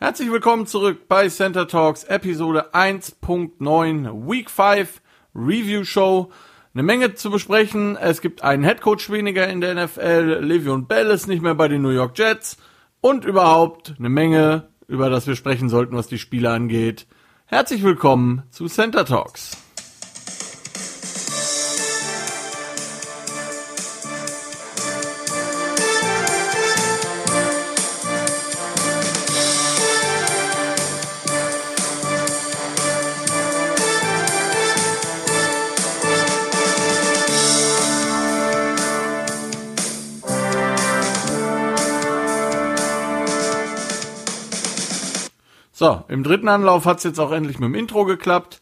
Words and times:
Herzlich 0.00 0.30
willkommen 0.30 0.68
zurück 0.68 1.08
bei 1.08 1.28
Center 1.28 1.66
Talks 1.66 2.04
Episode 2.04 2.72
1.9 2.72 4.30
Week 4.30 4.48
5 4.48 5.02
Review 5.34 5.82
Show. 5.82 6.30
Eine 6.72 6.84
Menge 6.84 7.16
zu 7.16 7.32
besprechen. 7.32 7.96
Es 7.96 8.20
gibt 8.20 8.44
einen 8.44 8.62
Headcoach 8.62 9.10
weniger 9.10 9.48
in 9.48 9.60
der 9.60 9.74
NFL. 9.74 10.38
Le'Veon 10.40 10.86
Bell 10.86 11.10
ist 11.10 11.26
nicht 11.26 11.42
mehr 11.42 11.56
bei 11.56 11.66
den 11.66 11.82
New 11.82 11.90
York 11.90 12.16
Jets. 12.16 12.58
Und 13.00 13.24
überhaupt 13.24 13.96
eine 13.98 14.08
Menge, 14.08 14.68
über 14.86 15.10
das 15.10 15.26
wir 15.26 15.34
sprechen 15.34 15.68
sollten, 15.68 15.96
was 15.96 16.06
die 16.06 16.18
Spiele 16.18 16.50
angeht. 16.50 17.08
Herzlich 17.46 17.82
willkommen 17.82 18.44
zu 18.50 18.66
Center 18.68 19.04
Talks. 19.04 19.67
So, 45.88 46.04
im 46.08 46.22
dritten 46.22 46.48
Anlauf 46.48 46.84
hat's 46.84 47.04
jetzt 47.04 47.18
auch 47.18 47.32
endlich 47.32 47.60
mit 47.60 47.70
dem 47.70 47.74
Intro 47.74 48.04
geklappt. 48.04 48.60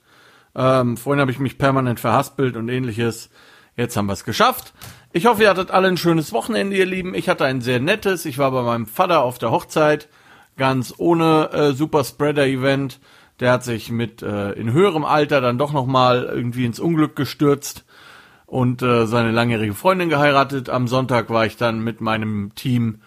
Ähm, 0.54 0.96
vorhin 0.96 1.20
habe 1.20 1.32
ich 1.32 1.40
mich 1.40 1.58
permanent 1.58 1.98
verhaspelt 1.98 2.56
und 2.56 2.68
ähnliches. 2.68 3.30
Jetzt 3.74 3.96
haben 3.96 4.06
wir 4.06 4.12
es 4.12 4.22
geschafft. 4.22 4.72
Ich 5.12 5.26
hoffe, 5.26 5.42
ihr 5.42 5.50
hattet 5.50 5.72
alle 5.72 5.88
ein 5.88 5.96
schönes 5.96 6.32
Wochenende, 6.32 6.76
ihr 6.76 6.86
Lieben. 6.86 7.16
Ich 7.16 7.28
hatte 7.28 7.44
ein 7.44 7.62
sehr 7.62 7.80
nettes. 7.80 8.26
Ich 8.26 8.38
war 8.38 8.52
bei 8.52 8.62
meinem 8.62 8.86
Vater 8.86 9.24
auf 9.24 9.38
der 9.38 9.50
Hochzeit, 9.50 10.08
ganz 10.56 10.94
ohne 10.98 11.50
äh, 11.50 11.72
Super 11.72 12.04
Spreader 12.04 12.46
Event. 12.46 13.00
Der 13.40 13.50
hat 13.50 13.64
sich 13.64 13.90
mit 13.90 14.22
äh, 14.22 14.52
in 14.52 14.72
höherem 14.72 15.04
Alter 15.04 15.40
dann 15.40 15.58
doch 15.58 15.72
noch 15.72 15.86
mal 15.86 16.30
irgendwie 16.32 16.64
ins 16.64 16.78
Unglück 16.78 17.16
gestürzt 17.16 17.84
und 18.46 18.82
äh, 18.82 19.08
seine 19.08 19.32
langjährige 19.32 19.74
Freundin 19.74 20.10
geheiratet. 20.10 20.70
Am 20.70 20.86
Sonntag 20.86 21.28
war 21.28 21.44
ich 21.44 21.56
dann 21.56 21.80
mit 21.80 22.00
meinem 22.00 22.54
Team 22.54 23.00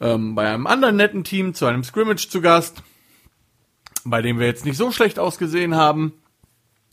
ähm, 0.00 0.34
bei 0.34 0.48
einem 0.48 0.66
anderen 0.66 0.96
netten 0.96 1.22
Team 1.22 1.52
zu 1.52 1.66
einem 1.66 1.84
Scrimmage 1.84 2.30
zu 2.30 2.40
Gast 2.40 2.82
bei 4.10 4.22
dem 4.22 4.38
wir 4.38 4.46
jetzt 4.46 4.64
nicht 4.64 4.76
so 4.76 4.90
schlecht 4.90 5.18
ausgesehen 5.18 5.76
haben. 5.76 6.12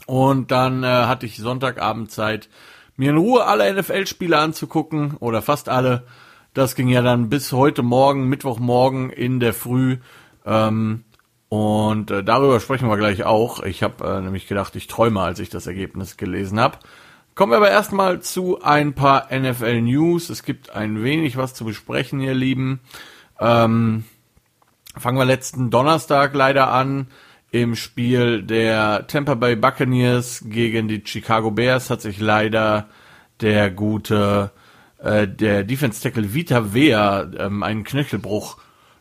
Und 0.06 0.52
dann 0.52 0.84
äh, 0.84 0.88
hatte 0.88 1.26
ich 1.26 1.38
Sonntagabend 1.38 2.12
Zeit, 2.12 2.50
mir 2.98 3.12
in 3.12 3.18
Ruhe 3.18 3.46
alle 3.46 3.74
NFL-Spiele 3.74 4.38
anzugucken 4.38 5.16
oder 5.20 5.42
fast 5.42 5.70
alle. 5.70 6.06
Das 6.54 6.76
ging 6.76 6.88
ja 6.88 7.02
dann 7.02 7.30
bis 7.30 7.52
heute 7.52 7.84
Morgen, 7.84 8.30
Mittwochmorgen 8.30 9.10
in 9.10 9.40
der 9.40 9.54
Früh. 9.54 9.98
Ähm, 10.46 11.04
und 11.50 12.12
äh, 12.12 12.24
darüber 12.24 12.60
sprechen 12.60 12.88
wir 12.88 12.98
gleich 12.98 13.24
auch. 13.24 13.62
Ich 13.64 13.84
habe 13.84 14.06
äh, 14.06 14.22
nämlich 14.22 14.48
gedacht, 14.48 14.76
ich 14.76 14.88
träume, 14.88 15.22
als 15.22 15.40
ich 15.40 15.50
das 15.50 15.68
Ergebnis 15.68 16.18
gelesen 16.18 16.60
habe. 16.60 16.80
Kommen 17.36 17.52
wir 17.52 17.58
aber 17.58 17.70
erstmal 17.70 18.22
zu 18.22 18.62
ein 18.62 18.94
paar 18.94 19.28
NFL-News. 19.30 20.30
Es 20.30 20.44
gibt 20.44 20.70
ein 20.70 21.04
wenig 21.04 21.36
was 21.36 21.54
zu 21.54 21.66
besprechen, 21.66 22.22
ihr 22.22 22.34
Lieben. 22.34 22.80
Ähm, 23.40 24.06
Fangen 24.98 25.18
wir 25.18 25.26
letzten 25.26 25.70
Donnerstag 25.70 26.34
leider 26.34 26.72
an. 26.72 27.08
Im 27.52 27.76
Spiel 27.76 28.44
der 28.44 29.08
Tampa 29.08 29.36
Bay 29.36 29.56
Buccaneers 29.56 30.44
gegen 30.48 30.88
die 30.88 31.02
Chicago 31.06 31.52
Bears 31.52 31.90
hat 31.90 32.02
sich 32.02 32.20
leider 32.20 32.90
der 33.42 33.72
gute, 33.72 34.52
äh, 35.00 35.28
der 35.28 35.64
Defense 35.64 36.02
Tackle 36.02 36.34
Vita 36.34 36.74
Vea 36.74 37.30
ähm, 37.38 37.64
einen 37.64 37.84
Knöchelbruch 37.84 38.58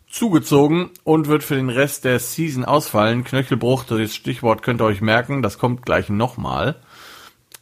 zugezogen 0.09 0.91
und 1.03 1.27
wird 1.27 1.42
für 1.42 1.56
den 1.56 1.70
Rest 1.70 2.05
der 2.05 2.19
Season 2.19 2.65
ausfallen. 2.65 3.25
Knöchelbruch, 3.25 3.84
das 3.84 4.15
Stichwort 4.15 4.62
könnt 4.62 4.81
ihr 4.81 4.87
euch 4.87 5.00
merken, 5.00 5.42
das 5.42 5.59
kommt 5.59 5.84
gleich 5.84 6.09
nochmal. 6.09 6.77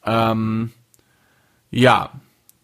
Ähm, 0.04 0.72
ja, 1.70 2.10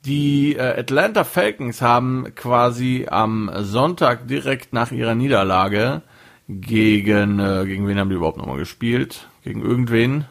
die 0.09 0.57
äh, 0.57 0.81
Atlanta 0.81 1.23
Falcons 1.25 1.83
haben 1.83 2.35
quasi 2.35 3.07
am 3.09 3.51
Sonntag 3.59 4.27
direkt 4.27 4.73
nach 4.73 4.91
ihrer 4.91 5.15
Niederlage 5.15 6.03
gegen, 6.49 7.39
äh, 7.39 7.65
gegen 7.67 7.87
wen 7.87 7.99
haben 7.99 8.09
die 8.09 8.17
überhaupt 8.17 8.39
nochmal 8.39 8.57
gespielt? 8.57 9.29
Gegen 9.45 9.61
irgendwen. 9.61 10.25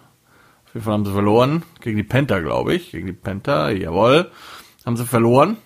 Auf 0.65 0.73
jeden 0.73 0.83
Fall 0.83 0.93
haben 0.93 1.05
sie 1.05 1.13
verloren. 1.13 1.63
Gegen 1.79 1.97
die 1.97 2.03
Panther, 2.03 2.41
glaube 2.41 2.73
ich. 2.73 2.91
Gegen 2.91 3.05
die 3.05 3.13
Panther, 3.13 3.69
jawohl. 3.69 4.31
Haben 4.83 4.97
sie 4.97 5.05
verloren 5.05 5.57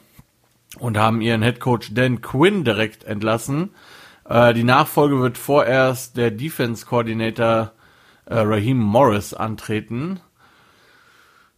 und 0.77 0.97
haben 0.97 1.21
ihren 1.21 1.41
Headcoach 1.41 1.93
Dan 1.93 2.21
Quinn 2.21 2.65
direkt 2.65 3.05
entlassen. 3.05 3.69
Äh, 4.27 4.53
die 4.53 4.65
Nachfolge 4.65 5.21
wird 5.21 5.37
vorerst 5.37 6.17
der 6.17 6.31
Defense 6.31 6.85
Coordinator 6.85 7.71
äh, 8.25 8.39
Raheem 8.39 8.77
Morris 8.77 9.33
antreten. 9.33 10.19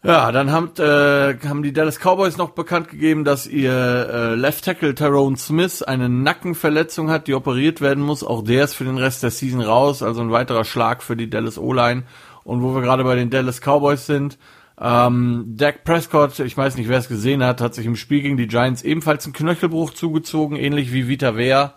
Ja, 0.06 0.34
dann 0.34 0.52
haben, 0.52 0.72
äh, 0.80 1.38
haben 1.48 1.64
die 1.64 1.72
Dallas 1.72 1.98
Cowboys 1.98 2.36
noch 2.36 2.50
bekannt 2.50 2.90
gegeben, 2.90 3.24
dass 3.24 3.48
ihr 3.48 3.72
äh, 3.72 4.36
Left 4.36 4.66
Tackle 4.66 4.96
Tyrone 4.96 5.38
Smith 5.38 5.82
eine 5.82 6.10
Nackenverletzung 6.10 7.10
hat, 7.10 7.28
die 7.28 7.34
operiert 7.34 7.80
werden 7.80 8.04
muss. 8.04 8.22
Auch 8.22 8.44
der 8.44 8.66
ist 8.66 8.74
für 8.74 8.84
den 8.84 8.98
Rest 8.98 9.24
der 9.24 9.32
Season 9.32 9.62
raus, 9.62 10.04
also 10.04 10.20
ein 10.20 10.32
weiterer 10.32 10.66
Schlag 10.66 11.04
für 11.04 11.16
die 11.16 11.30
Dallas 11.30 11.58
O-Line. 11.58 12.04
Und 12.44 12.62
wo 12.62 12.76
wir 12.76 12.82
gerade 12.82 13.06
bei 13.06 13.16
den 13.16 13.30
Dallas 13.30 13.62
Cowboys 13.62 14.06
sind, 14.06 14.38
ähm, 14.78 15.46
Dak 15.56 15.86
Prescott, 15.86 16.38
ich 16.40 16.58
weiß 16.58 16.76
nicht, 16.76 16.90
wer 16.90 16.98
es 16.98 17.08
gesehen 17.08 17.42
hat, 17.42 17.62
hat 17.62 17.74
sich 17.74 17.86
im 17.86 17.96
Spiel 17.96 18.24
gegen 18.24 18.36
die 18.36 18.48
Giants 18.48 18.82
ebenfalls 18.82 19.24
einen 19.24 19.34
Knöchelbruch 19.34 19.92
zugezogen, 19.92 20.58
ähnlich 20.58 20.92
wie 20.92 21.08
Vita 21.08 21.38
Vea, 21.38 21.76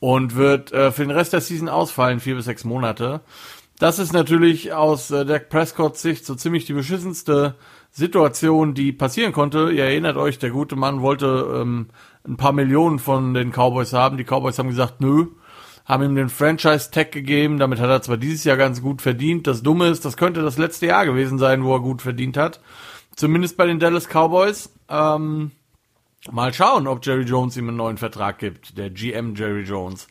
und 0.00 0.36
wird 0.36 0.72
äh, 0.72 0.90
für 0.90 1.02
den 1.02 1.10
Rest 1.10 1.34
der 1.34 1.42
Season 1.42 1.68
ausfallen, 1.68 2.20
vier 2.20 2.36
bis 2.36 2.46
sechs 2.46 2.64
Monate. 2.64 3.20
Das 3.78 4.00
ist 4.00 4.12
natürlich 4.12 4.72
aus 4.72 5.10
äh, 5.12 5.24
Dak 5.24 5.48
Prescotts 5.50 6.02
Sicht 6.02 6.26
so 6.26 6.34
ziemlich 6.34 6.64
die 6.64 6.72
beschissenste 6.72 7.54
Situation, 7.92 8.74
die 8.74 8.92
passieren 8.92 9.32
konnte. 9.32 9.70
Ihr 9.70 9.84
erinnert 9.84 10.16
euch, 10.16 10.38
der 10.38 10.50
gute 10.50 10.74
Mann 10.74 11.00
wollte 11.00 11.60
ähm, 11.60 11.88
ein 12.26 12.36
paar 12.36 12.52
Millionen 12.52 12.98
von 12.98 13.34
den 13.34 13.52
Cowboys 13.52 13.92
haben. 13.92 14.16
Die 14.16 14.24
Cowboys 14.24 14.58
haben 14.58 14.68
gesagt, 14.68 15.00
nö, 15.00 15.26
haben 15.84 16.02
ihm 16.02 16.16
den 16.16 16.28
Franchise-Tag 16.28 17.12
gegeben. 17.12 17.58
Damit 17.58 17.78
hat 17.78 17.88
er 17.88 18.02
zwar 18.02 18.16
dieses 18.16 18.42
Jahr 18.42 18.56
ganz 18.56 18.82
gut 18.82 19.00
verdient. 19.00 19.46
Das 19.46 19.62
Dumme 19.62 19.86
ist, 19.88 20.04
das 20.04 20.16
könnte 20.16 20.42
das 20.42 20.58
letzte 20.58 20.86
Jahr 20.86 21.06
gewesen 21.06 21.38
sein, 21.38 21.62
wo 21.62 21.74
er 21.74 21.80
gut 21.80 22.02
verdient 22.02 22.36
hat. 22.36 22.60
Zumindest 23.14 23.56
bei 23.56 23.66
den 23.66 23.78
Dallas 23.78 24.08
Cowboys. 24.08 24.70
Ähm, 24.88 25.52
mal 26.30 26.52
schauen, 26.52 26.88
ob 26.88 27.06
Jerry 27.06 27.22
Jones 27.22 27.56
ihm 27.56 27.68
einen 27.68 27.76
neuen 27.76 27.96
Vertrag 27.96 28.38
gibt. 28.38 28.76
Der 28.76 28.90
GM 28.90 29.36
Jerry 29.36 29.62
Jones. 29.62 30.08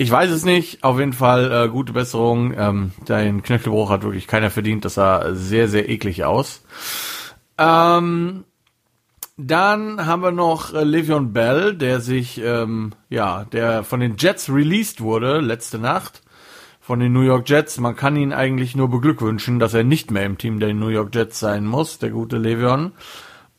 Ich 0.00 0.10
weiß 0.10 0.30
es 0.30 0.46
nicht. 0.46 0.82
Auf 0.82 0.98
jeden 0.98 1.12
Fall 1.12 1.52
äh, 1.52 1.68
gute 1.68 1.92
Besserung. 1.92 2.54
Ähm, 2.56 2.92
dein 3.04 3.42
Knöchelbruch 3.42 3.90
hat 3.90 4.02
wirklich 4.02 4.26
keiner 4.26 4.48
verdient. 4.48 4.86
Das 4.86 4.94
sah 4.94 5.34
sehr, 5.34 5.68
sehr 5.68 5.90
eklig 5.90 6.24
aus. 6.24 6.62
Ähm, 7.58 8.44
dann 9.36 10.06
haben 10.06 10.22
wir 10.22 10.32
noch 10.32 10.72
äh, 10.72 10.84
Le'Veon 10.84 11.32
Bell, 11.34 11.74
der 11.74 12.00
sich, 12.00 12.40
ähm, 12.42 12.92
ja, 13.10 13.44
der 13.44 13.84
von 13.84 14.00
den 14.00 14.16
Jets 14.16 14.48
released 14.48 15.02
wurde 15.02 15.40
letzte 15.40 15.78
Nacht. 15.78 16.22
Von 16.80 17.00
den 17.00 17.12
New 17.12 17.20
York 17.20 17.46
Jets. 17.46 17.78
Man 17.78 17.94
kann 17.94 18.16
ihn 18.16 18.32
eigentlich 18.32 18.74
nur 18.74 18.88
beglückwünschen, 18.88 19.58
dass 19.58 19.74
er 19.74 19.84
nicht 19.84 20.10
mehr 20.10 20.24
im 20.24 20.38
Team 20.38 20.60
der 20.60 20.72
New 20.72 20.88
York 20.88 21.14
Jets 21.14 21.40
sein 21.40 21.66
muss, 21.66 21.98
der 21.98 22.08
gute 22.08 22.38
Le'Veon. 22.38 22.92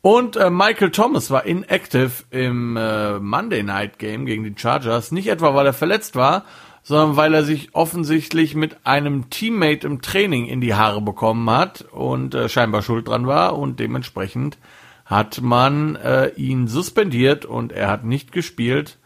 Und 0.02 0.34
äh, 0.34 0.50
Michael 0.50 0.90
Thomas 0.90 1.30
war 1.30 1.46
inactive 1.46 2.10
im 2.30 2.76
äh, 2.76 3.20
Monday 3.20 3.62
Night 3.62 4.00
Game 4.00 4.26
gegen 4.26 4.42
die 4.42 4.54
Chargers. 4.56 5.12
Nicht 5.12 5.28
etwa, 5.28 5.54
weil 5.54 5.64
er 5.64 5.72
verletzt 5.72 6.16
war, 6.16 6.44
sondern 6.82 7.16
weil 7.16 7.32
er 7.32 7.44
sich 7.44 7.68
offensichtlich 7.72 8.56
mit 8.56 8.84
einem 8.84 9.30
Teammate 9.30 9.86
im 9.86 10.02
Training 10.02 10.46
in 10.46 10.60
die 10.60 10.74
Haare 10.74 11.00
bekommen 11.00 11.48
hat 11.48 11.82
und 11.92 12.34
äh, 12.34 12.48
scheinbar 12.48 12.82
schuld 12.82 13.06
dran 13.06 13.28
war. 13.28 13.56
Und 13.56 13.78
dementsprechend 13.78 14.58
hat 15.04 15.40
man 15.40 15.94
äh, 15.94 16.30
ihn 16.30 16.66
suspendiert 16.66 17.44
und 17.44 17.70
er 17.70 17.88
hat 17.88 18.04
nicht 18.04 18.32
gespielt. 18.32 18.98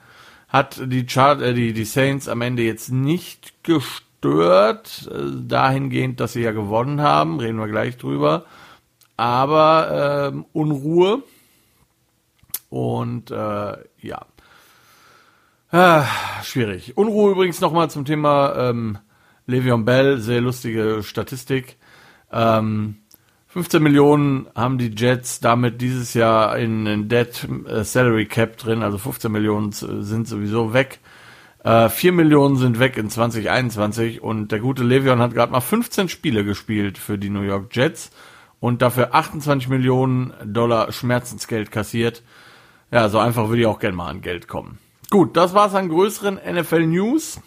Hat 0.49 0.81
die, 0.83 1.07
Char 1.07 1.43
äh, 1.43 1.53
die, 1.53 1.75
die 1.75 1.84
Saints 1.84 2.27
am 2.27 2.41
Ende 2.41 2.63
jetzt 2.63 2.91
nicht 2.91 3.53
gestört, 3.65 5.10
äh, 5.13 5.47
dahingehend, 5.47 6.21
dass 6.21 6.33
sie 6.33 6.43
ja 6.43 6.53
gewonnen 6.53 7.03
haben. 7.03 7.39
Reden 7.39 7.59
wir 7.59 7.69
gleich 7.69 7.98
drüber 7.98 8.47
aber 9.16 10.30
ähm, 10.33 10.47
Unruhe 10.53 11.22
und 12.68 13.30
äh, 13.30 13.77
ja. 14.01 14.27
Ah, 15.71 16.07
schwierig. 16.42 16.97
Unruhe 16.97 17.33
übrigens 17.33 17.60
nochmal 17.60 17.91
zum 17.91 18.04
Thema 18.04 18.54
ähm, 18.57 18.98
Le'Veon 19.48 19.84
Bell, 19.84 20.18
sehr 20.18 20.41
lustige 20.41 21.03
Statistik. 21.03 21.77
Ähm, 22.33 22.98
15 23.48 23.83
Millionen 23.83 24.48
haben 24.54 24.78
die 24.78 24.95
Jets 24.95 25.41
damit 25.41 25.80
dieses 25.80 26.15
Jahr 26.15 26.59
in, 26.59 26.86
in 26.86 27.09
Dead 27.09 27.48
äh, 27.66 27.84
Salary 27.84 28.27
Cap 28.27 28.59
drin, 28.59 28.83
also 28.83 28.98
15 28.98 29.33
Millionen 29.33 29.72
sind 29.72 30.28
sowieso 30.28 30.72
weg. 30.72 31.01
Äh, 31.65 31.89
4 31.89 32.12
Millionen 32.12 32.57
sind 32.57 32.78
weg 32.78 32.97
in 32.97 33.09
2021 33.09 34.22
und 34.22 34.53
der 34.53 34.60
gute 34.60 34.83
Le'Veon 34.83 35.19
hat 35.19 35.34
gerade 35.34 35.53
mal 35.53 35.60
15 35.60 36.09
Spiele 36.09 36.45
gespielt 36.45 36.98
für 36.98 37.19
die 37.19 37.30
New 37.30 37.41
York 37.41 37.74
Jets 37.74 38.10
und 38.61 38.83
dafür 38.83 39.15
28 39.15 39.69
Millionen 39.69 40.33
Dollar 40.45 40.93
Schmerzensgeld 40.93 41.71
kassiert. 41.71 42.23
Ja, 42.91 43.09
so 43.09 43.19
einfach 43.19 43.49
würde 43.49 43.63
ich 43.63 43.67
auch 43.67 43.79
gerne 43.79 43.97
mal 43.97 44.09
an 44.09 44.23
Geld 44.23 44.49
kommen. 44.49 44.79
Gut, 45.11 45.37
das 45.37 45.55
war's 45.55 45.75
an 45.75 45.89
größeren 45.89 46.35
NFL 46.37 46.87
News. 46.87 47.41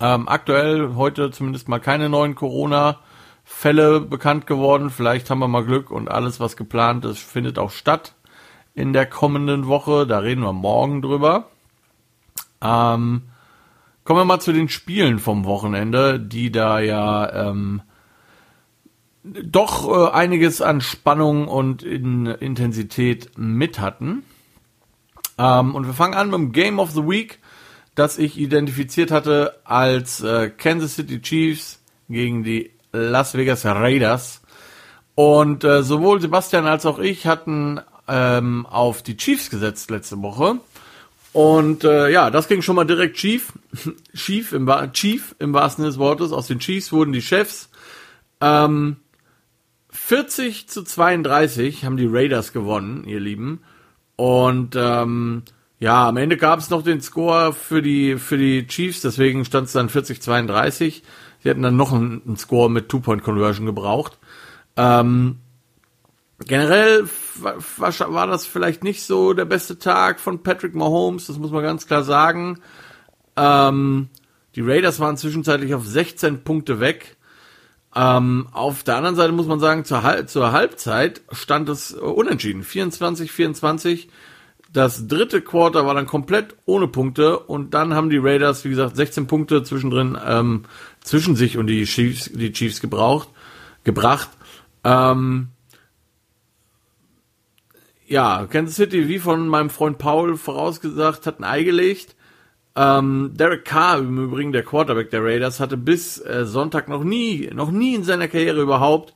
Ähm, 0.00 0.28
aktuell 0.28 0.94
heute 0.94 1.30
zumindest 1.30 1.68
mal 1.68 1.80
keine 1.80 2.08
neuen 2.08 2.34
Corona-Fälle 2.34 4.00
bekannt 4.00 4.46
geworden. 4.46 4.90
Vielleicht 4.90 5.30
haben 5.30 5.40
wir 5.40 5.48
mal 5.48 5.64
Glück 5.64 5.90
und 5.90 6.10
alles, 6.10 6.40
was 6.40 6.56
geplant 6.56 7.04
ist, 7.04 7.18
findet 7.18 7.58
auch 7.58 7.70
statt 7.70 8.14
in 8.74 8.92
der 8.92 9.06
kommenden 9.06 9.66
Woche. 9.66 10.06
Da 10.06 10.18
reden 10.18 10.42
wir 10.42 10.52
morgen 10.52 11.02
drüber. 11.02 11.48
Ähm, 12.60 13.22
kommen 14.04 14.20
wir 14.20 14.24
mal 14.24 14.40
zu 14.40 14.52
den 14.52 14.68
Spielen 14.68 15.18
vom 15.18 15.44
Wochenende, 15.44 16.20
die 16.20 16.50
da 16.52 16.78
ja 16.80 17.50
ähm, 17.50 17.82
doch 19.44 19.88
äh, 19.88 20.10
einiges 20.12 20.60
an 20.62 20.80
Spannung 20.80 21.48
und 21.48 21.82
in 21.82 22.26
Intensität 22.26 23.30
mit 23.36 23.80
hatten. 23.80 24.22
Ähm, 25.38 25.74
und 25.74 25.86
wir 25.86 25.94
fangen 25.94 26.14
an 26.14 26.30
mit 26.30 26.34
dem 26.34 26.52
Game 26.52 26.78
of 26.78 26.90
the 26.90 27.02
Week, 27.02 27.38
das 27.94 28.18
ich 28.18 28.38
identifiziert 28.38 29.10
hatte 29.10 29.60
als 29.64 30.20
äh, 30.20 30.50
Kansas 30.50 30.96
City 30.96 31.20
Chiefs 31.20 31.80
gegen 32.08 32.44
die 32.44 32.70
Las 32.92 33.34
Vegas 33.34 33.64
Raiders. 33.64 34.42
Und 35.14 35.64
äh, 35.64 35.82
sowohl 35.82 36.20
Sebastian 36.20 36.66
als 36.66 36.86
auch 36.86 36.98
ich 36.98 37.26
hatten 37.26 37.80
ähm, 38.06 38.66
auf 38.66 39.02
die 39.02 39.16
Chiefs 39.16 39.50
gesetzt 39.50 39.90
letzte 39.90 40.22
Woche. 40.22 40.60
Und 41.32 41.84
äh, 41.84 42.08
ja, 42.10 42.30
das 42.30 42.48
ging 42.48 42.62
schon 42.62 42.76
mal 42.76 42.84
direkt 42.84 43.18
schief. 43.18 43.52
schief 44.14 44.52
im, 44.52 44.70
Chief 44.92 45.34
im 45.38 45.52
wahrsten 45.52 45.82
Sinne 45.82 45.92
des 45.92 45.98
Wortes. 45.98 46.32
Aus 46.32 46.46
den 46.46 46.58
Chiefs 46.58 46.92
wurden 46.92 47.12
die 47.12 47.22
Chefs. 47.22 47.68
Ähm, 48.40 48.96
40 50.08 50.70
zu 50.70 50.84
32 50.84 51.84
haben 51.84 51.98
die 51.98 52.08
Raiders 52.10 52.54
gewonnen, 52.54 53.04
ihr 53.04 53.20
Lieben. 53.20 53.60
Und 54.16 54.74
ähm, 54.74 55.42
ja, 55.80 56.08
am 56.08 56.16
Ende 56.16 56.38
gab 56.38 56.60
es 56.60 56.70
noch 56.70 56.82
den 56.82 57.02
Score 57.02 57.52
für 57.52 57.82
die 57.82 58.16
für 58.16 58.38
die 58.38 58.66
Chiefs, 58.66 59.02
deswegen 59.02 59.44
stand 59.44 59.66
es 59.66 59.74
dann 59.74 59.90
40-32. 59.90 61.02
Sie 61.42 61.48
hätten 61.50 61.60
dann 61.60 61.76
noch 61.76 61.92
einen, 61.92 62.22
einen 62.24 62.38
Score 62.38 62.70
mit 62.70 62.88
Two-Point-Conversion 62.88 63.66
gebraucht. 63.66 64.18
Ähm, 64.78 65.40
generell 66.38 67.06
war, 67.36 67.58
war 68.14 68.26
das 68.26 68.46
vielleicht 68.46 68.82
nicht 68.82 69.02
so 69.02 69.34
der 69.34 69.44
beste 69.44 69.78
Tag 69.78 70.20
von 70.20 70.42
Patrick 70.42 70.74
Mahomes, 70.74 71.26
das 71.26 71.36
muss 71.36 71.50
man 71.50 71.62
ganz 71.62 71.86
klar 71.86 72.02
sagen. 72.02 72.60
Ähm, 73.36 74.08
die 74.54 74.62
Raiders 74.62 75.00
waren 75.00 75.18
zwischenzeitlich 75.18 75.74
auf 75.74 75.86
16 75.86 76.44
Punkte 76.44 76.80
weg. 76.80 77.17
Ähm, 77.94 78.48
auf 78.52 78.82
der 78.82 78.96
anderen 78.96 79.16
Seite 79.16 79.32
muss 79.32 79.46
man 79.46 79.60
sagen, 79.60 79.84
zur, 79.84 80.26
zur 80.26 80.52
Halbzeit 80.52 81.22
stand 81.32 81.68
es 81.68 81.92
unentschieden. 81.92 82.62
24, 82.62 83.32
24. 83.32 84.08
Das 84.70 85.08
dritte 85.08 85.40
Quarter 85.40 85.86
war 85.86 85.94
dann 85.94 86.06
komplett 86.06 86.54
ohne 86.66 86.88
Punkte 86.88 87.38
und 87.38 87.72
dann 87.72 87.94
haben 87.94 88.10
die 88.10 88.18
Raiders, 88.18 88.64
wie 88.64 88.70
gesagt, 88.70 88.96
16 88.96 89.26
Punkte 89.26 89.62
zwischendrin 89.62 90.18
ähm, 90.22 90.64
zwischen 91.00 91.36
sich 91.36 91.56
und 91.56 91.68
die 91.68 91.84
Chiefs, 91.84 92.30
die 92.32 92.52
Chiefs 92.52 92.80
gebraucht, 92.80 93.28
gebracht. 93.84 94.28
Ähm, 94.84 95.48
ja, 98.06 98.46
Kansas 98.46 98.76
City, 98.76 99.08
wie 99.08 99.18
von 99.18 99.48
meinem 99.48 99.70
Freund 99.70 99.96
Paul 99.98 100.36
vorausgesagt, 100.36 101.26
hat 101.26 101.40
ein 101.40 101.44
Ei 101.44 101.62
gelegt. 101.62 102.14
Ähm, 102.76 103.32
Derek 103.34 103.64
Carr, 103.64 103.98
im 103.98 104.18
Übrigen 104.18 104.52
der 104.52 104.62
Quarterback 104.62 105.10
der 105.10 105.24
Raiders, 105.24 105.60
hatte 105.60 105.76
bis 105.76 106.18
äh, 106.18 106.44
Sonntag 106.44 106.88
noch 106.88 107.02
nie, 107.02 107.50
noch 107.52 107.70
nie 107.70 107.94
in 107.94 108.04
seiner 108.04 108.28
Karriere 108.28 108.62
überhaupt 108.62 109.14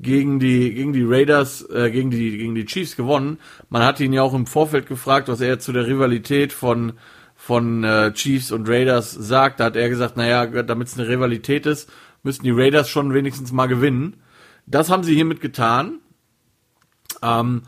gegen 0.00 0.38
die 0.38 0.72
gegen 0.74 0.92
die 0.92 1.04
Raiders, 1.04 1.68
äh, 1.70 1.90
gegen 1.90 2.10
die 2.10 2.38
gegen 2.38 2.54
die 2.54 2.66
Chiefs 2.66 2.96
gewonnen. 2.96 3.38
Man 3.68 3.82
hat 3.82 4.00
ihn 4.00 4.12
ja 4.12 4.22
auch 4.22 4.34
im 4.34 4.46
Vorfeld 4.46 4.86
gefragt, 4.86 5.28
was 5.28 5.40
er 5.40 5.58
zu 5.58 5.72
der 5.72 5.86
Rivalität 5.86 6.52
von 6.52 6.92
von 7.34 7.84
äh, 7.84 8.12
Chiefs 8.12 8.52
und 8.52 8.68
Raiders 8.68 9.12
sagt. 9.12 9.60
Da 9.60 9.66
hat 9.66 9.76
er 9.76 9.88
gesagt, 9.88 10.16
naja, 10.16 10.46
damit 10.46 10.88
es 10.88 10.98
eine 10.98 11.08
Rivalität 11.08 11.66
ist, 11.66 11.90
müssten 12.22 12.44
die 12.44 12.50
Raiders 12.50 12.88
schon 12.88 13.14
wenigstens 13.14 13.52
mal 13.52 13.66
gewinnen. 13.66 14.16
Das 14.66 14.90
haben 14.90 15.02
sie 15.02 15.14
hiermit 15.14 15.40
getan. 15.40 16.00
Ähm, 17.22 17.62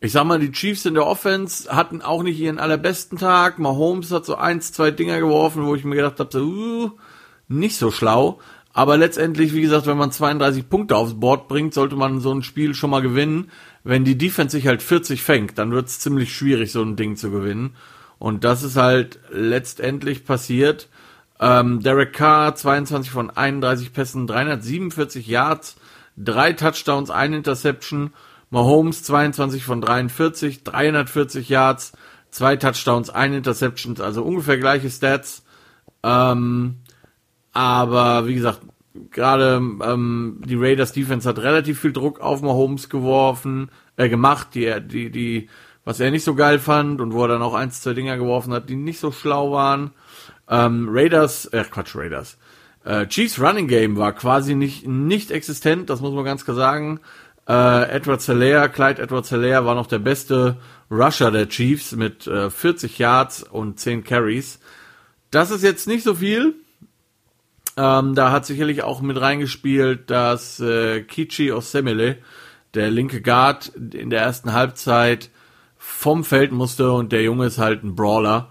ich 0.00 0.12
sag 0.12 0.24
mal, 0.24 0.38
die 0.38 0.52
Chiefs 0.52 0.84
in 0.84 0.94
der 0.94 1.06
Offense 1.06 1.74
hatten 1.74 2.02
auch 2.02 2.22
nicht 2.22 2.38
ihren 2.38 2.58
allerbesten 2.58 3.18
Tag. 3.18 3.58
Mahomes 3.58 4.10
hat 4.12 4.26
so 4.26 4.36
eins, 4.36 4.72
zwei 4.72 4.90
Dinger 4.90 5.18
geworfen, 5.20 5.66
wo 5.66 5.74
ich 5.74 5.84
mir 5.84 5.96
gedacht 5.96 6.20
habe, 6.20 6.30
so, 6.30 6.40
uh, 6.40 6.90
nicht 7.48 7.76
so 7.76 7.90
schlau. 7.90 8.40
Aber 8.74 8.98
letztendlich, 8.98 9.54
wie 9.54 9.62
gesagt, 9.62 9.86
wenn 9.86 9.96
man 9.96 10.12
32 10.12 10.68
Punkte 10.68 10.96
aufs 10.96 11.18
Board 11.18 11.48
bringt, 11.48 11.72
sollte 11.72 11.96
man 11.96 12.20
so 12.20 12.30
ein 12.30 12.42
Spiel 12.42 12.74
schon 12.74 12.90
mal 12.90 13.00
gewinnen. 13.00 13.50
Wenn 13.84 14.04
die 14.04 14.18
Defense 14.18 14.54
sich 14.54 14.66
halt 14.66 14.82
40 14.82 15.22
fängt, 15.22 15.56
dann 15.56 15.70
wird 15.70 15.86
es 15.86 15.98
ziemlich 15.98 16.36
schwierig, 16.36 16.72
so 16.72 16.82
ein 16.82 16.96
Ding 16.96 17.16
zu 17.16 17.30
gewinnen. 17.30 17.74
Und 18.18 18.44
das 18.44 18.62
ist 18.62 18.76
halt 18.76 19.18
letztendlich 19.30 20.26
passiert. 20.26 20.88
Ähm, 21.40 21.80
Derek 21.82 22.12
Carr, 22.12 22.54
22 22.54 23.10
von 23.10 23.30
31 23.30 23.94
Pässen, 23.94 24.26
347 24.26 25.26
Yards, 25.26 25.76
drei 26.18 26.52
Touchdowns, 26.52 27.10
ein 27.10 27.32
Interception 27.32 28.12
Mahomes 28.56 29.02
22 29.02 29.64
von 29.64 29.82
43, 29.82 30.64
340 30.64 31.50
Yards, 31.50 31.92
zwei 32.30 32.56
Touchdowns, 32.56 33.10
ein 33.10 33.34
Interception, 33.34 34.00
also 34.00 34.22
ungefähr 34.22 34.56
gleiche 34.56 34.88
Stats. 34.88 35.44
Ähm, 36.02 36.76
aber 37.52 38.26
wie 38.26 38.32
gesagt, 38.32 38.60
gerade 39.10 39.56
ähm, 39.56 40.40
die 40.42 40.54
Raiders 40.54 40.94
Defense 40.94 41.28
hat 41.28 41.38
relativ 41.38 41.80
viel 41.80 41.92
Druck 41.92 42.20
auf 42.20 42.40
Mahomes 42.40 42.88
geworfen, 42.88 43.70
äh, 43.98 44.08
gemacht, 44.08 44.54
die 44.54 44.74
die 44.80 45.10
die 45.10 45.50
was 45.84 46.00
er 46.00 46.10
nicht 46.10 46.24
so 46.24 46.34
geil 46.34 46.58
fand 46.58 47.02
und 47.02 47.12
wo 47.12 47.24
er 47.24 47.28
dann 47.28 47.42
auch 47.42 47.52
eins, 47.52 47.82
zwei 47.82 47.92
Dinger 47.92 48.16
geworfen 48.16 48.54
hat, 48.54 48.70
die 48.70 48.76
nicht 48.76 49.00
so 49.00 49.12
schlau 49.12 49.52
waren. 49.52 49.90
Ähm, 50.48 50.88
Raiders, 50.90 51.44
äh, 51.44 51.62
Quatsch, 51.70 51.94
Raiders. 51.94 52.38
Äh, 52.86 53.06
Chiefs 53.06 53.38
Running 53.38 53.68
Game 53.68 53.98
war 53.98 54.14
quasi 54.14 54.54
nicht 54.54 54.86
nicht 54.86 55.30
existent, 55.30 55.90
das 55.90 56.00
muss 56.00 56.14
man 56.14 56.24
ganz 56.24 56.46
klar 56.46 56.56
sagen. 56.56 57.00
Äh, 57.48 57.90
Edward 57.90 58.20
Selaire, 58.22 58.68
Clyde 58.68 59.02
Edward 59.02 59.26
Selaire 59.26 59.64
war 59.64 59.74
noch 59.74 59.86
der 59.86 60.00
beste 60.00 60.56
Rusher 60.90 61.30
der 61.30 61.48
Chiefs 61.48 61.92
mit 61.92 62.26
äh, 62.26 62.50
40 62.50 62.98
Yards 62.98 63.42
und 63.42 63.78
10 63.78 64.04
Carries. 64.04 64.58
Das 65.30 65.50
ist 65.50 65.62
jetzt 65.62 65.86
nicht 65.86 66.02
so 66.02 66.14
viel. 66.14 66.54
Ähm, 67.76 68.14
da 68.14 68.32
hat 68.32 68.46
sicherlich 68.46 68.82
auch 68.82 69.00
mit 69.00 69.20
reingespielt, 69.20 70.10
dass 70.10 70.60
äh, 70.60 71.02
Kichi 71.02 71.52
Osemele, 71.52 72.18
der 72.74 72.90
linke 72.90 73.20
Guard, 73.20 73.68
in 73.68 74.10
der 74.10 74.22
ersten 74.22 74.52
Halbzeit 74.52 75.30
vom 75.76 76.24
Feld 76.24 76.52
musste 76.52 76.92
und 76.92 77.12
der 77.12 77.22
Junge 77.22 77.46
ist 77.46 77.58
halt 77.58 77.84
ein 77.84 77.94
Brawler. 77.94 78.48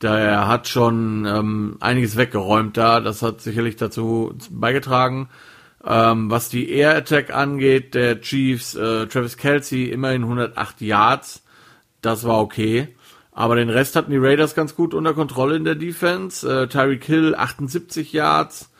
Der 0.00 0.46
hat 0.46 0.68
schon 0.68 1.26
ähm, 1.26 1.76
einiges 1.80 2.16
weggeräumt 2.16 2.76
da. 2.76 3.00
Das 3.00 3.20
hat 3.20 3.40
sicherlich 3.40 3.76
dazu 3.76 4.32
beigetragen. 4.50 5.28
Ähm, 5.84 6.30
was 6.30 6.48
die 6.48 6.70
Air 6.70 6.96
Attack 6.96 7.32
angeht, 7.34 7.94
der 7.94 8.20
Chiefs, 8.20 8.74
äh, 8.74 9.06
Travis 9.06 9.36
Kelsey 9.36 9.84
immerhin 9.86 10.22
108 10.22 10.80
Yards. 10.80 11.42
Das 12.00 12.24
war 12.24 12.40
okay. 12.40 12.94
Aber 13.32 13.54
den 13.54 13.70
Rest 13.70 13.94
hatten 13.94 14.10
die 14.10 14.18
Raiders 14.18 14.56
ganz 14.56 14.74
gut 14.74 14.94
unter 14.94 15.14
Kontrolle 15.14 15.54
in 15.54 15.64
der 15.64 15.76
Defense. 15.76 16.46
Äh, 16.46 16.66
Tyreek 16.66 17.04
Hill 17.04 17.36
78 17.36 18.12
Yards. 18.12 18.70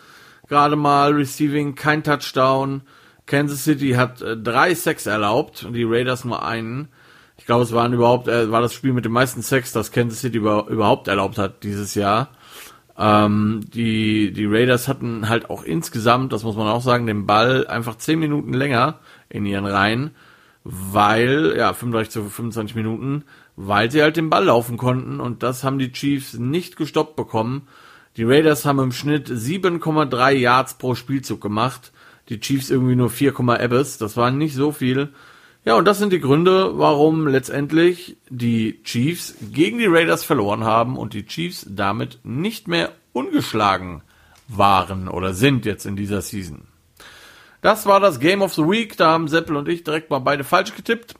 Gerade 0.48 0.74
mal 0.76 1.12
Receiving, 1.12 1.76
kein 1.76 2.02
Touchdown. 2.02 2.82
Kansas 3.26 3.62
City 3.62 3.92
hat 3.92 4.20
äh, 4.20 4.36
drei 4.36 4.74
Sacks 4.74 5.06
erlaubt 5.06 5.62
und 5.62 5.74
die 5.74 5.84
Raiders 5.84 6.24
nur 6.24 6.44
einen. 6.44 6.88
Ich 7.36 7.46
glaube, 7.46 7.62
es 7.62 7.72
waren 7.72 7.92
überhaupt, 7.92 8.26
äh, 8.26 8.50
war 8.50 8.60
das 8.60 8.74
Spiel 8.74 8.92
mit 8.92 9.04
den 9.04 9.12
meisten 9.12 9.42
Sacks, 9.42 9.72
das 9.72 9.92
Kansas 9.92 10.20
City 10.20 10.38
über, 10.38 10.66
überhaupt 10.68 11.06
erlaubt 11.06 11.38
hat 11.38 11.62
dieses 11.62 11.94
Jahr. 11.94 12.30
Ähm, 12.98 13.60
die, 13.72 14.32
die 14.32 14.46
Raiders 14.46 14.88
hatten 14.88 15.28
halt 15.28 15.50
auch 15.50 15.62
insgesamt, 15.62 16.32
das 16.32 16.42
muss 16.42 16.56
man 16.56 16.66
auch 16.66 16.82
sagen, 16.82 17.06
den 17.06 17.26
Ball 17.26 17.66
einfach 17.68 17.96
10 17.96 18.18
Minuten 18.18 18.52
länger 18.52 18.98
in 19.28 19.46
ihren 19.46 19.66
Reihen, 19.66 20.10
weil, 20.64 21.54
ja, 21.56 21.72
35 21.72 22.12
zu 22.12 22.22
25 22.24 22.74
Minuten, 22.74 23.24
weil 23.54 23.90
sie 23.90 24.02
halt 24.02 24.16
den 24.16 24.30
Ball 24.30 24.46
laufen 24.46 24.76
konnten 24.76 25.20
und 25.20 25.42
das 25.44 25.62
haben 25.62 25.78
die 25.78 25.92
Chiefs 25.92 26.34
nicht 26.34 26.76
gestoppt 26.76 27.14
bekommen. 27.14 27.68
Die 28.16 28.24
Raiders 28.24 28.64
haben 28.64 28.80
im 28.80 28.90
Schnitt 28.90 29.28
7,3 29.28 30.32
Yards 30.32 30.74
pro 30.74 30.96
Spielzug 30.96 31.40
gemacht. 31.40 31.92
Die 32.28 32.40
Chiefs 32.40 32.68
irgendwie 32.68 32.96
nur 32.96 33.10
4, 33.10 33.32
Ebbes. 33.60 33.98
Das 33.98 34.16
war 34.16 34.32
nicht 34.32 34.54
so 34.54 34.72
viel. 34.72 35.10
Ja, 35.64 35.74
und 35.74 35.84
das 35.84 35.98
sind 35.98 36.12
die 36.12 36.20
Gründe, 36.20 36.78
warum 36.78 37.26
letztendlich 37.26 38.16
die 38.30 38.82
Chiefs 38.84 39.34
gegen 39.52 39.78
die 39.78 39.86
Raiders 39.86 40.24
verloren 40.24 40.64
haben 40.64 40.96
und 40.96 41.12
die 41.12 41.26
Chiefs 41.26 41.66
damit 41.68 42.20
nicht 42.22 42.68
mehr 42.68 42.92
ungeschlagen 43.12 44.02
waren 44.48 45.08
oder 45.08 45.34
sind 45.34 45.66
jetzt 45.66 45.84
in 45.84 45.96
dieser 45.96 46.22
Season. 46.22 46.68
Das 47.60 47.86
war 47.86 48.00
das 48.00 48.20
Game 48.20 48.42
of 48.42 48.54
the 48.54 48.62
Week. 48.62 48.96
Da 48.96 49.10
haben 49.10 49.28
Seppel 49.28 49.56
und 49.56 49.68
ich 49.68 49.84
direkt 49.84 50.10
mal 50.10 50.20
beide 50.20 50.44
falsch 50.44 50.74
getippt. 50.74 51.16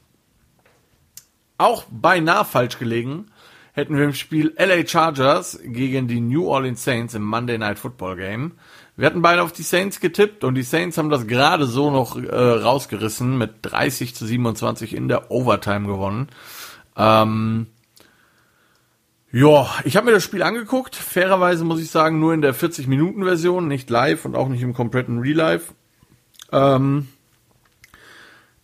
Auch 1.58 1.84
beinahe 1.90 2.44
falsch 2.44 2.78
gelegen 2.78 3.26
hätten 3.72 3.96
wir 3.96 4.04
im 4.04 4.14
Spiel 4.14 4.54
LA 4.58 4.86
Chargers 4.86 5.58
gegen 5.62 6.08
die 6.08 6.20
New 6.20 6.48
Orleans 6.48 6.82
Saints 6.82 7.14
im 7.14 7.22
Monday 7.22 7.58
Night 7.58 7.78
Football 7.78 8.16
Game. 8.16 8.52
Wir 8.98 9.06
hatten 9.06 9.22
beide 9.22 9.42
auf 9.42 9.52
die 9.52 9.62
Saints 9.62 10.00
getippt 10.00 10.42
und 10.42 10.56
die 10.56 10.64
Saints 10.64 10.98
haben 10.98 11.08
das 11.08 11.28
gerade 11.28 11.66
so 11.66 11.92
noch 11.92 12.16
äh, 12.16 12.34
rausgerissen 12.34 13.38
mit 13.38 13.52
30 13.62 14.12
zu 14.12 14.26
27 14.26 14.92
in 14.92 15.06
der 15.06 15.30
Overtime 15.30 15.86
gewonnen. 15.86 16.28
Ähm, 16.96 17.68
Ja, 19.30 19.68
ich 19.84 19.96
habe 19.96 20.06
mir 20.06 20.12
das 20.12 20.24
Spiel 20.24 20.42
angeguckt. 20.42 20.96
Fairerweise 20.96 21.62
muss 21.64 21.80
ich 21.80 21.92
sagen, 21.92 22.18
nur 22.18 22.34
in 22.34 22.42
der 22.42 22.56
40-Minuten-Version, 22.56 23.68
nicht 23.68 23.88
live 23.88 24.24
und 24.24 24.34
auch 24.34 24.48
nicht 24.48 24.62
im 24.62 24.74
kompletten 24.74 25.20
Relive. 25.20 25.62
Ähm, 26.50 27.06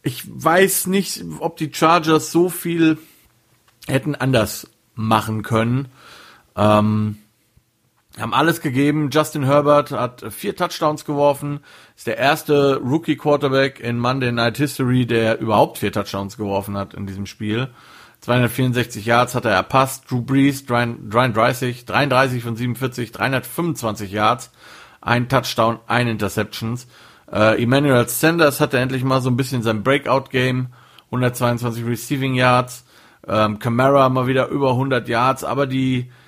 ich 0.02 0.24
weiß 0.26 0.88
nicht, 0.88 1.24
ob 1.38 1.58
die 1.58 1.72
Chargers 1.72 2.32
so 2.32 2.48
viel 2.48 2.98
hätten 3.86 4.16
anders 4.16 4.68
machen 4.96 5.44
können. 5.44 5.88
Ähm, 6.56 7.18
haben 8.18 8.34
alles 8.34 8.60
gegeben. 8.60 9.10
Justin 9.10 9.44
Herbert 9.44 9.90
hat 9.90 10.24
vier 10.30 10.54
Touchdowns 10.54 11.04
geworfen. 11.04 11.60
Ist 11.96 12.06
der 12.06 12.18
erste 12.18 12.76
Rookie 12.76 13.16
Quarterback 13.16 13.80
in 13.80 13.98
Monday 13.98 14.30
Night 14.30 14.56
History, 14.56 15.06
der 15.06 15.40
überhaupt 15.40 15.78
vier 15.78 15.92
Touchdowns 15.92 16.36
geworfen 16.36 16.76
hat 16.76 16.94
in 16.94 17.06
diesem 17.06 17.26
Spiel. 17.26 17.68
264 18.20 19.04
Yards 19.04 19.34
hat 19.34 19.44
er 19.44 19.52
erpasst. 19.52 20.10
Drew 20.10 20.22
Brees 20.22 20.64
33, 20.64 21.84
33 21.84 22.42
von 22.42 22.56
47, 22.56 23.12
325 23.12 24.12
Yards, 24.12 24.50
ein 25.00 25.28
Touchdown, 25.28 25.78
ein 25.86 26.08
Interceptions. 26.08 26.86
Äh, 27.30 27.62
Emmanuel 27.62 28.08
Sanders 28.08 28.60
hatte 28.60 28.78
endlich 28.78 29.04
mal 29.04 29.20
so 29.20 29.28
ein 29.28 29.36
bisschen 29.36 29.62
sein 29.62 29.82
Breakout-Game, 29.82 30.68
122 31.06 31.84
Receiving 31.84 32.34
Yards. 32.34 32.84
Ähm, 33.26 33.58
Camara 33.58 34.08
mal 34.08 34.26
wieder 34.26 34.48
über 34.48 34.70
100 34.70 35.08
Yards, 35.08 35.44
aber 35.44 35.66
die 35.66 35.98
äh, 36.00 36.23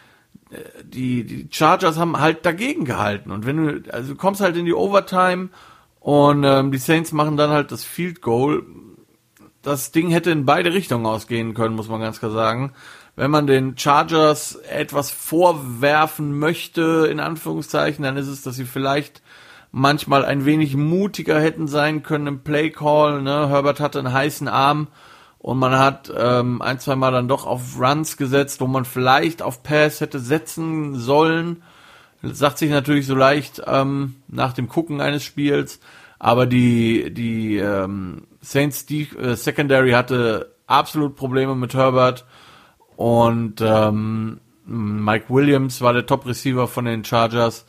die 0.85 1.25
die 1.25 1.49
Chargers 1.51 1.99
haben 1.99 2.21
halt 2.21 2.47
dagegen 2.47 2.85
gehalten 2.85 3.31
und 3.31 3.47
wenn 3.47 3.57
du 3.57 3.93
also 3.93 4.13
du 4.13 4.19
kommst 4.19 4.41
halt 4.41 4.57
in 4.57 4.65
die 4.65 4.75
Overtime 4.75 5.49
und 6.01 6.45
ähm, 6.45 6.71
die 6.71 6.79
Saints 6.79 7.13
machen 7.13 7.37
dann 7.37 7.51
halt 7.51 7.73
das 7.73 7.85
Field 7.85 8.23
Goal 8.23 8.63
das 9.67 9.91
Ding 9.91 10.11
hätte 10.11 10.31
in 10.31 10.47
beide 10.47 10.73
Richtungen 10.73 11.07
ausgehen 11.07 11.53
können, 11.53 11.75
muss 11.75 11.89
man 11.89 12.01
ganz 12.01 12.21
klar 12.21 12.31
sagen. 12.31 12.73
Wenn 13.17 13.33
man 13.33 13.49
den 13.49 13.77
Chargers 13.77 14.55
etwas 14.55 15.11
vorwerfen 15.11 16.39
möchte, 16.39 17.09
in 17.11 17.19
Anführungszeichen, 17.19 18.05
dann 18.05 18.17
ist 18.17 18.29
es, 18.29 18.43
dass 18.43 18.55
sie 18.55 18.65
vielleicht 18.65 19.23
manchmal 19.73 20.25
ein 20.25 20.45
wenig 20.45 20.77
mutiger 20.77 21.41
hätten 21.41 21.67
sein 21.67 22.05
können 22.05 22.29
im 22.29 22.41
Play 22.45 22.71
Call. 22.71 23.23
Ne? 23.23 23.49
Herbert 23.49 23.81
hatte 23.81 23.99
einen 23.99 24.13
heißen 24.13 24.47
Arm 24.47 24.87
und 25.47 25.61
man 25.61 25.79
hat 25.79 26.13
ähm, 26.13 26.61
ein, 26.61 26.81
zwei 26.81 26.97
Mal 26.97 27.13
dann 27.13 27.29
doch 27.29 27.47
auf 27.47 27.79
Runs 27.79 28.17
gesetzt, 28.17 28.61
wo 28.61 28.67
man 28.67 28.85
vielleicht 28.85 29.43
auf 29.43 29.63
Pass 29.63 30.01
hätte 30.01 30.19
setzen 30.19 30.97
sollen. 30.97 31.63
Das 32.21 32.39
sagt 32.39 32.59
sich 32.59 32.69
natürlich 32.69 33.07
so 33.07 33.15
leicht 33.15 33.63
ähm, 33.65 34.17
nach 34.27 34.55
dem 34.55 34.69
Gucken 34.69 35.01
eines 35.01 35.23
Spiels, 35.23 35.79
aber 36.19 36.47
die 36.47 37.15
die 37.15 37.59
ähm, 37.59 38.27
Saints 38.41 38.87
die, 38.87 39.03
äh, 39.17 39.37
Secondary 39.37 39.93
hatte 39.93 40.53
absolut 40.67 41.15
Probleme 41.15 41.55
mit 41.55 41.75
Herbert 41.75 42.27
und 42.97 43.61
ähm, 43.61 44.41
Mike 44.65 45.27
Williams 45.29 45.81
war 45.81 45.93
der 45.93 46.07
Top-Receiver 46.07 46.67
von 46.67 46.87
den 46.87 47.05
Chargers. 47.05 47.67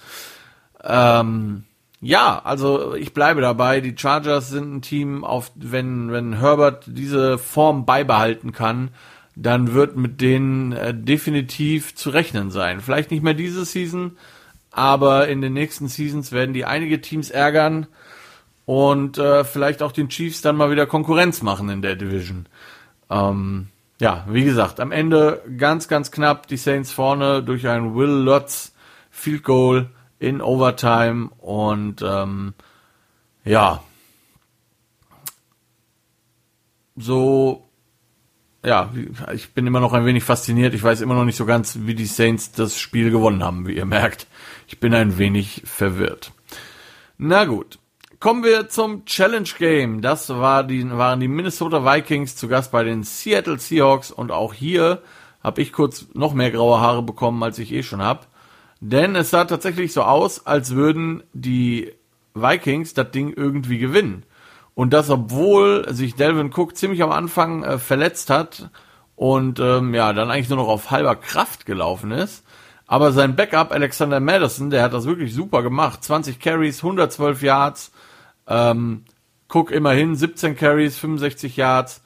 Ähm, 0.83 1.65
ja, 1.99 2.39
also 2.43 2.93
ich 2.93 3.13
bleibe 3.13 3.41
dabei. 3.41 3.81
Die 3.81 3.97
Chargers 3.97 4.49
sind 4.49 4.75
ein 4.75 4.81
Team, 4.81 5.23
auf 5.23 5.51
wenn 5.55 6.11
wenn 6.11 6.39
Herbert 6.39 6.83
diese 6.87 7.37
Form 7.37 7.85
beibehalten 7.85 8.51
kann, 8.51 8.91
dann 9.35 9.73
wird 9.73 9.95
mit 9.95 10.21
denen 10.21 10.71
äh, 10.73 10.93
definitiv 10.93 11.95
zu 11.95 12.09
rechnen 12.11 12.51
sein. 12.51 12.81
Vielleicht 12.81 13.11
nicht 13.11 13.23
mehr 13.23 13.33
diese 13.33 13.65
Season, 13.65 14.17
aber 14.71 15.27
in 15.27 15.41
den 15.41 15.53
nächsten 15.53 15.87
Seasons 15.87 16.31
werden 16.31 16.53
die 16.53 16.65
einige 16.65 17.01
Teams 17.01 17.29
ärgern 17.29 17.87
und 18.65 19.17
äh, 19.17 19.43
vielleicht 19.43 19.81
auch 19.81 19.91
den 19.91 20.09
Chiefs 20.09 20.41
dann 20.41 20.55
mal 20.55 20.69
wieder 20.69 20.85
Konkurrenz 20.85 21.41
machen 21.41 21.69
in 21.69 21.81
der 21.81 21.95
Division. 21.95 22.47
Ähm, 23.09 23.69
ja, 23.99 24.25
wie 24.29 24.43
gesagt, 24.43 24.79
am 24.79 24.91
Ende 24.91 25.41
ganz, 25.57 25.87
ganz 25.87 26.11
knapp 26.11 26.47
die 26.47 26.57
Saints 26.57 26.91
vorne 26.91 27.41
durch 27.41 27.67
ein 27.67 27.95
Will 27.95 28.09
Lutz 28.09 28.75
Field 29.09 29.43
Goal 29.43 29.89
in 30.19 30.41
Overtime 30.41 31.29
und 31.37 32.01
ähm, 32.01 32.53
ja, 33.43 33.81
so 36.95 37.67
ja, 38.65 38.91
ich 39.33 39.53
bin 39.53 39.65
immer 39.65 39.79
noch 39.79 39.93
ein 39.93 40.05
wenig 40.05 40.23
fasziniert. 40.25 40.73
Ich 40.73 40.83
weiß 40.83 40.99
immer 41.01 41.13
noch 41.13 41.23
nicht 41.23 41.37
so 41.37 41.45
ganz, 41.45 41.79
wie 41.83 41.95
die 41.95 42.05
Saints 42.05 42.51
das 42.51 42.77
Spiel 42.77 43.11
gewonnen 43.11 43.41
haben, 43.43 43.65
wie 43.65 43.77
ihr 43.77 43.85
merkt. 43.85 44.27
Ich 44.67 44.79
bin 44.79 44.93
ein 44.93 45.17
wenig 45.17 45.61
verwirrt. 45.65 46.33
Na 47.17 47.45
gut. 47.45 47.79
Kommen 48.19 48.43
wir 48.43 48.67
zum 48.67 49.05
Challenge 49.05 49.47
Game. 49.59 50.01
Das 50.01 50.29
war 50.29 50.63
die, 50.63 50.89
waren 50.89 51.19
die 51.19 51.27
Minnesota 51.27 51.85
Vikings 51.85 52.35
zu 52.35 52.47
Gast 52.47 52.71
bei 52.71 52.83
den 52.83 53.03
Seattle 53.03 53.59
Seahawks 53.59 54.11
und 54.11 54.31
auch 54.31 54.53
hier 54.53 55.03
habe 55.43 55.61
ich 55.61 55.71
kurz 55.71 56.07
noch 56.13 56.33
mehr 56.33 56.49
graue 56.49 56.81
Haare 56.81 57.03
bekommen, 57.03 57.41
als 57.43 57.59
ich 57.59 57.71
eh 57.71 57.83
schon 57.83 58.01
habe. 58.01 58.21
Denn 58.79 59.15
es 59.15 59.31
sah 59.31 59.45
tatsächlich 59.45 59.93
so 59.93 60.03
aus, 60.03 60.45
als 60.45 60.75
würden 60.75 61.23
die 61.33 61.93
Vikings 62.33 62.93
das 62.93 63.11
Ding 63.11 63.33
irgendwie 63.33 63.79
gewinnen. 63.79 64.23
Und 64.75 64.93
das, 64.93 65.09
obwohl 65.09 65.91
sich 65.91 66.15
Delvin 66.15 66.53
Cook 66.53 66.77
ziemlich 66.77 67.01
am 67.01 67.11
Anfang 67.11 67.63
äh, 67.63 67.79
verletzt 67.79 68.29
hat 68.29 68.69
und 69.15 69.59
ähm, 69.59 69.95
ja, 69.95 70.13
dann 70.13 70.29
eigentlich 70.29 70.49
nur 70.49 70.59
noch 70.59 70.67
auf 70.67 70.91
halber 70.91 71.15
Kraft 71.15 71.65
gelaufen 71.65 72.11
ist. 72.11 72.43
Aber 72.85 73.11
sein 73.11 73.35
Backup 73.35 73.71
Alexander 73.71 74.19
Madison, 74.19 74.69
der 74.69 74.83
hat 74.83 74.93
das 74.93 75.05
wirklich 75.05 75.33
super 75.33 75.63
gemacht. 75.63 76.03
20 76.03 76.39
Carries, 76.39 76.83
112 76.83 77.41
Yards, 77.41 77.91
ähm, 78.47 79.03
Cook 79.49 79.71
immerhin 79.71 80.15
17 80.15 80.55
Carries, 80.55 80.97
65 80.97 81.57
Yards. 81.57 82.01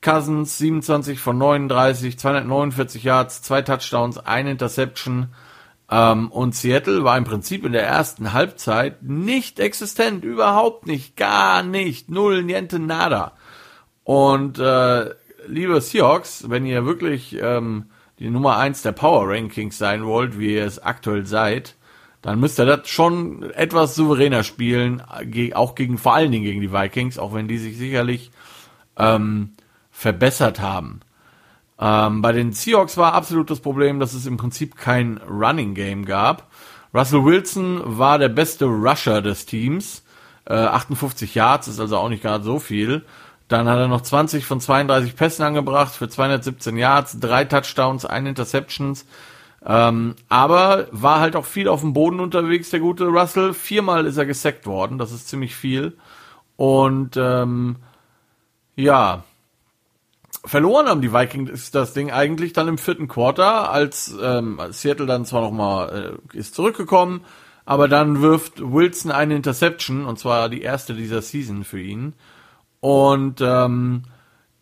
Cousins 0.00 0.58
27 0.58 1.18
von 1.18 1.38
39, 1.38 2.18
249 2.18 3.02
Yards, 3.02 3.42
zwei 3.42 3.62
Touchdowns, 3.62 4.18
eine 4.18 4.52
Interception. 4.52 5.28
Ähm, 5.90 6.30
und 6.30 6.54
Seattle 6.54 7.04
war 7.04 7.16
im 7.16 7.24
Prinzip 7.24 7.64
in 7.64 7.72
der 7.72 7.86
ersten 7.86 8.32
Halbzeit 8.32 9.02
nicht 9.02 9.58
existent, 9.58 10.24
überhaupt 10.24 10.86
nicht, 10.86 11.16
gar 11.16 11.62
nicht, 11.62 12.10
null, 12.10 12.42
niente, 12.42 12.78
nada. 12.78 13.32
Und 14.04 14.58
äh, 14.58 15.10
liebe 15.46 15.80
Seahawks, 15.80 16.48
wenn 16.48 16.66
ihr 16.66 16.84
wirklich 16.84 17.36
ähm, 17.40 17.86
die 18.18 18.30
Nummer 18.30 18.56
eins 18.58 18.82
der 18.82 18.92
Power 18.92 19.28
Rankings 19.28 19.78
sein 19.78 20.04
wollt, 20.04 20.38
wie 20.38 20.54
ihr 20.54 20.66
es 20.66 20.78
aktuell 20.78 21.24
seid, 21.26 21.74
dann 22.20 22.40
müsste 22.40 22.62
er 22.62 22.78
das 22.78 22.88
schon 22.88 23.50
etwas 23.52 23.94
souveräner 23.94 24.42
spielen, 24.42 25.02
auch 25.54 25.74
gegen 25.74 25.98
vor 25.98 26.14
allen 26.14 26.32
Dingen 26.32 26.44
gegen 26.44 26.60
die 26.60 26.72
Vikings, 26.72 27.18
auch 27.18 27.32
wenn 27.32 27.48
die 27.48 27.58
sich 27.58 27.78
sicherlich 27.78 28.30
ähm, 28.96 29.54
verbessert 29.90 30.60
haben. 30.60 31.00
Ähm, 31.80 32.22
bei 32.22 32.32
den 32.32 32.52
Seahawks 32.52 32.96
war 32.96 33.14
absolut 33.14 33.50
das 33.50 33.60
Problem, 33.60 34.00
dass 34.00 34.14
es 34.14 34.26
im 34.26 34.36
Prinzip 34.36 34.76
kein 34.76 35.18
Running 35.18 35.74
Game 35.74 36.04
gab. 36.04 36.48
Russell 36.94 37.24
Wilson 37.24 37.80
war 37.84 38.18
der 38.18 38.30
beste 38.30 38.64
Rusher 38.64 39.22
des 39.22 39.46
Teams. 39.46 40.02
Äh, 40.46 40.54
58 40.54 41.34
Yards 41.34 41.68
ist 41.68 41.80
also 41.80 41.98
auch 41.98 42.08
nicht 42.08 42.22
gerade 42.22 42.42
so 42.42 42.58
viel. 42.58 43.04
Dann 43.48 43.68
hat 43.68 43.78
er 43.78 43.88
noch 43.88 44.02
20 44.02 44.44
von 44.44 44.60
32 44.60 45.16
Pässen 45.16 45.44
angebracht 45.44 45.94
für 45.94 46.08
217 46.08 46.76
Yards, 46.76 47.18
drei 47.20 47.44
Touchdowns, 47.44 48.04
ein 48.04 48.26
Interceptions. 48.26 49.06
Ähm, 49.64 50.14
aber 50.28 50.86
war 50.92 51.20
halt 51.20 51.34
auch 51.34 51.44
viel 51.44 51.68
auf 51.68 51.80
dem 51.80 51.92
Boden 51.92 52.20
unterwegs, 52.20 52.70
der 52.70 52.80
gute 52.80 53.06
Russell. 53.06 53.54
Viermal 53.54 54.06
ist 54.06 54.16
er 54.16 54.26
gesackt 54.26 54.66
worden, 54.66 54.98
das 54.98 55.12
ist 55.12 55.28
ziemlich 55.28 55.54
viel. 55.54 55.96
Und 56.56 57.16
ähm, 57.16 57.76
ja, 58.76 59.24
verloren 60.44 60.88
haben 60.88 61.02
die 61.02 61.12
Vikings 61.12 61.70
das 61.70 61.92
Ding 61.92 62.10
eigentlich 62.10 62.52
dann 62.52 62.68
im 62.68 62.78
vierten 62.78 63.08
Quarter, 63.08 63.70
als 63.70 64.14
ähm, 64.20 64.60
Seattle 64.70 65.06
dann 65.06 65.24
zwar 65.24 65.42
nochmal 65.42 66.20
äh, 66.34 66.36
ist 66.36 66.54
zurückgekommen, 66.54 67.24
aber 67.64 67.88
dann 67.88 68.22
wirft 68.22 68.60
Wilson 68.60 69.10
eine 69.10 69.36
Interception, 69.36 70.04
und 70.04 70.18
zwar 70.18 70.48
die 70.48 70.62
erste 70.62 70.94
dieser 70.94 71.22
Season 71.22 71.64
für 71.64 71.80
ihn. 71.80 72.14
Und 72.80 73.40
ähm, 73.40 74.04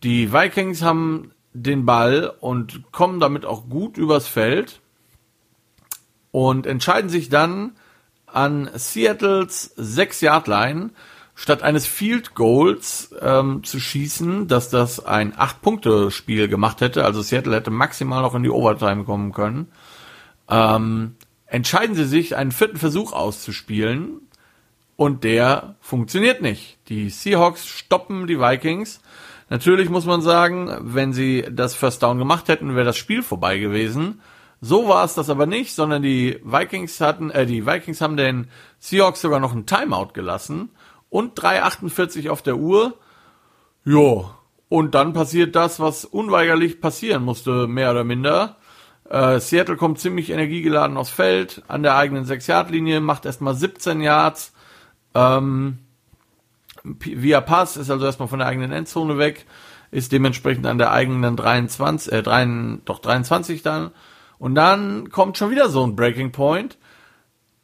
die 0.03 0.33
Vikings 0.33 0.83
haben 0.83 1.33
den 1.53 1.87
Ball 1.87 2.33
und 2.41 2.93
kommen 2.93 3.21
damit 3.21 3.45
auch 3.45 3.69
gut 3.69 3.97
übers 3.97 4.27
Feld 4.27 4.81
und 6.31 6.67
entscheiden 6.67 7.09
sich 7.09 7.29
dann 7.29 7.73
an 8.27 8.69
Seattles 8.75 9.77
6-Yard-Line 9.79 10.91
statt 11.37 11.63
eines 11.63 11.87
Field 11.87 12.35
Goals 12.35 13.15
ähm, 13.21 13.63
zu 13.63 13.79
schießen, 13.79 14.49
dass 14.49 14.71
das 14.71 15.05
ein 15.05 15.35
8-Punkte-Spiel 15.35 16.49
gemacht 16.49 16.81
hätte, 16.81 17.05
also 17.05 17.21
Seattle 17.21 17.55
hätte 17.55 17.71
maximal 17.71 18.23
noch 18.23 18.35
in 18.35 18.43
die 18.43 18.51
Overtime 18.51 19.05
kommen 19.05 19.33
können, 19.33 19.69
ähm, 20.49 21.15
entscheiden 21.45 21.95
sie 21.95 22.07
sich, 22.07 22.37
einen 22.37 22.53
vierten 22.53 22.79
Versuch 22.79 23.13
auszuspielen 23.13 24.23
und 24.97 25.25
der 25.25 25.77
funktioniert 25.81 26.41
nicht. 26.41 26.79
Die 26.89 27.11
Seahawks 27.11 27.67
stoppen 27.67 28.27
die 28.27 28.41
Vikings. 28.41 29.03
Natürlich 29.51 29.91
muss 29.91 30.07
man 30.07 30.23
sagen, 30.23 30.75
wenn 30.81 31.13
sie 31.13 31.45
das 31.51 31.75
First 31.75 32.03
Down 32.03 32.19
gemacht 32.19 32.49
hätten, 32.49 32.75
wäre 32.75 32.87
das 32.87 32.97
Spiel 32.97 33.23
vorbei 33.23 33.59
gewesen. 33.59 34.23
So 34.63 34.89
war 34.89 35.05
es 35.05 35.13
das 35.13 35.29
aber 35.29 35.45
nicht, 35.45 35.75
sondern 35.75 36.03
die 36.03 36.41
Vikings 36.43 36.99
hatten, 37.03 37.31
äh, 37.31 37.45
die 37.45 37.67
Vikings 37.67 38.01
haben 38.01 38.17
den 38.17 38.49
Seahawks 38.79 39.21
sogar 39.21 39.39
noch 39.39 39.53
einen 39.53 39.67
Timeout 39.67 40.15
gelassen 40.15 40.71
und 41.11 41.39
3,48 41.39 42.29
auf 42.29 42.43
der 42.43 42.57
Uhr. 42.57 42.95
Jo. 43.85 44.31
Und 44.69 44.95
dann 44.95 45.13
passiert 45.13 45.55
das, 45.55 45.79
was 45.79 46.05
unweigerlich 46.05 46.81
passieren 46.81 47.23
musste, 47.23 47.69
mehr 47.69 47.93
oder 47.93 48.05
minder. 48.05 48.57
Äh, 49.09 49.39
Seattle 49.39 49.77
kommt 49.77 50.01
ziemlich 50.01 50.31
energiegeladen 50.31 50.97
aufs 50.97 51.11
Feld, 51.11 51.63
an 51.69 51.83
der 51.83 51.97
eigenen 51.97 52.25
6-Yard-Linie, 52.25 53.01
macht 53.01 53.25
erstmal 53.25 53.55
17 53.55 54.01
Yards. 54.01 54.53
Ähm, 55.15 55.79
via 56.83 57.41
Pass 57.41 57.77
ist 57.77 57.91
also 57.91 58.05
erstmal 58.05 58.29
von 58.29 58.41
der 58.41 58.49
eigenen 58.49 58.73
Endzone 58.73 59.19
weg, 59.19 59.47
ist 59.91 60.13
dementsprechend 60.13 60.67
an 60.67 60.79
der 60.79 60.91
eigenen 60.91 61.37
23, 61.37 62.13
äh, 62.13 62.23
3, 62.23 62.79
doch 62.85 62.99
23 62.99 63.63
dann. 63.63 63.93
Und 64.39 64.55
dann 64.55 65.11
kommt 65.11 65.39
schon 65.39 65.51
wieder 65.51 65.69
so 65.69 65.87
ein 65.87 65.97
Breaking 65.97 66.33
Point. 66.33 66.77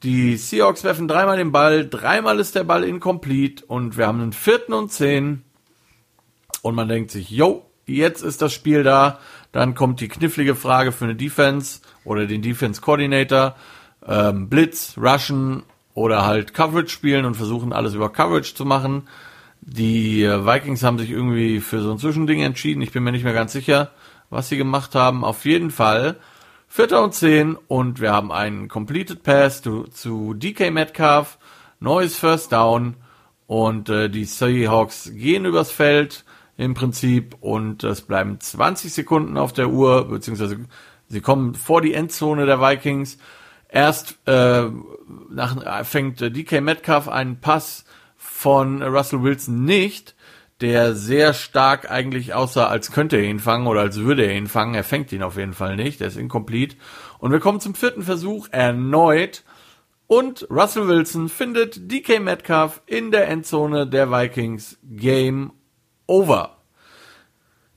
Die 0.03 0.37
Seahawks 0.37 0.83
werfen 0.83 1.07
dreimal 1.07 1.37
den 1.37 1.53
Ball, 1.53 1.89
dreimal 1.89 2.41
ist 2.41 2.57
der 2.57 2.65
Ball 2.65 2.83
incomplete 2.83 3.65
und 3.67 3.97
wir 3.97 4.07
haben 4.07 4.21
einen 4.21 4.33
vierten 4.33 4.73
und 4.73 4.91
zehn. 4.91 5.43
Und 6.63 6.75
man 6.75 6.89
denkt 6.89 7.11
sich, 7.11 7.31
yo, 7.31 7.67
jetzt 7.87 8.23
ist 8.23 8.43
das 8.43 8.53
Spiel 8.53 8.83
da. 8.83 9.21
Dann 9.53 9.75
kommt 9.75 10.01
die 10.01 10.09
knifflige 10.09 10.55
Frage 10.55 10.93
für 10.93 11.05
eine 11.05 11.15
Defense 11.15 11.81
oder 12.05 12.27
den 12.27 12.43
Defense 12.43 12.81
Coordinator. 12.81 13.55
Ähm, 14.05 14.49
Blitz, 14.49 14.97
Rushen 14.97 15.63
oder 15.95 16.25
halt 16.25 16.55
Coverage 16.55 16.89
spielen 16.89 17.25
und 17.25 17.37
versuchen 17.37 17.73
alles 17.73 17.95
über 17.95 18.11
Coverage 18.11 18.55
zu 18.55 18.65
machen. 18.65 19.09
Die 19.61 20.25
äh, 20.25 20.45
Vikings 20.45 20.83
haben 20.83 20.99
sich 20.99 21.11
irgendwie 21.11 21.61
für 21.61 21.81
so 21.81 21.93
ein 21.93 21.99
Zwischending 21.99 22.41
entschieden. 22.41 22.83
Ich 22.83 22.91
bin 22.91 23.05
mir 23.05 23.13
nicht 23.13 23.25
mehr 23.25 23.33
ganz 23.33 23.53
sicher, 23.53 23.93
was 24.31 24.49
sie 24.49 24.57
gemacht 24.57 24.97
haben. 24.97 25.25
Auf 25.25 25.45
jeden 25.45 25.71
Fall 25.71 26.17
Vierter 26.75 27.05
und 27.05 27.13
zehn 27.13 27.59
und 27.69 28.01
wir 28.01 28.13
haben 28.13 28.33
einen 28.33 28.67
Completed 28.67 29.23
Pass 29.23 29.61
zu, 29.61 29.83
zu 29.89 30.33
DK 30.33 30.71
Metcalf, 30.71 31.37
neues 31.81 32.17
First 32.17 32.51
Down 32.51 32.97
und 33.47 33.91
äh, 33.91 34.09
die 34.09 34.25
Seahawks 34.25 35.11
gehen 35.13 35.45
übers 35.45 35.71
Feld 35.71 36.25
im 36.57 36.73
Prinzip 36.73 37.37
und 37.43 37.85
es 37.85 38.01
bleiben 38.01 38.41
20 38.41 38.91
Sekunden 38.91 39.37
auf 39.37 39.53
der 39.53 39.69
Uhr, 39.69 40.09
beziehungsweise 40.09 40.65
sie 41.09 41.21
kommen 41.21 41.55
vor 41.55 41.83
die 41.83 41.93
Endzone 41.93 42.47
der 42.47 42.63
Vikings. 42.63 43.19
Erst 43.69 44.17
äh, 44.25 44.65
nach, 45.29 45.85
fängt 45.85 46.23
DK 46.23 46.63
Metcalf 46.63 47.07
einen 47.07 47.39
Pass 47.39 47.85
von 48.17 48.83
Russell 48.83 49.23
Wilson 49.23 49.67
nicht, 49.67 50.15
der 50.63 50.95
sehr 50.95 51.35
stark 51.35 51.91
eigentlich 51.91 52.35
aussah, 52.35 52.69
als 52.69 52.93
könnte 52.93 53.17
er 53.17 53.25
ihn 53.25 53.41
fangen 53.41 53.67
oder 53.67 53.81
als 53.81 53.99
würde 53.99 54.25
er 54.25 54.37
ihn 54.37 54.47
fangen. 54.47 54.75
Er 54.75 54.85
fängt 54.85 55.13
ihn 55.13 55.25
auf 55.25 55.37
jeden 55.37 55.55
Fall 55.55 55.75
nicht, 55.77 56.01
der 56.01 56.07
ist 56.07 56.17
incomplete. 56.17 56.77
Und 57.19 57.33
wir 57.33 57.41
kommen 57.41 57.61
zum 57.61 57.75
vierten 57.75 58.03
Versuch 58.03 58.49
erneut. 58.53 59.43
Und 60.07 60.47
Russell 60.51 60.87
Wilson 60.87 61.29
findet 61.29 61.91
DK 61.91 62.21
Metcalf 62.21 62.81
in 62.87 63.11
der 63.11 63.29
Endzone 63.29 63.87
der 63.87 64.11
Vikings. 64.11 64.79
Game 64.85 65.53
over. 66.07 66.57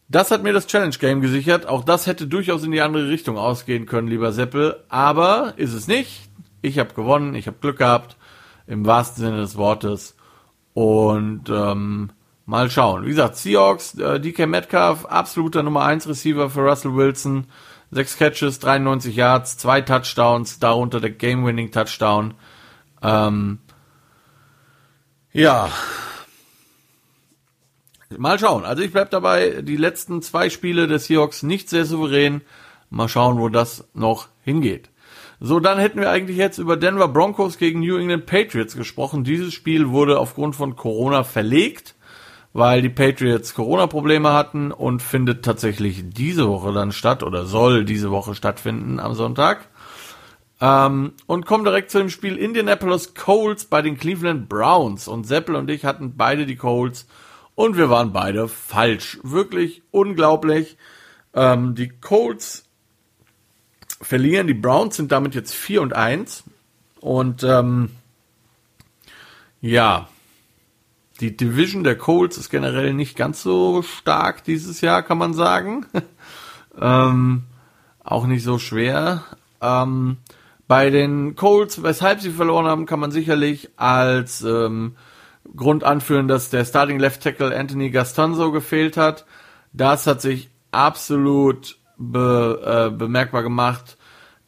Das 0.07 0.29
hat 0.29 0.43
mir 0.43 0.53
das 0.53 0.67
Challenge 0.67 0.95
Game 0.99 1.21
gesichert. 1.21 1.65
Auch 1.65 1.83
das 1.83 2.05
hätte 2.05 2.27
durchaus 2.27 2.63
in 2.63 2.71
die 2.71 2.81
andere 2.81 3.09
Richtung 3.09 3.37
ausgehen 3.37 3.87
können, 3.87 4.07
lieber 4.07 4.31
Seppel. 4.31 4.83
Aber 4.89 5.53
ist 5.57 5.73
es 5.73 5.87
nicht. 5.87 6.29
Ich 6.61 6.77
habe 6.77 6.93
gewonnen, 6.93 7.33
ich 7.33 7.47
habe 7.47 7.57
Glück 7.59 7.79
gehabt, 7.79 8.15
im 8.67 8.85
wahrsten 8.85 9.23
Sinne 9.23 9.37
des 9.37 9.57
Wortes. 9.57 10.15
Und 10.73 11.49
ähm, 11.49 12.11
Mal 12.47 12.69
schauen. 12.69 13.05
Wie 13.05 13.09
gesagt, 13.09 13.37
Seahawks, 13.37 13.95
äh, 13.95 14.19
DK 14.19 14.45
Metcalf, 14.45 15.05
absoluter 15.05 15.63
Nummer 15.63 15.83
1 15.83 16.07
Receiver 16.07 16.49
für 16.49 16.61
Russell 16.61 16.95
Wilson. 16.95 17.47
Sechs 17.89 18.17
Catches, 18.17 18.59
93 18.59 19.15
Yards, 19.15 19.57
zwei 19.57 19.81
Touchdowns, 19.81 20.59
darunter 20.59 20.99
der 20.99 21.11
Game-Winning 21.11 21.71
Touchdown. 21.71 22.35
Ähm, 23.01 23.59
ja. 25.33 25.69
Mal 28.15 28.37
schauen. 28.37 28.63
Also 28.63 28.83
ich 28.83 28.91
bleib 28.91 29.09
dabei, 29.09 29.61
die 29.63 29.77
letzten 29.77 30.21
zwei 30.21 30.49
Spiele 30.51 30.87
des 30.87 31.05
Seahawks 31.05 31.41
nicht 31.41 31.69
sehr 31.69 31.85
souverän. 31.85 32.41
Mal 32.91 33.09
schauen, 33.09 33.39
wo 33.39 33.49
das 33.49 33.87
noch 33.93 34.27
hingeht. 34.43 34.89
So, 35.39 35.59
dann 35.59 35.79
hätten 35.79 35.99
wir 35.99 36.11
eigentlich 36.11 36.37
jetzt 36.37 36.59
über 36.59 36.77
Denver 36.77 37.07
Broncos 37.07 37.57
gegen 37.57 37.79
New 37.79 37.97
England 37.97 38.27
Patriots 38.27 38.75
gesprochen. 38.75 39.23
Dieses 39.23 39.53
Spiel 39.53 39.89
wurde 39.89 40.19
aufgrund 40.19 40.55
von 40.55 40.75
Corona 40.75 41.23
verlegt 41.23 41.95
weil 42.55 42.81
die 42.81 42.87
Patriots 42.87 43.53
Corona-Probleme 43.53 44.31
hatten 44.31 44.71
und 44.71 45.01
findet 45.01 45.43
tatsächlich 45.43 46.05
diese 46.07 46.47
Woche 46.47 46.71
dann 46.71 46.93
statt 46.93 47.21
oder 47.21 47.45
soll 47.45 47.83
diese 47.83 48.11
Woche 48.11 48.33
stattfinden 48.33 48.97
am 48.97 49.13
Sonntag. 49.13 49.67
Ähm, 50.61 51.11
und 51.25 51.45
kommen 51.45 51.65
direkt 51.65 51.91
zu 51.91 51.97
dem 51.97 52.09
Spiel 52.09 52.37
Indianapolis 52.37 53.13
Colts 53.13 53.65
bei 53.65 53.81
den 53.81 53.97
Cleveland 53.97 54.47
Browns. 54.47 55.09
Und 55.09 55.27
Seppel 55.27 55.55
und 55.55 55.69
ich 55.69 55.83
hatten 55.83 56.15
beide 56.15 56.45
die 56.45 56.55
Colts 56.55 57.07
und 57.55 57.75
wir 57.75 57.89
waren 57.89 58.13
beide 58.13 58.47
falsch. 58.47 59.19
Wirklich 59.21 59.83
unglaublich. 59.91 60.77
Ähm, 61.33 61.75
die 61.75 61.89
Colts 61.89 62.69
verlieren, 64.01 64.47
die 64.47 64.53
Browns 64.53 64.95
sind 64.95 65.11
damit 65.11 65.35
jetzt 65.35 65.53
4 65.53 65.81
und 65.81 65.91
1. 65.91 66.45
Und 67.01 67.43
ähm, 67.43 67.89
ja, 69.59 70.07
die 71.21 71.35
Division 71.35 71.83
der 71.83 71.97
Colts 71.97 72.37
ist 72.37 72.49
generell 72.49 72.93
nicht 72.93 73.15
ganz 73.15 73.41
so 73.41 73.81
stark 73.81 74.43
dieses 74.43 74.81
Jahr, 74.81 75.01
kann 75.03 75.17
man 75.17 75.33
sagen. 75.33 75.85
ähm, 76.79 77.43
auch 78.03 78.27
nicht 78.27 78.43
so 78.43 78.59
schwer. 78.59 79.23
Ähm, 79.61 80.17
bei 80.67 80.89
den 80.89 81.35
Colts, 81.35 81.83
weshalb 81.83 82.21
sie 82.21 82.31
verloren 82.31 82.65
haben, 82.65 82.85
kann 82.85 82.99
man 82.99 83.11
sicherlich 83.11 83.69
als 83.77 84.41
ähm, 84.41 84.95
Grund 85.55 85.83
anführen, 85.83 86.27
dass 86.27 86.49
der 86.49 86.65
Starting 86.65 86.99
Left 86.99 87.21
Tackle 87.21 87.55
Anthony 87.55 87.91
Gastonzo 87.91 88.51
gefehlt 88.51 88.97
hat. 88.97 89.25
Das 89.73 90.07
hat 90.07 90.21
sich 90.21 90.49
absolut 90.71 91.77
be, 91.97 92.89
äh, 92.91 92.95
bemerkbar 92.95 93.43
gemacht. 93.43 93.97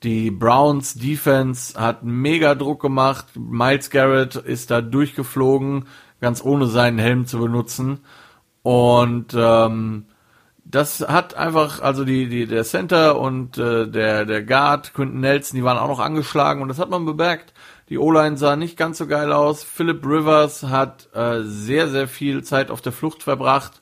Die 0.03 0.32
Browns 0.32 0.95
Defense 0.95 1.80
hat 1.80 2.03
mega 2.03 2.56
Druck 2.56 2.82
gemacht. 2.82 3.25
Miles 3.36 3.89
Garrett 3.89 4.36
ist 4.36 4.69
da 4.69 4.82
durchgeflogen 4.82 5.86
ganz 6.21 6.43
ohne 6.43 6.67
seinen 6.67 6.99
Helm 6.99 7.25
zu 7.25 7.39
benutzen. 7.39 7.99
Und 8.63 9.34
ähm, 9.38 10.06
das 10.69 10.99
hat 10.99 11.36
einfach, 11.36 11.82
also 11.82 12.03
die, 12.03 12.27
die, 12.27 12.45
der 12.45 12.63
Center 12.63 13.19
und 13.19 13.58
äh, 13.58 13.88
der, 13.88 14.25
der 14.25 14.43
Guard, 14.43 14.93
Quinton 14.93 15.21
Nelson, 15.21 15.58
die 15.58 15.63
waren 15.63 15.77
auch 15.77 15.88
noch 15.88 15.99
angeschlagen 15.99 16.62
und 16.62 16.67
das 16.67 16.80
hat 16.80 16.89
man 16.89 17.06
bemerkt. 17.06 17.53
Die 17.89 17.97
O-Line 17.97 18.36
sah 18.36 18.58
nicht 18.58 18.75
ganz 18.75 18.97
so 18.97 19.08
geil 19.08 19.32
aus. 19.32 19.63
Philip 19.63 20.06
Rivers 20.06 20.63
hat 20.63 21.08
äh, 21.13 21.43
sehr, 21.43 21.88
sehr 21.88 22.10
viel 22.10 22.43
Zeit 22.43 22.69
auf 22.69 22.82
der 22.82 22.91
Flucht 22.91 23.23
verbracht 23.23 23.82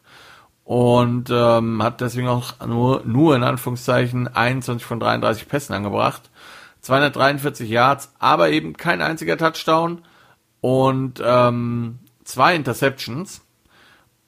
und 0.63 1.29
ähm, 1.31 1.81
hat 1.81 2.01
deswegen 2.01 2.27
auch 2.27 2.53
nur, 2.65 3.01
nur 3.05 3.35
in 3.35 3.43
Anführungszeichen 3.43 4.27
21 4.27 4.85
von 4.85 4.99
33 4.99 5.47
Pässen 5.47 5.73
angebracht. 5.73 6.29
243 6.81 7.67
Yards, 7.67 8.13
aber 8.19 8.51
eben 8.51 8.77
kein 8.77 9.01
einziger 9.01 9.37
Touchdown. 9.37 10.03
Und 10.61 11.21
ähm, 11.25 11.99
zwei 12.25 12.55
Interceptions. 12.55 13.41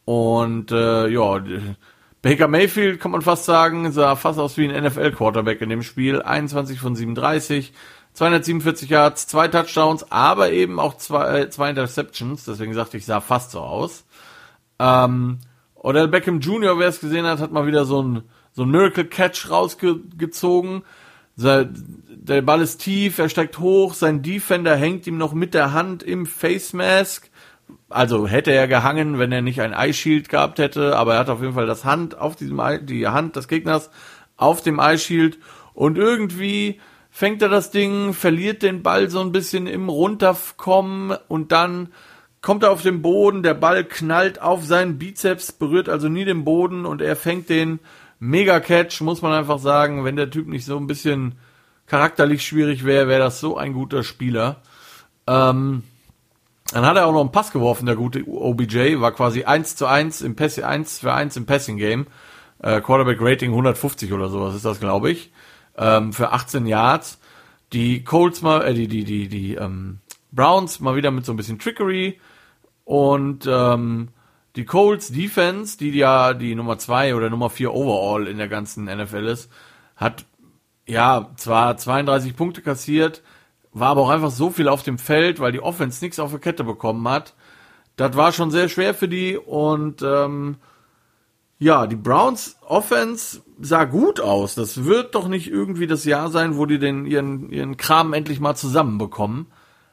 Und 0.05 0.71
äh, 0.71 1.09
ja, 1.09 1.41
Baker 2.21 2.47
Mayfield 2.47 3.01
kann 3.01 3.11
man 3.11 3.21
fast 3.21 3.45
sagen, 3.45 3.91
sah 3.91 4.15
fast 4.15 4.39
aus 4.39 4.57
wie 4.57 4.67
ein 4.67 4.83
NFL-Quarterback 4.83 5.61
in 5.61 5.69
dem 5.69 5.83
Spiel. 5.83 6.21
21 6.21 6.79
von 6.79 6.95
37, 6.95 7.73
247 8.13 8.89
Yards, 8.89 9.27
zwei 9.27 9.47
Touchdowns, 9.47 10.11
aber 10.11 10.51
eben 10.51 10.79
auch 10.79 10.97
zwei, 10.97 11.41
äh, 11.41 11.49
zwei 11.49 11.69
Interceptions. 11.69 12.45
Deswegen 12.45 12.73
sagte 12.73 12.97
ich, 12.97 13.05
sah 13.05 13.21
fast 13.21 13.51
so 13.51 13.59
aus. 13.59 14.05
Ähm, 14.79 15.39
Odell 15.75 16.07
Beckham 16.07 16.39
Jr., 16.39 16.79
wer 16.79 16.87
es 16.87 16.99
gesehen 16.99 17.25
hat, 17.25 17.39
hat 17.39 17.51
mal 17.51 17.67
wieder 17.67 17.85
so 17.85 18.01
ein, 18.01 18.23
so 18.51 18.63
ein 18.63 18.71
Miracle 18.71 19.05
Catch 19.05 19.49
rausgezogen. 19.49 20.83
Der 21.35 22.41
Ball 22.41 22.61
ist 22.61 22.79
tief, 22.79 23.19
er 23.19 23.29
steigt 23.29 23.59
hoch, 23.59 23.93
sein 23.93 24.23
Defender 24.23 24.75
hängt 24.75 25.05
ihm 25.05 25.19
noch 25.19 25.33
mit 25.33 25.53
der 25.53 25.71
Hand 25.71 26.01
im 26.01 26.25
Face 26.25 26.73
Mask 26.73 27.29
also 27.89 28.27
hätte 28.27 28.51
er 28.51 28.67
gehangen, 28.67 29.19
wenn 29.19 29.31
er 29.31 29.41
nicht 29.41 29.61
ein 29.61 29.73
Eye 29.73 30.21
gehabt 30.21 30.59
hätte, 30.59 30.95
aber 30.95 31.13
er 31.13 31.19
hat 31.19 31.29
auf 31.29 31.41
jeden 31.41 31.53
Fall 31.53 31.67
das 31.67 31.85
Hand 31.85 32.17
auf 32.17 32.35
diesem 32.35 32.59
Eye, 32.59 32.79
die 32.81 33.07
Hand 33.07 33.35
des 33.35 33.47
Gegners 33.47 33.89
auf 34.35 34.61
dem 34.61 34.79
Eye 34.79 35.31
und 35.73 35.97
irgendwie 35.97 36.79
fängt 37.09 37.41
er 37.41 37.49
das 37.49 37.71
Ding, 37.71 38.13
verliert 38.13 38.61
den 38.61 38.83
Ball 38.83 39.09
so 39.09 39.21
ein 39.21 39.31
bisschen 39.31 39.67
im 39.67 39.89
Runterkommen 39.89 41.17
und 41.27 41.51
dann 41.51 41.89
kommt 42.41 42.63
er 42.63 42.71
auf 42.71 42.83
den 42.83 43.01
Boden, 43.01 43.43
der 43.43 43.55
Ball 43.55 43.83
knallt 43.83 44.41
auf 44.41 44.65
seinen 44.65 44.97
Bizeps, 44.97 45.51
berührt 45.51 45.89
also 45.89 46.09
nie 46.09 46.25
den 46.25 46.45
Boden 46.45 46.85
und 46.85 47.01
er 47.01 47.15
fängt 47.15 47.49
den 47.49 47.79
Mega 48.19 48.59
Catch, 48.59 49.01
muss 49.01 49.21
man 49.21 49.33
einfach 49.33 49.59
sagen, 49.59 50.03
wenn 50.03 50.15
der 50.15 50.29
Typ 50.29 50.47
nicht 50.47 50.65
so 50.65 50.77
ein 50.77 50.87
bisschen 50.87 51.35
charakterlich 51.87 52.45
schwierig 52.45 52.83
wäre, 52.83 53.07
wäre 53.07 53.19
das 53.19 53.39
so 53.39 53.57
ein 53.57 53.73
guter 53.73 54.03
Spieler. 54.03 54.61
Ähm, 55.27 55.83
dann 56.71 56.85
hat 56.85 56.97
er 56.97 57.07
auch 57.07 57.13
noch 57.13 57.21
einen 57.21 57.31
Pass 57.31 57.51
geworfen, 57.51 57.85
der 57.85 57.95
gute 57.95 58.27
OBJ, 58.27 58.99
war 58.99 59.11
quasi 59.11 59.43
1 59.43 59.75
zu 59.75 59.85
1 59.85 60.21
im 60.21 60.35
Pass 60.35 60.59
1 60.59 60.99
für 60.99 61.13
1 61.13 61.37
im 61.37 61.45
Passing 61.45 61.77
Game. 61.77 62.07
Äh, 62.59 62.81
Quarterback 62.81 63.19
Rating 63.21 63.51
150 63.51 64.11
oder 64.13 64.29
sowas 64.29 64.55
ist 64.55 64.65
das, 64.65 64.79
glaube 64.79 65.11
ich. 65.11 65.31
Ähm, 65.77 66.13
für 66.13 66.31
18 66.31 66.65
Yards. 66.65 67.19
Die 67.73 68.03
Colts 68.03 68.41
mal, 68.41 68.65
äh, 68.65 68.73
die, 68.73 68.87
die, 68.87 69.03
die, 69.03 69.27
die 69.27 69.55
ähm, 69.55 69.99
Browns 70.31 70.79
mal 70.79 70.95
wieder 70.95 71.11
mit 71.11 71.25
so 71.25 71.33
ein 71.33 71.37
bisschen 71.37 71.59
Trickery. 71.59 72.19
Und 72.83 73.47
ähm, 73.47 74.09
die 74.55 74.65
Colts 74.65 75.11
Defense, 75.11 75.77
die 75.77 75.91
ja 75.91 76.33
die 76.33 76.55
Nummer 76.55 76.77
2 76.77 77.15
oder 77.15 77.29
Nummer 77.29 77.49
4 77.49 77.73
overall 77.73 78.27
in 78.27 78.37
der 78.37 78.47
ganzen 78.47 78.85
NFL 78.85 79.27
ist, 79.27 79.51
hat 79.95 80.25
ja, 80.87 81.31
zwar 81.35 81.77
32 81.77 82.35
Punkte 82.35 82.61
kassiert, 82.61 83.21
war 83.79 83.89
aber 83.89 84.01
auch 84.01 84.09
einfach 84.09 84.31
so 84.31 84.49
viel 84.49 84.67
auf 84.67 84.83
dem 84.83 84.97
Feld, 84.97 85.39
weil 85.39 85.51
die 85.51 85.61
Offense 85.61 86.03
nichts 86.03 86.19
auf 86.19 86.31
der 86.31 86.39
Kette 86.39 86.63
bekommen 86.63 87.07
hat. 87.07 87.33
Das 87.95 88.15
war 88.15 88.31
schon 88.31 88.51
sehr 88.51 88.69
schwer 88.69 88.93
für 88.93 89.07
die 89.07 89.37
und 89.37 90.01
ähm, 90.03 90.57
ja, 91.59 91.87
die 91.87 91.95
Browns 91.95 92.57
Offense 92.67 93.41
sah 93.59 93.85
gut 93.85 94.19
aus. 94.19 94.53
Das 94.55 94.85
wird 94.85 95.15
doch 95.15 95.27
nicht 95.27 95.49
irgendwie 95.49 95.87
das 95.87 96.05
Jahr 96.05 96.29
sein, 96.29 96.57
wo 96.57 96.65
die 96.67 96.77
den 96.77 97.05
ihren 97.05 97.51
ihren 97.51 97.77
Kram 97.77 98.13
endlich 98.13 98.39
mal 98.39 98.55
zusammenbekommen. 98.55 99.47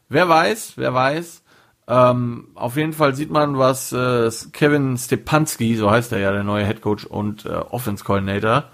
Wer 0.09 0.29
weiß, 0.29 0.75
wer 0.77 0.92
weiß. 0.92 1.42
Ähm, 1.87 2.49
auf 2.55 2.77
jeden 2.77 2.92
Fall 2.92 3.14
sieht 3.14 3.31
man, 3.31 3.59
was 3.59 3.92
äh, 3.92 4.31
Kevin 4.53 4.97
Stepanski, 4.97 5.77
so 5.77 5.90
heißt 5.90 6.12
er 6.12 6.18
ja, 6.18 6.33
der 6.33 6.44
neue 6.44 6.64
Head 6.64 6.81
Coach 6.81 7.05
und 7.05 7.44
äh, 7.44 7.51
Offense 7.51 8.05
Coordinator 8.05 8.64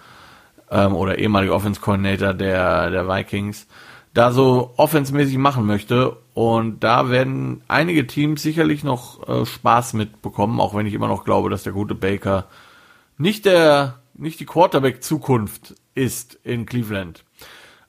ähm, 0.70 0.94
oder 0.94 1.18
ehemaliger 1.18 1.54
Offense 1.54 1.80
Coordinator 1.80 2.34
der 2.34 2.90
der 2.90 3.08
Vikings, 3.08 3.66
da 4.14 4.32
so 4.32 4.72
offensmäßig 4.76 5.38
machen 5.38 5.66
möchte. 5.66 6.16
Und 6.34 6.80
da 6.80 7.10
werden 7.10 7.62
einige 7.68 8.06
Teams 8.06 8.42
sicherlich 8.42 8.84
noch 8.84 9.28
äh, 9.28 9.46
Spaß 9.46 9.94
mitbekommen, 9.94 10.60
auch 10.60 10.74
wenn 10.74 10.86
ich 10.86 10.94
immer 10.94 11.08
noch 11.08 11.24
glaube, 11.24 11.50
dass 11.50 11.62
der 11.62 11.72
gute 11.72 11.94
Baker 11.94 12.46
nicht 13.18 13.44
der, 13.44 14.00
nicht 14.14 14.40
die 14.40 14.46
Quarterback-Zukunft 14.46 15.74
ist 15.94 16.38
in 16.42 16.66
Cleveland. 16.66 17.24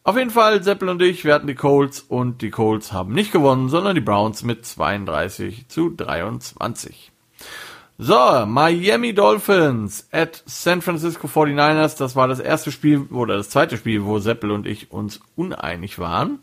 Auf 0.04 0.18
jeden 0.18 0.32
Fall, 0.32 0.64
Seppel 0.64 0.90
und 0.90 1.02
ich, 1.02 1.24
wir 1.26 1.34
hatten 1.34 1.48
die 1.48 1.56
Colts 1.56 2.00
und 2.02 2.42
die 2.42 2.50
Colts 2.50 2.92
haben 2.92 3.14
nicht 3.14 3.32
gewonnen, 3.32 3.70
sondern 3.70 3.94
die 3.94 4.02
Browns 4.02 4.44
mit 4.44 4.66
32 4.66 5.68
zu 5.68 5.92
23. 5.92 7.11
So, 8.04 8.48
Miami 8.48 9.14
Dolphins 9.14 10.08
at 10.12 10.42
San 10.48 10.82
Francisco 10.82 11.28
49ers. 11.28 12.00
Das 12.00 12.16
war 12.16 12.28
das 12.28 12.40
erste 12.40 12.72
Spiel 12.72 13.02
oder 13.12 13.38
das 13.38 13.52
zweite 13.52 13.78
Spiel, 13.78 14.06
wo 14.06 14.18
Seppel 14.18 14.50
und 14.50 14.66
ich 14.66 14.92
uns 14.92 15.20
uneinig 15.36 16.00
waren. 16.00 16.40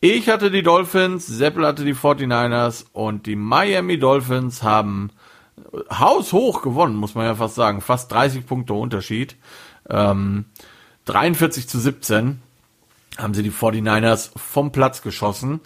Ich 0.00 0.28
hatte 0.28 0.50
die 0.50 0.62
Dolphins, 0.62 1.26
Seppel 1.26 1.66
hatte 1.66 1.86
die 1.86 1.94
49ers 1.94 2.84
und 2.92 3.24
die 3.24 3.36
Miami 3.36 3.98
Dolphins 3.98 4.62
haben 4.62 5.08
haushoch 5.90 6.60
gewonnen, 6.60 6.96
muss 6.96 7.14
man 7.14 7.24
ja 7.24 7.36
fast 7.36 7.54
sagen. 7.54 7.80
Fast 7.80 8.12
30 8.12 8.44
Punkte 8.44 8.74
Unterschied. 8.74 9.36
Ähm, 9.88 10.44
43 11.06 11.70
zu 11.70 11.80
17 11.80 12.42
haben 13.16 13.32
sie 13.32 13.42
die 13.42 13.50
49ers 13.50 14.32
vom 14.36 14.72
Platz 14.72 15.00
geschossen. 15.00 15.60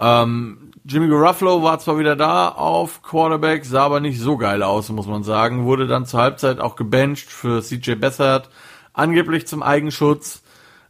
Ähm, 0.00 0.71
Jimmy 0.84 1.08
Garuffalo 1.08 1.62
war 1.62 1.78
zwar 1.78 1.98
wieder 1.98 2.16
da 2.16 2.48
auf 2.48 3.02
Quarterback, 3.02 3.64
sah 3.64 3.84
aber 3.84 4.00
nicht 4.00 4.18
so 4.20 4.36
geil 4.36 4.64
aus, 4.64 4.88
muss 4.88 5.06
man 5.06 5.22
sagen. 5.22 5.64
Wurde 5.64 5.86
dann 5.86 6.06
zur 6.06 6.20
Halbzeit 6.20 6.58
auch 6.58 6.74
gebencht 6.74 7.30
für 7.30 7.62
CJ 7.62 7.94
Bessert, 7.94 8.50
angeblich 8.92 9.46
zum 9.46 9.62
Eigenschutz. 9.62 10.42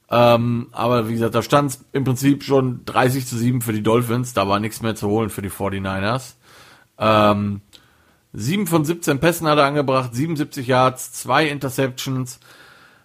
Ähm, 0.09 0.69
aber 0.73 1.09
wie 1.09 1.15
gesagt, 1.15 1.35
da 1.35 1.43
stand 1.43 1.71
es 1.71 1.85
im 1.93 2.05
Prinzip 2.05 2.43
schon 2.43 2.85
30 2.87 3.27
zu 3.27 3.37
7 3.37 3.61
für 3.61 3.73
die 3.73 3.83
Dolphins. 3.83 4.33
Da 4.33 4.49
war 4.49 4.61
nichts 4.61 4.81
mehr 4.81 4.95
zu 4.95 5.09
holen 5.09 5.29
für 5.29 5.43
die 5.43 5.51
49ers. 5.51 6.35
Ähm, 6.99 7.61
7 8.33 8.67
von 8.67 8.85
17 8.87 9.21
Pässen 9.21 9.47
hat 9.47 9.59
er 9.59 9.67
angebracht, 9.67 10.15
77 10.15 10.67
Yards, 10.67 11.13
zwei 11.13 11.49
Interceptions. 11.49 12.41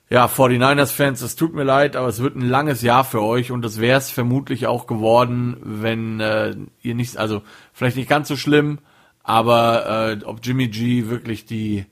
Ja, 0.09 0.27
49ers-Fans, 0.27 1.21
es 1.21 1.35
tut 1.35 1.53
mir 1.53 1.65
leid, 1.65 1.97
aber 1.97 2.07
es 2.07 2.21
wird 2.21 2.35
ein 2.35 2.47
langes 2.47 2.81
Jahr 2.81 3.03
für 3.03 3.21
euch 3.21 3.51
und 3.51 3.61
das 3.61 3.81
wäre 3.81 3.97
es 3.97 4.09
vermutlich 4.09 4.65
auch 4.65 4.87
geworden, 4.87 5.57
wenn 5.61 6.21
äh, 6.21 6.55
ihr 6.81 6.95
nicht, 6.95 7.17
also 7.17 7.41
vielleicht 7.73 7.97
nicht 7.97 8.09
ganz 8.09 8.29
so 8.29 8.37
schlimm, 8.37 8.79
aber 9.21 10.11
äh, 10.11 10.23
ob 10.23 10.39
Jimmy 10.41 10.69
G 10.69 11.09
wirklich 11.09 11.45
die 11.45 11.85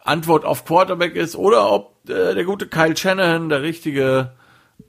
Antwort 0.00 0.44
auf 0.44 0.66
Quarterback 0.66 1.16
ist 1.16 1.34
oder 1.34 1.70
ob 1.72 2.10
äh, 2.10 2.34
der 2.34 2.44
gute 2.44 2.68
Kyle 2.68 2.94
Shanahan 2.94 3.48
der 3.48 3.62
richtige 3.62 4.34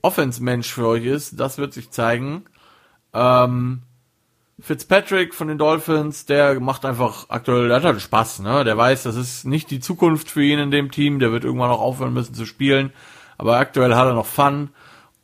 Offense-Mensch 0.02 0.70
für 0.70 0.88
euch 0.88 1.06
ist, 1.06 1.40
das 1.40 1.56
wird 1.56 1.72
sich 1.72 1.90
zeigen. 1.90 2.44
Ähm, 3.14 3.80
Fitzpatrick 4.58 5.34
von 5.34 5.48
den 5.48 5.58
Dolphins, 5.58 6.24
der 6.24 6.58
macht 6.60 6.86
einfach 6.86 7.26
aktuell, 7.28 7.68
der 7.68 7.76
hat 7.76 7.84
halt 7.84 8.00
Spaß, 8.00 8.40
ne? 8.40 8.64
Der 8.64 8.76
weiß, 8.76 9.02
das 9.02 9.14
ist 9.14 9.44
nicht 9.44 9.70
die 9.70 9.80
Zukunft 9.80 10.30
für 10.30 10.42
ihn 10.42 10.58
in 10.58 10.70
dem 10.70 10.90
Team, 10.90 11.18
der 11.18 11.30
wird 11.30 11.44
irgendwann 11.44 11.68
noch 11.68 11.80
aufhören 11.80 12.14
müssen 12.14 12.34
zu 12.34 12.46
spielen, 12.46 12.92
aber 13.36 13.58
aktuell 13.58 13.94
hat 13.94 14.06
er 14.06 14.14
noch 14.14 14.26
Fun 14.26 14.70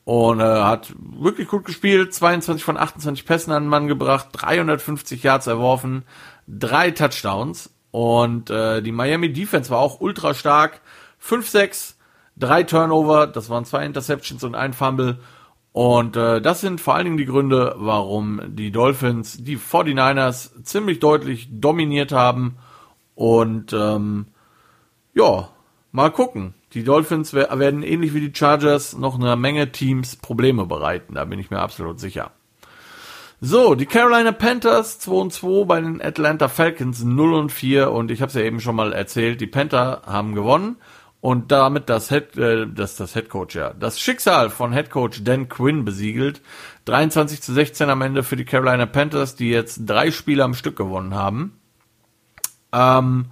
und 0.05 0.40
äh, 0.40 0.45
hat 0.45 0.92
wirklich 0.99 1.49
gut 1.49 1.64
gespielt, 1.64 2.12
22 2.12 2.62
von 2.62 2.77
28 2.77 3.25
Pässen 3.25 3.53
an 3.55 3.64
den 3.64 3.71
Mann 3.71 3.88
gebracht, 3.88 4.29
350 4.33 5.23
Yards 5.23 5.47
erworfen, 5.47 6.05
drei 6.47 6.90
Touchdowns 6.90 7.71
und 7.90 8.51
äh, 8.51 8.83
die 8.83 8.92
Miami 8.92 9.33
Defense 9.33 9.71
war 9.71 9.79
auch 9.79 10.03
ultra 10.03 10.35
stark, 10.35 10.83
5-6, 11.27 11.95
drei 12.37 12.64
Turnover, 12.64 13.27
das 13.27 13.49
waren 13.49 13.64
zwei 13.64 13.87
Interceptions 13.87 14.45
und 14.45 14.55
ein 14.55 14.75
Fumble 14.75 15.21
und 15.73 16.17
äh, 16.17 16.43
das 16.43 16.61
sind 16.61 16.81
vor 16.81 16.95
allen 16.95 17.05
Dingen 17.05 17.17
die 17.17 17.25
Gründe, 17.25 17.75
warum 17.79 18.43
die 18.49 18.71
Dolphins 18.71 19.39
die 19.43 19.57
49ers 19.57 20.63
ziemlich 20.65 21.01
deutlich 21.01 21.49
dominiert 21.51 22.13
haben. 22.13 22.59
Und 23.15 23.73
ähm, 23.73 24.27
ja, 25.15 25.49
mal 25.91 26.11
gucken. 26.11 26.55
Die 26.75 26.85
Dolphins 26.85 27.35
werden 27.35 27.83
ähnlich 27.83 28.15
wie 28.15 28.21
die 28.21 28.35
Chargers 28.35 28.97
noch 28.97 29.19
einer 29.19 29.37
Menge 29.37 29.73
Teams 29.73 30.17
Probleme 30.17 30.65
bereiten, 30.65 31.15
da 31.15 31.27
bin 31.27 31.39
ich 31.39 31.51
mir 31.51 31.59
absolut 31.59 32.01
sicher. 32.01 32.31
So, 33.43 33.75
die 33.75 33.87
Carolina 33.87 34.33
Panthers 34.33 35.01
2 35.01 35.13
und 35.13 35.33
2 35.33 35.65
bei 35.65 35.81
den 35.81 36.01
Atlanta 36.01 36.49
Falcons 36.49 37.03
0 37.03 37.35
und 37.35 37.53
4 37.53 37.91
und 37.91 38.11
ich 38.11 38.23
habe 38.23 38.29
es 38.29 38.35
ja 38.35 38.43
eben 38.43 38.61
schon 38.61 38.77
mal 38.77 38.93
erzählt, 38.93 39.41
die 39.41 39.47
Panther 39.47 40.03
haben 40.07 40.35
gewonnen 40.35 40.77
und 41.23 41.53
damit 41.53 41.89
das 41.89 42.09
Head, 42.09 42.37
äh, 42.37 42.67
das, 42.67 42.97
das 42.97 43.13
Head 43.15 43.31
Coach, 43.31 43.55
ja, 43.55 43.73
das 43.75 44.01
Schicksal 44.01 44.51
von 44.51 44.73
Head 44.73 44.91
Coach 44.91 45.23
Dan 45.23 45.49
Quinn 45.49 45.85
besiegelt. 45.85 46.43
23 46.87 47.41
zu 47.41 47.53
16 47.53 47.89
am 47.91 48.03
Ende 48.03 48.25
für 48.25 48.35
die 48.35 48.45
Carolina 48.45 48.87
Panthers, 48.87 49.37
die 49.37 49.49
jetzt 49.49 49.83
drei 49.87 50.11
Spiele 50.11 50.43
am 50.43 50.55
Stück 50.55 50.75
gewonnen 50.75 51.15
haben. 51.15 51.61
Ähm, 52.73 53.27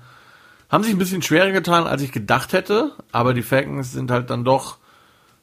haben 0.70 0.84
sich 0.84 0.92
ein 0.92 0.98
bisschen 0.98 1.20
schwerer 1.20 1.50
getan, 1.50 1.88
als 1.88 2.00
ich 2.02 2.12
gedacht 2.12 2.52
hätte, 2.52 2.92
aber 3.10 3.34
die 3.34 3.42
Falcons 3.42 3.90
sind 3.90 4.12
halt 4.12 4.30
dann 4.30 4.44
doch, 4.44 4.78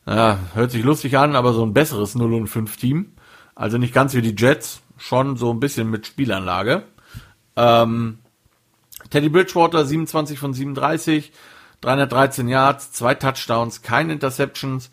ja, 0.05 0.39
hört 0.53 0.71
sich 0.71 0.85
lustig 0.85 1.17
an, 1.17 1.35
aber 1.35 1.51
so 1.51 1.65
ein 1.65 1.73
besseres 1.73 2.15
0 2.15 2.33
und 2.33 2.47
5 2.47 2.77
Team. 2.77 3.11
Also 3.55 3.77
nicht 3.77 3.93
ganz 3.93 4.13
wie 4.13 4.21
die 4.21 4.41
Jets, 4.41 4.81
schon 4.95 5.35
so 5.35 5.51
ein 5.51 5.59
bisschen 5.59 5.89
mit 5.89 6.07
Spielanlage. 6.07 6.83
Ähm, 7.57 8.19
Teddy 9.09 9.27
Bridgewater 9.27 9.83
27 9.83 10.39
von 10.39 10.53
37, 10.53 11.33
313 11.81 12.47
Yards, 12.47 12.91
zwei 12.91 13.15
Touchdowns, 13.15 13.81
keine 13.81 14.13
Interceptions. 14.13 14.89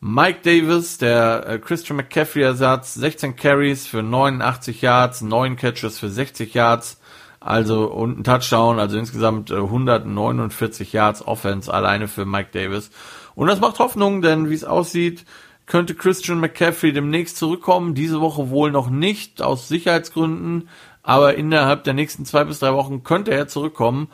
Mike 0.00 0.40
Davis, 0.42 0.98
der 0.98 1.46
äh, 1.46 1.58
Christian 1.58 1.96
McCaffrey 1.96 2.42
Ersatz, 2.42 2.94
16 2.94 3.34
Carries 3.36 3.86
für 3.86 4.02
89 4.02 4.82
Yards, 4.82 5.22
9 5.22 5.56
Catches 5.56 5.98
für 5.98 6.10
60 6.10 6.52
Yards, 6.52 7.00
also 7.40 7.86
und 7.86 8.18
ein 8.18 8.24
Touchdown, 8.24 8.78
also 8.78 8.98
insgesamt 8.98 9.50
äh, 9.50 9.56
149 9.56 10.92
Yards 10.92 11.26
Offense 11.26 11.72
alleine 11.72 12.08
für 12.08 12.26
Mike 12.26 12.50
Davis. 12.52 12.90
Und 13.34 13.48
das 13.48 13.60
macht 13.60 13.78
Hoffnung, 13.78 14.20
denn 14.20 14.50
wie 14.50 14.54
es 14.54 14.64
aussieht, 14.64 15.24
könnte 15.66 15.94
Christian 15.94 16.40
McCaffrey 16.40 16.92
demnächst 16.92 17.36
zurückkommen. 17.36 17.94
Diese 17.94 18.20
Woche 18.20 18.50
wohl 18.50 18.70
noch 18.70 18.90
nicht, 18.90 19.42
aus 19.42 19.68
Sicherheitsgründen, 19.68 20.68
aber 21.02 21.34
innerhalb 21.34 21.84
der 21.84 21.94
nächsten 21.94 22.24
zwei 22.24 22.44
bis 22.44 22.60
drei 22.60 22.72
Wochen 22.74 23.02
könnte 23.02 23.32
er 23.32 23.48
zurückkommen. 23.48 24.08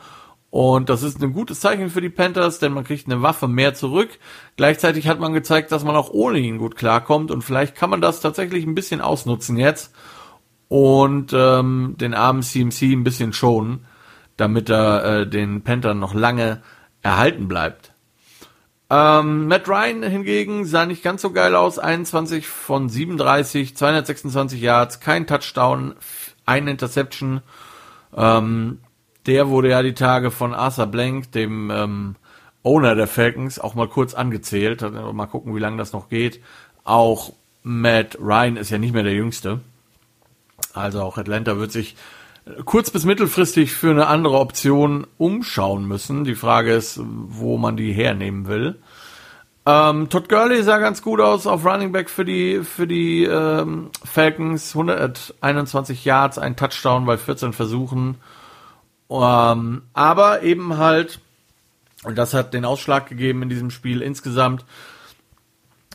Und 0.53 0.89
das 0.89 1.01
ist 1.01 1.19
ein 1.19 1.33
gutes 1.33 1.61
Zeichen 1.61 1.89
für 1.89 1.99
die 1.99 2.11
Panthers, 2.11 2.59
denn 2.59 2.73
man 2.73 2.83
kriegt 2.83 3.07
eine 3.07 3.23
Waffe 3.23 3.47
mehr 3.47 3.73
zurück. 3.73 4.09
Gleichzeitig 4.55 5.07
hat 5.07 5.19
man 5.19 5.33
gezeigt, 5.33 5.71
dass 5.71 5.83
man 5.83 5.95
auch 5.95 6.11
ohne 6.11 6.37
ihn 6.37 6.59
gut 6.59 6.75
klarkommt 6.75 7.31
und 7.31 7.41
vielleicht 7.41 7.73
kann 7.75 7.89
man 7.89 8.01
das 8.01 8.19
tatsächlich 8.19 8.63
ein 8.63 8.75
bisschen 8.75 9.01
ausnutzen 9.01 9.57
jetzt 9.57 9.95
und 10.67 11.33
ähm, 11.33 11.95
den 11.99 12.13
armen 12.13 12.43
CMC 12.43 12.83
ein 12.91 13.03
bisschen 13.03 13.33
schonen, 13.33 13.87
damit 14.37 14.69
er 14.69 15.21
äh, 15.21 15.27
den 15.27 15.63
Panthers 15.63 15.95
noch 15.95 16.13
lange 16.13 16.61
erhalten 17.01 17.47
bleibt. 17.47 17.91
Ähm, 18.91 19.47
Matt 19.47 19.67
Ryan 19.67 20.03
hingegen 20.03 20.65
sah 20.65 20.85
nicht 20.85 21.01
ganz 21.01 21.23
so 21.23 21.31
geil 21.31 21.55
aus. 21.55 21.79
21 21.79 22.45
von 22.45 22.89
37, 22.89 23.75
226 23.75 24.61
Yards, 24.61 24.99
kein 24.99 25.25
Touchdown, 25.25 25.95
ein 26.45 26.67
Interception. 26.67 27.41
Ähm, 28.15 28.77
der 29.25 29.49
wurde 29.49 29.69
ja 29.69 29.81
die 29.81 29.93
Tage 29.93 30.31
von 30.31 30.53
Arthur 30.53 30.87
Blank, 30.87 31.31
dem 31.31 31.71
ähm, 31.71 32.15
Owner 32.63 32.95
der 32.95 33.07
Falcons, 33.07 33.59
auch 33.59 33.75
mal 33.75 33.87
kurz 33.87 34.13
angezählt. 34.13 34.81
Mal 34.81 35.27
gucken, 35.27 35.55
wie 35.55 35.59
lange 35.59 35.77
das 35.77 35.93
noch 35.93 36.09
geht. 36.09 36.41
Auch 36.83 37.33
Matt 37.63 38.17
Ryan 38.19 38.57
ist 38.57 38.69
ja 38.69 38.77
nicht 38.77 38.93
mehr 38.93 39.03
der 39.03 39.13
Jüngste. 39.13 39.61
Also 40.73 41.01
auch 41.01 41.17
Atlanta 41.17 41.57
wird 41.57 41.71
sich 41.71 41.95
kurz- 42.65 42.89
bis 42.89 43.05
mittelfristig 43.05 43.73
für 43.73 43.91
eine 43.91 44.07
andere 44.07 44.39
Option 44.39 45.07
umschauen 45.17 45.87
müssen. 45.87 46.23
Die 46.23 46.35
Frage 46.35 46.73
ist, 46.73 46.99
wo 47.03 47.57
man 47.57 47.77
die 47.77 47.93
hernehmen 47.93 48.47
will. 48.47 48.79
Ähm, 49.65 50.09
Todd 50.09 50.27
Gurley 50.27 50.61
sah 50.61 50.77
ganz 50.79 51.01
gut 51.01 51.21
aus 51.21 51.47
auf 51.47 51.65
Running 51.65 51.93
Back 51.93 52.09
für 52.09 52.25
die 52.25 52.63
für 52.63 52.85
die 52.85 53.23
ähm, 53.23 53.91
Falcons. 54.03 54.75
121 54.75 56.03
Yards, 56.03 56.37
ein 56.37 56.57
Touchdown 56.57 57.05
bei 57.05 57.17
14 57.17 57.53
Versuchen. 57.53 58.17
Ähm, 59.13 59.83
aber 59.93 60.41
eben 60.41 60.77
halt, 60.77 61.19
und 62.03 62.17
das 62.17 62.33
hat 62.33 62.53
den 62.53 62.65
Ausschlag 62.65 63.07
gegeben 63.07 63.43
in 63.43 63.49
diesem 63.49 63.69
Spiel 63.69 64.01
insgesamt, 64.01 64.65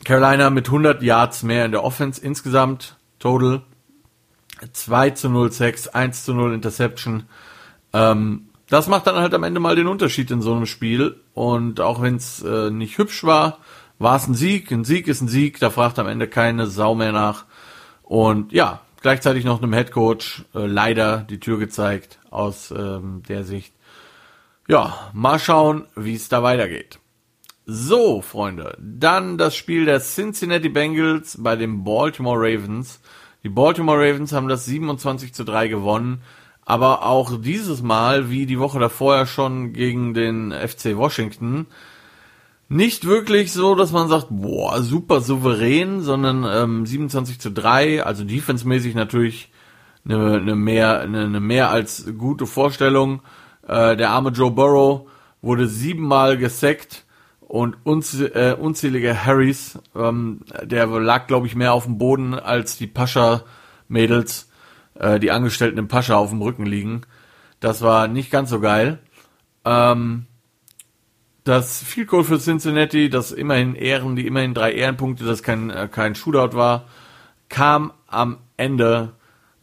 Carolina 0.04 0.50
mit 0.50 0.66
100 0.66 1.02
Yards 1.02 1.42
mehr 1.42 1.64
in 1.64 1.72
der 1.72 1.82
Offense 1.82 2.22
insgesamt, 2.24 2.96
total. 3.18 3.62
2 4.72 5.10
zu 5.10 5.28
0 5.28 5.52
6, 5.52 5.88
1 5.88 6.24
zu 6.24 6.34
0 6.34 6.54
Interception. 6.54 7.24
Ähm, 7.92 8.48
das 8.68 8.86
macht 8.88 9.06
dann 9.06 9.16
halt 9.16 9.34
am 9.34 9.44
Ende 9.44 9.60
mal 9.60 9.76
den 9.76 9.86
Unterschied 9.86 10.30
in 10.30 10.42
so 10.42 10.54
einem 10.54 10.66
Spiel. 10.66 11.20
Und 11.34 11.80
auch 11.80 12.02
wenn 12.02 12.16
es 12.16 12.42
äh, 12.42 12.70
nicht 12.70 12.98
hübsch 12.98 13.24
war, 13.24 13.58
war 13.98 14.16
es 14.16 14.26
ein 14.26 14.34
Sieg. 14.34 14.70
Ein 14.70 14.84
Sieg 14.84 15.08
ist 15.08 15.20
ein 15.20 15.28
Sieg, 15.28 15.58
da 15.60 15.70
fragt 15.70 15.98
am 15.98 16.06
Ende 16.06 16.28
keine 16.28 16.66
Sau 16.66 16.94
mehr 16.94 17.12
nach. 17.12 17.44
Und 18.02 18.52
ja, 18.52 18.80
gleichzeitig 19.00 19.44
noch 19.44 19.62
einem 19.62 19.72
Headcoach 19.72 20.44
äh, 20.54 20.66
leider 20.66 21.18
die 21.18 21.40
Tür 21.40 21.58
gezeigt 21.58 22.18
aus 22.30 22.70
ähm, 22.70 23.22
der 23.28 23.44
Sicht. 23.44 23.72
Ja, 24.66 25.10
mal 25.12 25.38
schauen, 25.38 25.86
wie 25.96 26.14
es 26.14 26.28
da 26.28 26.42
weitergeht. 26.42 26.98
So, 27.64 28.22
Freunde, 28.22 28.76
dann 28.80 29.36
das 29.36 29.54
Spiel 29.54 29.84
der 29.84 30.00
Cincinnati 30.00 30.68
Bengals 30.68 31.36
bei 31.42 31.54
den 31.54 31.84
Baltimore 31.84 32.38
Ravens. 32.38 33.00
Die 33.44 33.50
Baltimore 33.50 33.98
Ravens 33.98 34.32
haben 34.32 34.48
das 34.48 34.64
27 34.64 35.34
zu 35.34 35.44
3 35.44 35.68
gewonnen, 35.68 36.22
aber 36.64 37.04
auch 37.04 37.40
dieses 37.40 37.82
Mal, 37.82 38.30
wie 38.30 38.46
die 38.46 38.58
Woche 38.58 38.78
davor 38.78 39.16
ja 39.16 39.26
schon 39.26 39.72
gegen 39.72 40.14
den 40.14 40.52
FC 40.52 40.96
Washington, 40.96 41.66
nicht 42.68 43.06
wirklich 43.06 43.52
so, 43.52 43.74
dass 43.74 43.92
man 43.92 44.08
sagt, 44.08 44.26
boah, 44.30 44.82
super 44.82 45.20
souverän, 45.20 46.02
sondern 46.02 46.44
ähm, 46.48 46.86
27 46.86 47.40
zu 47.40 47.50
3, 47.50 48.04
also 48.04 48.24
defensemäßig 48.24 48.94
natürlich 48.94 49.50
eine, 50.04 50.34
eine, 50.34 50.54
mehr, 50.54 51.00
eine, 51.00 51.24
eine 51.24 51.40
mehr 51.40 51.70
als 51.70 52.12
gute 52.18 52.46
Vorstellung. 52.46 53.22
Äh, 53.66 53.96
der 53.96 54.10
arme 54.10 54.30
Joe 54.30 54.50
Burrow 54.50 55.08
wurde 55.40 55.66
siebenmal 55.66 56.36
gesackt 56.36 57.04
und 57.40 57.76
unz, 57.84 58.20
äh, 58.20 58.54
unzählige 58.58 59.24
Harrys, 59.24 59.78
ähm, 59.96 60.40
der 60.62 60.86
lag, 60.86 61.26
glaube 61.26 61.46
ich, 61.46 61.56
mehr 61.56 61.72
auf 61.72 61.84
dem 61.84 61.96
Boden 61.96 62.34
als 62.34 62.76
die 62.76 62.86
Pascha-Mädels, 62.86 64.50
äh, 64.94 65.18
die 65.18 65.30
Angestellten 65.30 65.78
im 65.78 65.88
Pascha 65.88 66.16
auf 66.16 66.30
dem 66.30 66.42
Rücken 66.42 66.66
liegen. 66.66 67.02
Das 67.60 67.80
war 67.80 68.08
nicht 68.08 68.30
ganz 68.30 68.50
so 68.50 68.60
geil. 68.60 68.98
Ähm, 69.64 70.26
das 71.48 71.82
Field 71.82 72.08
Goal 72.08 72.24
für 72.24 72.38
Cincinnati, 72.38 73.08
das 73.08 73.32
immerhin 73.32 73.74
Ehren, 73.74 74.16
die 74.16 74.26
immerhin 74.26 74.52
drei 74.52 74.72
Ehrenpunkte, 74.72 75.24
das 75.24 75.42
kein, 75.42 75.70
äh, 75.70 75.88
kein 75.90 76.14
Shootout 76.14 76.54
war, 76.54 76.84
kam 77.48 77.92
am 78.06 78.38
Ende 78.58 79.14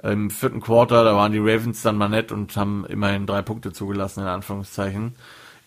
im 0.01 0.29
vierten 0.29 0.61
Quarter, 0.61 1.03
da 1.03 1.15
waren 1.15 1.31
die 1.31 1.39
Ravens 1.39 1.83
dann 1.83 1.97
mal 1.97 2.09
nett 2.09 2.31
und 2.31 2.55
haben 2.57 2.85
immerhin 2.87 3.27
drei 3.27 3.41
Punkte 3.43 3.71
zugelassen, 3.71 4.21
in 4.21 4.27
Anführungszeichen. 4.27 5.15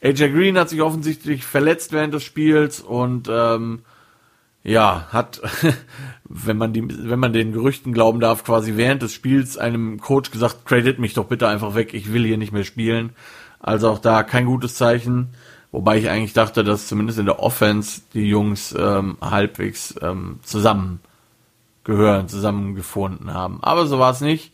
AJ 0.02 0.32
Green 0.32 0.58
hat 0.58 0.68
sich 0.68 0.82
offensichtlich 0.82 1.44
verletzt 1.44 1.92
während 1.92 2.14
des 2.14 2.24
Spiels 2.24 2.80
und 2.80 3.28
ähm, 3.30 3.82
ja, 4.64 5.06
hat, 5.12 5.40
wenn 6.24 6.56
man 6.56 6.72
die, 6.72 6.84
wenn 7.08 7.20
man 7.20 7.32
den 7.32 7.52
Gerüchten 7.52 7.92
glauben 7.92 8.18
darf, 8.18 8.44
quasi 8.44 8.76
während 8.76 9.02
des 9.02 9.12
Spiels 9.12 9.56
einem 9.56 10.00
Coach 10.00 10.32
gesagt, 10.32 10.66
credit 10.66 10.98
mich 10.98 11.14
doch 11.14 11.26
bitte 11.26 11.46
einfach 11.48 11.74
weg, 11.76 11.94
ich 11.94 12.12
will 12.12 12.24
hier 12.24 12.38
nicht 12.38 12.52
mehr 12.52 12.64
spielen. 12.64 13.10
Also 13.60 13.88
auch 13.88 13.98
da 13.98 14.22
kein 14.24 14.46
gutes 14.46 14.74
Zeichen. 14.74 15.30
Wobei 15.70 15.98
ich 15.98 16.08
eigentlich 16.08 16.32
dachte, 16.32 16.64
dass 16.64 16.88
zumindest 16.88 17.18
in 17.18 17.26
der 17.26 17.40
Offense 17.40 18.02
die 18.14 18.26
Jungs 18.28 18.74
ähm, 18.78 19.18
halbwegs 19.20 19.94
ähm, 20.00 20.40
zusammen 20.42 21.00
gehören, 21.84 22.28
zusammengefunden 22.28 23.34
haben. 23.34 23.58
Aber 23.62 23.86
so 23.86 23.98
war 23.98 24.12
es 24.12 24.20
nicht. 24.20 24.52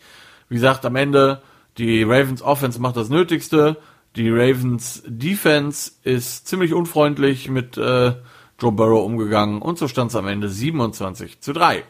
Wie 0.48 0.54
gesagt, 0.54 0.84
am 0.84 0.96
Ende, 0.96 1.42
die 1.78 2.02
Ravens 2.02 2.42
Offense 2.42 2.80
macht 2.80 2.96
das 2.96 3.08
Nötigste. 3.08 3.76
Die 4.16 4.30
Ravens 4.30 5.02
Defense 5.06 5.92
ist 6.02 6.46
ziemlich 6.46 6.72
unfreundlich 6.72 7.48
mit 7.48 7.76
äh, 7.76 8.14
Joe 8.60 8.72
Burrow 8.72 9.04
umgegangen 9.04 9.60
und 9.60 9.78
so 9.78 9.88
stand 9.88 10.10
es 10.10 10.16
am 10.16 10.28
Ende 10.28 10.48
27 10.48 11.40
zu 11.40 11.52
3. 11.52 11.84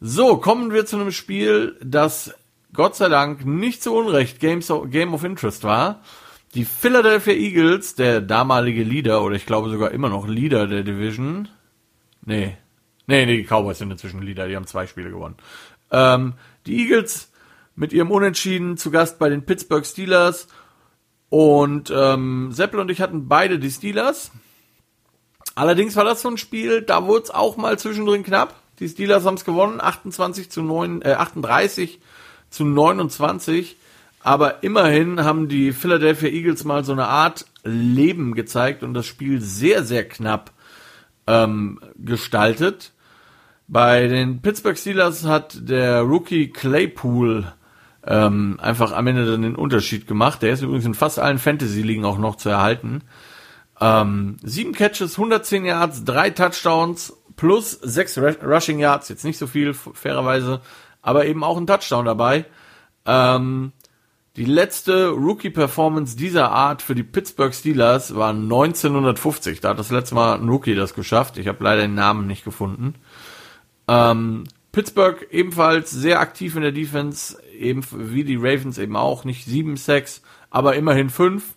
So, 0.00 0.36
kommen 0.36 0.72
wir 0.72 0.84
zu 0.84 0.96
einem 0.96 1.12
Spiel, 1.12 1.76
das 1.82 2.34
Gott 2.74 2.96
sei 2.96 3.08
Dank 3.08 3.46
nicht 3.46 3.82
zu 3.82 3.94
Unrecht 3.94 4.38
Game 4.40 5.14
of 5.14 5.24
Interest 5.24 5.64
war. 5.64 6.02
Die 6.56 6.64
Philadelphia 6.64 7.34
Eagles, 7.34 7.96
der 7.96 8.22
damalige 8.22 8.82
Leader, 8.82 9.22
oder 9.22 9.36
ich 9.36 9.44
glaube 9.44 9.68
sogar 9.68 9.90
immer 9.90 10.08
noch 10.08 10.26
Leader 10.26 10.66
der 10.66 10.84
Division. 10.84 11.50
Nee. 12.24 12.56
Nee, 13.06 13.26
nee, 13.26 13.36
die 13.36 13.44
Cowboys 13.44 13.76
sind 13.76 13.90
inzwischen 13.90 14.22
Leader, 14.22 14.48
die 14.48 14.56
haben 14.56 14.66
zwei 14.66 14.86
Spiele 14.86 15.10
gewonnen. 15.10 15.36
Ähm, 15.90 16.32
die 16.64 16.80
Eagles 16.80 17.30
mit 17.74 17.92
ihrem 17.92 18.10
Unentschieden 18.10 18.78
zu 18.78 18.90
Gast 18.90 19.18
bei 19.18 19.28
den 19.28 19.44
Pittsburgh 19.44 19.84
Steelers. 19.84 20.48
Und 21.28 21.92
ähm, 21.94 22.50
Seppel 22.52 22.80
und 22.80 22.90
ich 22.90 23.02
hatten 23.02 23.28
beide 23.28 23.58
die 23.58 23.70
Steelers. 23.70 24.30
Allerdings 25.56 25.94
war 25.94 26.04
das 26.04 26.22
so 26.22 26.30
ein 26.30 26.38
Spiel, 26.38 26.80
da 26.80 27.04
wurde 27.04 27.24
es 27.24 27.30
auch 27.30 27.58
mal 27.58 27.78
zwischendrin 27.78 28.22
knapp. 28.22 28.54
Die 28.78 28.88
Steelers 28.88 29.26
haben 29.26 29.34
es 29.34 29.44
gewonnen, 29.44 29.78
28 29.78 30.50
zu 30.50 30.62
9, 30.62 31.02
äh, 31.02 31.12
38 31.12 32.00
zu 32.48 32.64
29. 32.64 33.76
Aber 34.26 34.64
immerhin 34.64 35.22
haben 35.22 35.46
die 35.46 35.72
Philadelphia 35.72 36.28
Eagles 36.28 36.64
mal 36.64 36.82
so 36.82 36.90
eine 36.90 37.06
Art 37.06 37.46
Leben 37.62 38.34
gezeigt 38.34 38.82
und 38.82 38.92
das 38.92 39.06
Spiel 39.06 39.40
sehr, 39.40 39.84
sehr 39.84 40.02
knapp 40.08 40.50
ähm, 41.28 41.78
gestaltet. 41.94 42.92
Bei 43.68 44.08
den 44.08 44.42
Pittsburgh 44.42 44.76
Steelers 44.76 45.26
hat 45.26 45.68
der 45.68 46.00
Rookie 46.00 46.48
Claypool 46.48 47.52
ähm, 48.04 48.58
einfach 48.60 48.90
am 48.90 49.06
Ende 49.06 49.30
dann 49.30 49.42
den 49.42 49.54
Unterschied 49.54 50.08
gemacht. 50.08 50.42
Der 50.42 50.54
ist 50.54 50.62
übrigens 50.62 50.86
in 50.86 50.94
fast 50.94 51.20
allen 51.20 51.38
Fantasy-Ligen 51.38 52.04
auch 52.04 52.18
noch 52.18 52.34
zu 52.34 52.48
erhalten. 52.48 53.02
Ähm, 53.80 54.38
sieben 54.42 54.72
Catches, 54.72 55.12
110 55.18 55.66
Yards, 55.66 56.04
drei 56.04 56.30
Touchdowns 56.30 57.16
plus 57.36 57.70
sechs 57.70 58.18
Rushing 58.18 58.80
Yards. 58.80 59.08
Jetzt 59.08 59.24
nicht 59.24 59.38
so 59.38 59.46
viel, 59.46 59.72
fairerweise, 59.72 60.62
aber 61.00 61.26
eben 61.26 61.44
auch 61.44 61.58
ein 61.58 61.68
Touchdown 61.68 62.06
dabei. 62.06 62.44
Ähm, 63.04 63.70
die 64.36 64.44
letzte 64.44 65.08
Rookie-Performance 65.08 66.16
dieser 66.16 66.50
Art 66.50 66.82
für 66.82 66.94
die 66.94 67.02
Pittsburgh 67.02 67.54
Steelers 67.54 68.14
war 68.14 68.30
1950. 68.30 69.60
Da 69.60 69.70
hat 69.70 69.78
das 69.78 69.90
letzte 69.90 70.14
Mal 70.14 70.38
ein 70.38 70.48
Rookie 70.48 70.74
das 70.74 70.94
geschafft. 70.94 71.38
Ich 71.38 71.48
habe 71.48 71.64
leider 71.64 71.82
den 71.82 71.94
Namen 71.94 72.26
nicht 72.26 72.44
gefunden. 72.44 72.94
Ähm, 73.88 74.44
Pittsburgh 74.72 75.26
ebenfalls 75.30 75.90
sehr 75.90 76.20
aktiv 76.20 76.54
in 76.54 76.60
der 76.60 76.72
Defense, 76.72 77.42
eben 77.58 77.82
wie 77.90 78.24
die 78.24 78.36
Ravens 78.36 78.76
eben 78.76 78.94
auch. 78.94 79.24
Nicht 79.24 79.46
sieben 79.46 79.78
Sacks, 79.78 80.20
aber 80.50 80.76
immerhin 80.76 81.08
fünf. 81.08 81.54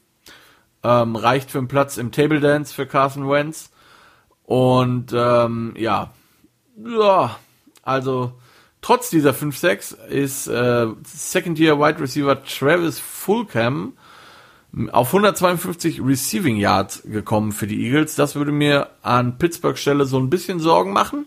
Ähm, 0.81 1.17
reicht 1.17 1.51
für 1.51 1.57
einen 1.57 1.67
Platz 1.67 1.97
im 1.97 2.13
Table 2.13 2.39
Dance 2.39 2.73
für 2.73 2.85
Carson 2.85 3.29
Wentz. 3.29 3.71
Und 4.43 5.11
ähm, 5.13 5.73
ja, 5.77 6.13
ja, 6.77 7.37
also 7.83 8.39
Trotz 8.81 9.09
dieser 9.09 9.31
5-6 9.31 9.95
ist 10.05 10.47
äh, 10.47 10.87
Second-Year 11.03 11.79
Wide 11.79 11.99
Receiver 11.99 12.43
Travis 12.43 12.99
Fulcam 12.99 13.93
auf 14.91 15.07
152 15.07 16.01
Receiving 16.01 16.57
Yards 16.57 17.03
gekommen 17.03 17.51
für 17.51 17.67
die 17.67 17.85
Eagles. 17.85 18.15
Das 18.15 18.35
würde 18.35 18.51
mir 18.51 18.89
an 19.01 19.37
Pittsburgh 19.37 19.77
Stelle 19.77 20.05
so 20.05 20.17
ein 20.17 20.29
bisschen 20.29 20.59
Sorgen 20.59 20.93
machen. 20.93 21.25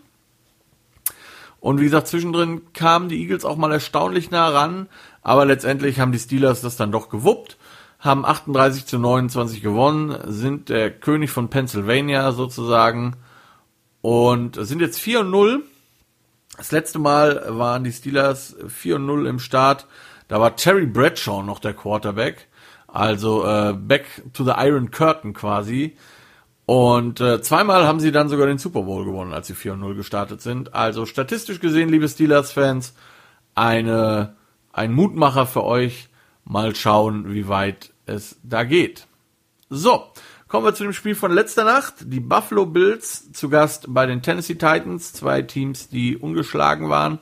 Und 1.59 1.79
wie 1.79 1.85
gesagt, 1.85 2.07
zwischendrin 2.07 2.73
kamen 2.73 3.07
die 3.07 3.21
Eagles 3.21 3.45
auch 3.45 3.55
mal 3.55 3.71
erstaunlich 3.71 4.31
nah 4.31 4.49
ran, 4.49 4.87
aber 5.21 5.45
letztendlich 5.45 5.99
haben 5.99 6.11
die 6.11 6.19
Steelers 6.19 6.61
das 6.61 6.75
dann 6.75 6.91
doch 6.91 7.07
gewuppt, 7.07 7.57
haben 7.99 8.25
38 8.25 8.85
zu 8.85 8.99
29 8.99 9.61
gewonnen, 9.61 10.17
sind 10.25 10.67
der 10.67 10.91
König 10.91 11.31
von 11.31 11.49
Pennsylvania 11.49 12.33
sozusagen 12.33 13.15
und 14.01 14.57
sind 14.59 14.81
jetzt 14.81 14.99
4 14.99 15.21
und 15.21 15.31
0 15.31 15.63
das 16.63 16.71
letzte 16.71 16.97
Mal 16.97 17.43
waren 17.45 17.83
die 17.83 17.91
Steelers 17.91 18.55
4-0 18.57 19.27
im 19.27 19.39
Start. 19.39 19.85
Da 20.29 20.39
war 20.39 20.55
Terry 20.55 20.85
Bradshaw 20.85 21.43
noch 21.43 21.59
der 21.59 21.73
Quarterback. 21.73 22.47
Also 22.87 23.45
äh, 23.45 23.73
back 23.73 24.05
to 24.31 24.45
the 24.45 24.53
Iron 24.55 24.89
Curtain 24.89 25.33
quasi. 25.33 25.97
Und 26.65 27.19
äh, 27.19 27.41
zweimal 27.41 27.85
haben 27.85 27.99
sie 27.99 28.13
dann 28.13 28.29
sogar 28.29 28.47
den 28.47 28.59
Super 28.59 28.83
Bowl 28.83 29.03
gewonnen, 29.03 29.33
als 29.33 29.47
sie 29.47 29.55
4-0 29.55 29.93
gestartet 29.95 30.41
sind. 30.41 30.73
Also 30.73 31.05
statistisch 31.05 31.59
gesehen, 31.59 31.89
liebe 31.89 32.07
Steelers-Fans, 32.07 32.93
eine, 33.55 34.37
ein 34.71 34.93
Mutmacher 34.93 35.45
für 35.45 35.65
euch. 35.65 36.07
Mal 36.45 36.77
schauen, 36.77 37.33
wie 37.33 37.49
weit 37.49 37.91
es 38.05 38.37
da 38.41 38.63
geht. 38.63 39.07
So, 39.69 40.13
Kommen 40.53 40.67
wir 40.67 40.75
zu 40.75 40.83
dem 40.83 40.93
Spiel 40.93 41.15
von 41.15 41.31
letzter 41.31 41.63
Nacht. 41.63 41.95
Die 42.01 42.19
Buffalo 42.19 42.67
Bills 42.67 43.31
zu 43.31 43.49
Gast 43.49 43.85
bei 43.87 44.05
den 44.05 44.21
Tennessee 44.21 44.53
Titans. 44.53 45.11
Zwei 45.11 45.41
Teams, 45.41 45.89
die 45.89 46.15
ungeschlagen 46.15 46.89
waren 46.89 47.17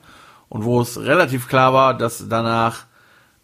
und 0.50 0.64
wo 0.64 0.82
es 0.82 1.00
relativ 1.00 1.48
klar 1.48 1.72
war, 1.72 1.96
dass 1.96 2.28
danach 2.28 2.84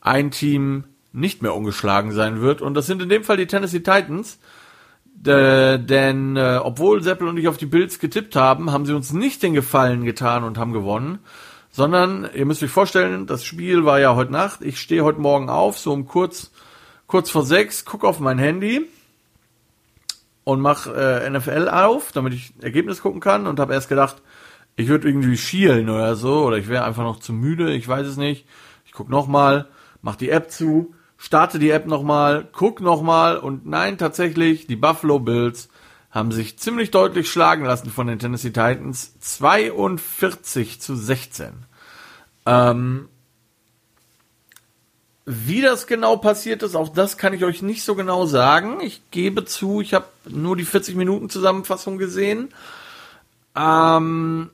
ein 0.03 0.31
Team 0.31 0.85
nicht 1.14 1.40
mehr 1.40 1.55
ungeschlagen 1.55 2.12
sein 2.12 2.42
wird. 2.42 2.61
Und 2.61 2.74
das 2.74 2.87
sind 2.87 3.01
in 3.01 3.09
dem 3.09 3.24
Fall 3.24 3.38
die 3.38 3.46
Tennessee 3.46 3.79
Titans. 3.79 4.38
D 5.07 5.79
denn 5.79 6.37
äh, 6.37 6.61
obwohl 6.62 7.03
Seppel 7.03 7.27
und 7.27 7.38
ich 7.38 7.48
auf 7.48 7.57
die 7.57 7.64
Bills 7.64 7.98
getippt 7.98 8.37
haben, 8.37 8.70
haben 8.70 8.85
sie 8.85 8.92
uns 8.92 9.14
nicht 9.14 9.42
den 9.42 9.55
Gefallen 9.55 10.05
getan 10.05 10.44
und 10.44 10.59
haben 10.59 10.74
gewonnen. 10.74 11.20
Sondern, 11.70 12.29
ihr 12.35 12.44
müsst 12.44 12.62
euch 12.62 12.70
vorstellen, 12.70 13.27
das 13.27 13.42
Spiel 13.42 13.87
war 13.87 13.98
ja 14.01 14.14
heute 14.14 14.33
Nacht. 14.33 14.61
Ich 14.61 14.81
stehe 14.81 15.03
heute 15.03 15.22
Morgen 15.22 15.48
auf, 15.48 15.79
so 15.79 15.94
um 15.94 16.07
kurz, 16.07 16.51
kurz 17.07 17.31
vor 17.31 17.46
sechs, 17.46 17.87
gucke 17.87 18.07
auf 18.07 18.20
mein 18.20 18.38
Handy 18.38 18.87
und 20.48 20.62
mach 20.62 20.87
äh, 20.87 21.28
NFL 21.28 21.68
auf, 21.68 22.11
damit 22.12 22.32
ich 22.32 22.54
Ergebnis 22.62 23.02
gucken 23.02 23.20
kann 23.20 23.46
und 23.46 23.61
habe 23.61 23.74
erst 23.74 23.90
gedacht, 23.90 24.22
ich 24.76 24.88
würde 24.88 25.06
irgendwie 25.06 25.37
schielen 25.37 25.90
oder 25.90 26.16
so 26.16 26.46
oder 26.46 26.56
ich 26.56 26.68
wäre 26.68 26.84
einfach 26.84 27.02
noch 27.02 27.20
zu 27.20 27.34
müde, 27.34 27.74
ich 27.74 27.87
weiß 27.87 28.06
es 28.06 28.16
nicht. 28.16 28.46
Ich 28.87 28.92
guck 28.92 29.11
noch 29.11 29.26
mal, 29.26 29.68
mach 30.00 30.16
die 30.16 30.30
App 30.30 30.50
zu, 30.50 30.94
starte 31.18 31.58
die 31.58 31.68
App 31.68 31.87
noch 31.87 32.02
mal, 32.02 32.48
guck 32.50 32.80
noch 32.80 33.02
mal 33.02 33.37
und 33.37 33.66
nein, 33.66 33.98
tatsächlich, 33.98 34.66
die 34.66 34.76
Buffalo 34.76 35.18
Bills 35.18 35.68
haben 36.11 36.32
sich 36.32 36.58
ziemlich 36.58 36.90
deutlich 36.90 37.30
schlagen 37.30 37.66
lassen 37.66 37.90
von 37.90 38.06
den 38.06 38.18
Tennessee 38.18 38.48
Titans, 38.48 39.18
42 39.20 40.80
zu 40.80 40.96
16. 40.96 41.66
Ähm, 42.46 43.11
wie 45.30 45.60
das 45.60 45.86
genau 45.86 46.16
passiert 46.16 46.62
ist, 46.62 46.74
auch 46.74 46.88
das 46.88 47.18
kann 47.18 47.34
ich 47.34 47.44
euch 47.44 47.60
nicht 47.60 47.82
so 47.82 47.94
genau 47.94 48.24
sagen. 48.24 48.80
Ich 48.80 49.02
gebe 49.10 49.44
zu, 49.44 49.82
ich 49.82 49.92
habe 49.92 50.06
nur 50.26 50.56
die 50.56 50.64
40 50.64 50.96
Minuten 50.96 51.28
Zusammenfassung 51.28 51.98
gesehen. 51.98 52.48
Ähm, 53.54 54.48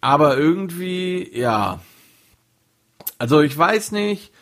aber 0.00 0.36
irgendwie, 0.36 1.30
ja. 1.32 1.78
Also 3.16 3.42
ich 3.42 3.56
weiß 3.56 3.92
nicht, 3.92 4.32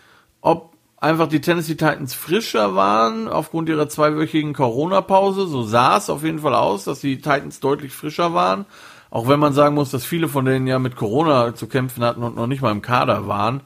ob 0.41 0.73
einfach 0.97 1.29
die 1.29 1.43
Tennessee 1.43 1.75
Titans 1.75 2.15
frischer 2.15 2.75
waren 2.75 3.29
aufgrund 3.29 3.69
ihrer 3.69 3.91
zweiwöchigen 3.91 4.55
Corona-Pause. 4.55 5.47
So 5.47 5.63
sah 5.63 5.99
es 5.99 6.09
auf 6.09 6.25
jeden 6.25 6.39
Fall 6.39 6.55
aus, 6.55 6.85
dass 6.85 7.01
die 7.01 7.17
Titans 7.17 7.61
deutlich 7.61 7.93
frischer 7.93 8.33
waren. 8.33 8.65
Auch 9.11 9.29
wenn 9.29 9.41
man 9.41 9.53
sagen 9.53 9.75
muss, 9.75 9.91
dass 9.91 10.07
viele 10.07 10.29
von 10.29 10.47
denen 10.47 10.67
ja 10.67 10.79
mit 10.79 10.97
Corona 10.97 11.55
zu 11.55 11.67
kämpfen 11.67 12.03
hatten 12.03 12.23
und 12.23 12.37
noch 12.37 12.47
nicht 12.47 12.63
mal 12.63 12.73
im 12.73 12.81
Kader 12.81 13.29
waren. 13.29 13.61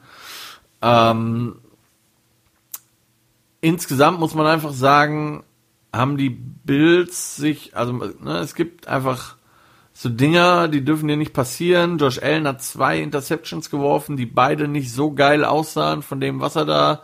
Ähm, 0.81 1.57
insgesamt 3.61 4.19
muss 4.19 4.35
man 4.35 4.45
einfach 4.45 4.73
sagen, 4.73 5.43
haben 5.93 6.17
die 6.17 6.29
Bills 6.29 7.35
sich, 7.35 7.75
also 7.75 7.93
ne, 7.93 8.39
es 8.39 8.55
gibt 8.55 8.87
einfach 8.87 9.37
so 9.93 10.09
Dinger, 10.09 10.67
die 10.67 10.83
dürfen 10.83 11.07
dir 11.07 11.15
nicht 11.15 11.33
passieren. 11.33 11.97
Josh 11.97 12.21
Allen 12.21 12.47
hat 12.47 12.61
zwei 12.61 12.99
Interceptions 12.99 13.69
geworfen, 13.69 14.17
die 14.17 14.25
beide 14.25 14.67
nicht 14.67 14.91
so 14.91 15.13
geil 15.13 15.45
aussahen 15.45 16.01
von 16.01 16.19
dem, 16.19 16.41
was 16.41 16.57
er 16.57 16.65
da. 16.65 17.01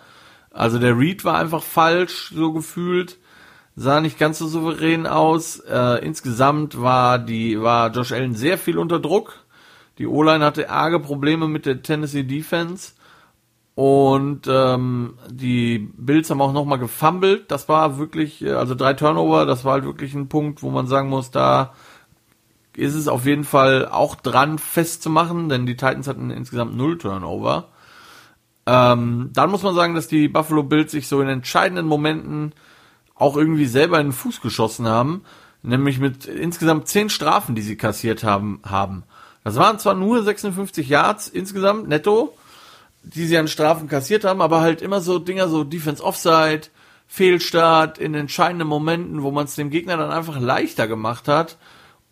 Also 0.52 0.78
der 0.78 0.98
Read 0.98 1.24
war 1.24 1.38
einfach 1.38 1.64
falsch, 1.64 2.34
so 2.36 2.52
gefühlt. 2.52 3.18
Sah 3.78 4.02
nicht 4.02 4.20
ganz 4.20 4.40
so 4.40 4.48
souverän 4.48 5.08
aus. 5.08 5.60
Äh, 5.60 6.06
insgesamt 6.06 6.82
war 6.82 7.18
die, 7.18 7.62
war 7.62 7.92
Josh 7.92 8.12
Allen 8.12 8.36
sehr 8.36 8.58
viel 8.58 8.78
unter 8.78 9.00
Druck. 9.00 9.46
Die 9.98 10.08
O-Line 10.08 10.44
hatte 10.44 10.70
arge 10.70 11.00
Probleme 11.00 11.48
mit 11.48 11.66
der 11.66 11.82
Tennessee 11.82 12.24
Defense. 12.24 12.92
Und 13.82 14.42
ähm, 14.48 15.16
die 15.28 15.80
Bills 15.80 16.30
haben 16.30 16.40
auch 16.40 16.54
nochmal 16.54 16.78
gefumbled. 16.78 17.50
Das 17.50 17.68
war 17.68 17.98
wirklich, 17.98 18.44
äh, 18.44 18.52
also 18.52 18.76
drei 18.76 18.94
Turnover, 18.94 19.48
das 19.48 19.66
war 19.66 19.74
halt 19.74 19.86
wirklich 19.86 20.14
ein 20.14 20.30
Punkt, 20.30 20.62
wo 20.62 20.70
man 20.70 20.86
sagen 20.86 21.10
muss, 21.10 21.32
da 21.32 21.74
ist 22.78 22.94
es 22.94 23.08
auf 23.08 23.26
jeden 23.26 23.44
Fall 23.44 23.88
auch 23.88 24.14
dran 24.14 24.60
festzumachen, 24.60 25.50
denn 25.50 25.66
die 25.66 25.78
Titans 25.78 26.08
hatten 26.08 26.30
insgesamt 26.30 26.78
null 26.78 27.00
Turnover. 27.00 27.70
Ähm, 28.68 29.32
dann 29.34 29.50
muss 29.50 29.64
man 29.64 29.74
sagen, 29.74 29.96
dass 29.96 30.08
die 30.08 30.28
Buffalo 30.28 30.62
Bills 30.62 30.92
sich 30.92 31.08
so 31.08 31.20
in 31.20 31.28
entscheidenden 31.28 31.88
Momenten 31.88 32.54
auch 33.16 33.36
irgendwie 33.36 33.66
selber 33.66 34.00
in 34.00 34.10
den 34.10 34.14
Fuß 34.14 34.42
geschossen 34.42 34.88
haben, 34.88 35.24
nämlich 35.64 35.98
mit 35.98 36.26
insgesamt 36.26 36.88
zehn 36.88 37.10
Strafen, 37.10 37.56
die 37.56 37.64
sie 37.64 37.78
kassiert 37.78 38.24
haben, 38.24 38.62
haben. 38.64 39.06
Das 39.44 39.56
waren 39.56 39.80
zwar 39.80 39.96
nur 39.96 40.22
56 40.22 40.88
Yards 40.88 41.30
insgesamt 41.30 41.88
netto, 41.88 42.36
die 43.04 43.26
sie 43.26 43.38
an 43.38 43.48
Strafen 43.48 43.88
kassiert 43.88 44.24
haben, 44.24 44.42
aber 44.42 44.62
halt 44.62 44.82
immer 44.82 45.02
so 45.02 45.20
Dinger, 45.20 45.48
so 45.48 45.64
Defense 45.64 46.04
Offside, 46.04 46.68
Fehlstart 47.08 47.98
in 47.98 48.14
entscheidenden 48.14 48.68
Momenten, 48.68 49.24
wo 49.24 49.32
man 49.32 49.46
es 49.46 49.56
dem 49.56 49.70
Gegner 49.70 49.98
dann 49.98 50.12
einfach 50.12 50.40
leichter 50.40 50.88
gemacht 50.88 51.28
hat. 51.28 51.58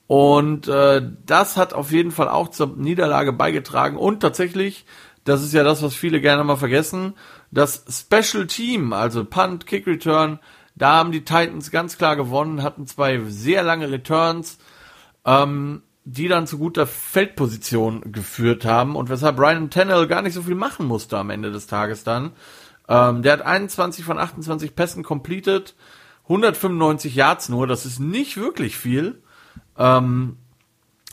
Und 0.08 0.68
äh, 0.68 1.02
das 1.26 1.56
hat 1.56 1.74
auf 1.74 1.92
jeden 1.92 2.12
Fall 2.12 2.28
auch 2.28 2.50
zur 2.50 2.76
Niederlage 2.76 3.32
beigetragen. 3.32 3.96
Und 3.96 4.22
tatsächlich, 4.22 4.86
das 5.24 5.44
ist 5.44 5.54
ja 5.54 5.64
das, 5.64 5.84
was 5.84 5.96
viele 5.96 6.20
gerne 6.20 6.44
mal 6.44 6.58
vergessen, 6.58 7.14
das 7.52 7.86
Special 7.90 8.48
Team, 8.48 8.92
also 8.92 9.24
Punt, 9.24 9.68
Kick 9.68 9.88
Return, 9.88 10.40
da 10.76 10.94
haben 10.94 11.12
die 11.12 11.24
Titans 11.24 11.72
ganz 11.72 11.98
klar 11.98 12.16
gewonnen, 12.16 12.64
hatten 12.64 12.88
zwei 12.88 13.20
sehr 13.28 13.64
lange 13.64 13.92
Returns. 13.92 14.58
Ähm, 15.26 15.84
die 16.12 16.28
dann 16.28 16.48
zu 16.48 16.58
guter 16.58 16.88
Feldposition 16.88 18.12
geführt 18.12 18.66
haben 18.66 18.96
und 18.96 19.10
weshalb 19.10 19.36
Brian 19.36 19.70
Tennell 19.70 20.08
gar 20.08 20.24
nicht 20.24 20.34
so 20.34 20.42
viel 20.42 20.56
machen 20.56 20.88
musste 20.88 21.18
am 21.18 21.30
Ende 21.30 21.52
des 21.52 21.68
Tages 21.68 22.04
dann. 22.04 22.32
Ähm, 22.88 23.22
der 23.22 23.34
hat 23.34 23.42
21 23.44 24.04
von 24.04 24.18
28 24.18 24.76
Pässen 24.76 25.04
completed, 25.04 25.76
195 26.24 27.14
Yards 27.14 27.50
nur, 27.50 27.68
das 27.68 27.86
ist 27.86 28.00
nicht 28.00 28.38
wirklich 28.38 28.76
viel. 28.76 29.22
Ähm, 29.78 30.38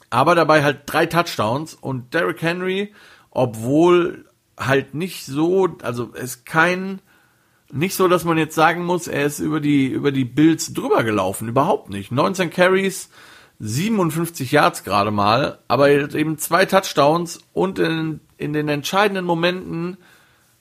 aber 0.09 0.35
dabei 0.35 0.63
halt 0.63 0.81
drei 0.87 1.05
Touchdowns 1.05 1.75
und 1.75 2.15
Derrick 2.15 2.41
Henry, 2.41 2.95
obwohl 3.31 4.25
halt 4.57 4.95
nicht 4.95 5.27
so, 5.27 5.77
also 5.83 6.11
es 6.15 6.23
ist 6.23 6.47
kein, 6.47 7.03
nicht 7.71 7.95
so, 7.95 8.09
dass 8.09 8.25
man 8.25 8.39
jetzt 8.39 8.55
sagen 8.55 8.83
muss, 8.85 9.09
er 9.09 9.27
ist 9.27 9.41
über 9.41 9.61
die, 9.61 9.89
über 9.89 10.11
die 10.11 10.25
Bills 10.25 10.73
drüber 10.73 11.05
gelaufen, 11.05 11.49
überhaupt 11.49 11.91
nicht. 11.91 12.13
19 12.13 12.49
Carries, 12.49 13.11
57 13.59 14.53
Yards 14.53 14.85
gerade 14.85 15.11
mal, 15.11 15.59
aber 15.69 15.88
eben 15.90 16.38
zwei 16.38 16.66
Touchdowns 16.66 17.40
und 17.53 17.79
in, 17.79 18.21
in 18.37 18.53
den 18.53 18.69
entscheidenden 18.69 19.25
Momenten 19.25 19.97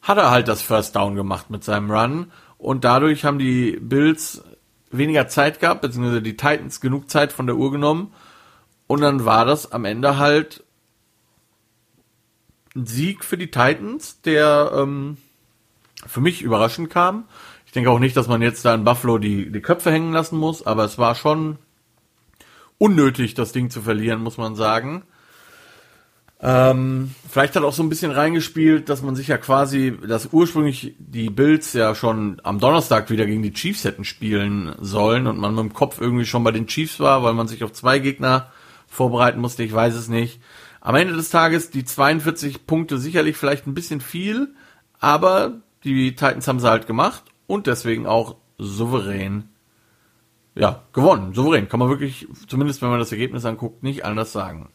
hat 0.01 0.17
er 0.17 0.31
halt 0.31 0.47
das 0.47 0.61
First 0.61 0.95
Down 0.95 1.15
gemacht 1.15 1.49
mit 1.49 1.63
seinem 1.63 1.91
Run 1.91 2.31
und 2.57 2.83
dadurch 2.83 3.25
haben 3.25 3.39
die 3.39 3.77
Bills 3.81 4.43
weniger 4.91 5.27
Zeit 5.27 5.59
gehabt, 5.59 5.81
beziehungsweise 5.81 6.21
die 6.21 6.37
Titans 6.37 6.79
genug 6.79 7.09
Zeit 7.09 7.33
von 7.33 7.47
der 7.47 7.57
Uhr 7.57 7.71
genommen 7.71 8.13
und 8.87 9.01
dann 9.01 9.25
war 9.25 9.45
das 9.45 9.71
am 9.71 9.83
Ende 9.83 10.17
halt 10.17 10.63
ein 12.75 12.85
Sieg 12.85 13.25
für 13.25 13.37
die 13.37 13.51
Titans, 13.51 14.21
der 14.21 14.71
ähm, 14.75 15.17
für 16.05 16.21
mich 16.21 16.41
überraschend 16.41 16.89
kam. 16.89 17.25
Ich 17.65 17.71
denke 17.71 17.89
auch 17.89 17.99
nicht, 17.99 18.15
dass 18.15 18.27
man 18.27 18.41
jetzt 18.41 18.63
da 18.63 18.73
in 18.73 18.83
Buffalo 18.83 19.17
die, 19.17 19.51
die 19.51 19.61
Köpfe 19.61 19.91
hängen 19.91 20.13
lassen 20.13 20.37
muss, 20.37 20.65
aber 20.65 20.85
es 20.85 20.97
war 20.97 21.15
schon 21.15 21.57
unnötig, 22.77 23.33
das 23.33 23.51
Ding 23.51 23.69
zu 23.69 23.81
verlieren, 23.81 24.21
muss 24.21 24.37
man 24.37 24.55
sagen. 24.55 25.03
Ähm, 26.41 27.15
vielleicht 27.29 27.55
hat 27.55 27.63
auch 27.63 27.73
so 27.73 27.81
ein 27.81 27.89
bisschen 27.89 28.11
reingespielt, 28.11 28.89
dass 28.89 29.01
man 29.01 29.15
sich 29.15 29.29
ja 29.29 29.37
quasi, 29.37 29.97
dass 30.05 30.29
ursprünglich 30.31 30.95
die 30.99 31.29
Bills 31.29 31.73
ja 31.73 31.95
schon 31.95 32.41
am 32.43 32.59
Donnerstag 32.59 33.09
wieder 33.09 33.25
gegen 33.25 33.41
die 33.41 33.53
Chiefs 33.53 33.85
hätten 33.85 34.03
spielen 34.03 34.75
sollen 34.79 35.27
und 35.27 35.39
man 35.39 35.55
mit 35.55 35.63
dem 35.63 35.73
Kopf 35.73 35.99
irgendwie 35.99 36.25
schon 36.25 36.43
bei 36.43 36.51
den 36.51 36.67
Chiefs 36.67 36.99
war, 36.99 37.23
weil 37.23 37.33
man 37.33 37.47
sich 37.47 37.63
auf 37.63 37.71
zwei 37.71 37.99
Gegner 37.99 38.51
vorbereiten 38.87 39.39
musste, 39.39 39.63
ich 39.63 39.73
weiß 39.73 39.95
es 39.95 40.09
nicht. 40.09 40.41
Am 40.81 40.95
Ende 40.95 41.15
des 41.15 41.29
Tages 41.29 41.71
die 41.71 41.85
42 41.85 42.67
Punkte 42.67 42.97
sicherlich 42.97 43.37
vielleicht 43.37 43.65
ein 43.65 43.73
bisschen 43.73 44.01
viel, 44.01 44.53
aber 44.99 45.61
die 45.83 46.11
Titans 46.11 46.47
haben 46.47 46.59
sie 46.59 46.69
halt 46.69 46.85
gemacht 46.85 47.23
und 47.47 47.65
deswegen 47.65 48.05
auch 48.05 48.35
souverän 48.57 49.49
ja, 50.55 50.83
gewonnen, 50.93 51.33
souverän. 51.33 51.67
Kann 51.67 51.79
man 51.79 51.89
wirklich, 51.89 52.27
zumindest 52.47 52.81
wenn 52.81 52.89
man 52.89 52.99
das 52.99 53.11
Ergebnis 53.11 53.45
anguckt, 53.45 53.83
nicht 53.83 54.05
anders 54.05 54.31
sagen. 54.31 54.69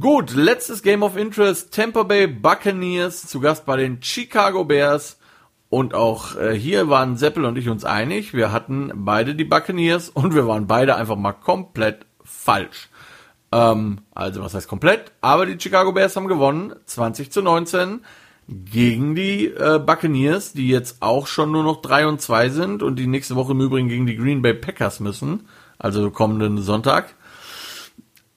Gut, 0.00 0.34
letztes 0.34 0.82
Game 0.82 1.02
of 1.02 1.16
Interest, 1.16 1.74
Tampa 1.74 2.04
Bay 2.04 2.26
Buccaneers 2.26 3.26
zu 3.26 3.40
Gast 3.40 3.66
bei 3.66 3.76
den 3.76 4.02
Chicago 4.02 4.64
Bears. 4.64 5.18
Und 5.68 5.94
auch 5.94 6.36
äh, 6.36 6.54
hier 6.54 6.88
waren 6.88 7.16
Seppel 7.16 7.44
und 7.44 7.56
ich 7.56 7.68
uns 7.68 7.84
einig. 7.84 8.34
Wir 8.34 8.52
hatten 8.52 8.92
beide 8.94 9.34
die 9.34 9.44
Buccaneers 9.44 10.10
und 10.10 10.34
wir 10.34 10.46
waren 10.46 10.66
beide 10.66 10.96
einfach 10.96 11.16
mal 11.16 11.32
komplett 11.32 12.06
falsch. 12.24 12.88
Ähm, 13.52 14.02
also 14.14 14.42
was 14.42 14.54
heißt 14.54 14.68
komplett? 14.68 15.12
Aber 15.20 15.46
die 15.46 15.58
Chicago 15.58 15.92
Bears 15.92 16.14
haben 16.16 16.28
gewonnen, 16.28 16.74
20 16.86 17.32
zu 17.32 17.42
19 17.42 18.00
gegen 18.48 19.14
die 19.14 19.46
äh, 19.46 19.78
Buccaneers, 19.78 20.52
die 20.52 20.68
jetzt 20.68 21.00
auch 21.00 21.26
schon 21.26 21.52
nur 21.52 21.62
noch 21.62 21.80
3 21.82 22.06
und 22.06 22.20
2 22.20 22.48
sind 22.48 22.82
und 22.82 22.96
die 22.96 23.06
nächste 23.06 23.36
Woche 23.36 23.52
im 23.52 23.60
Übrigen 23.60 23.88
gegen 23.88 24.06
die 24.06 24.16
Green 24.16 24.42
Bay 24.42 24.54
Packers 24.54 25.00
müssen, 25.00 25.48
also 25.78 26.10
kommenden 26.10 26.58
Sonntag. 26.60 27.14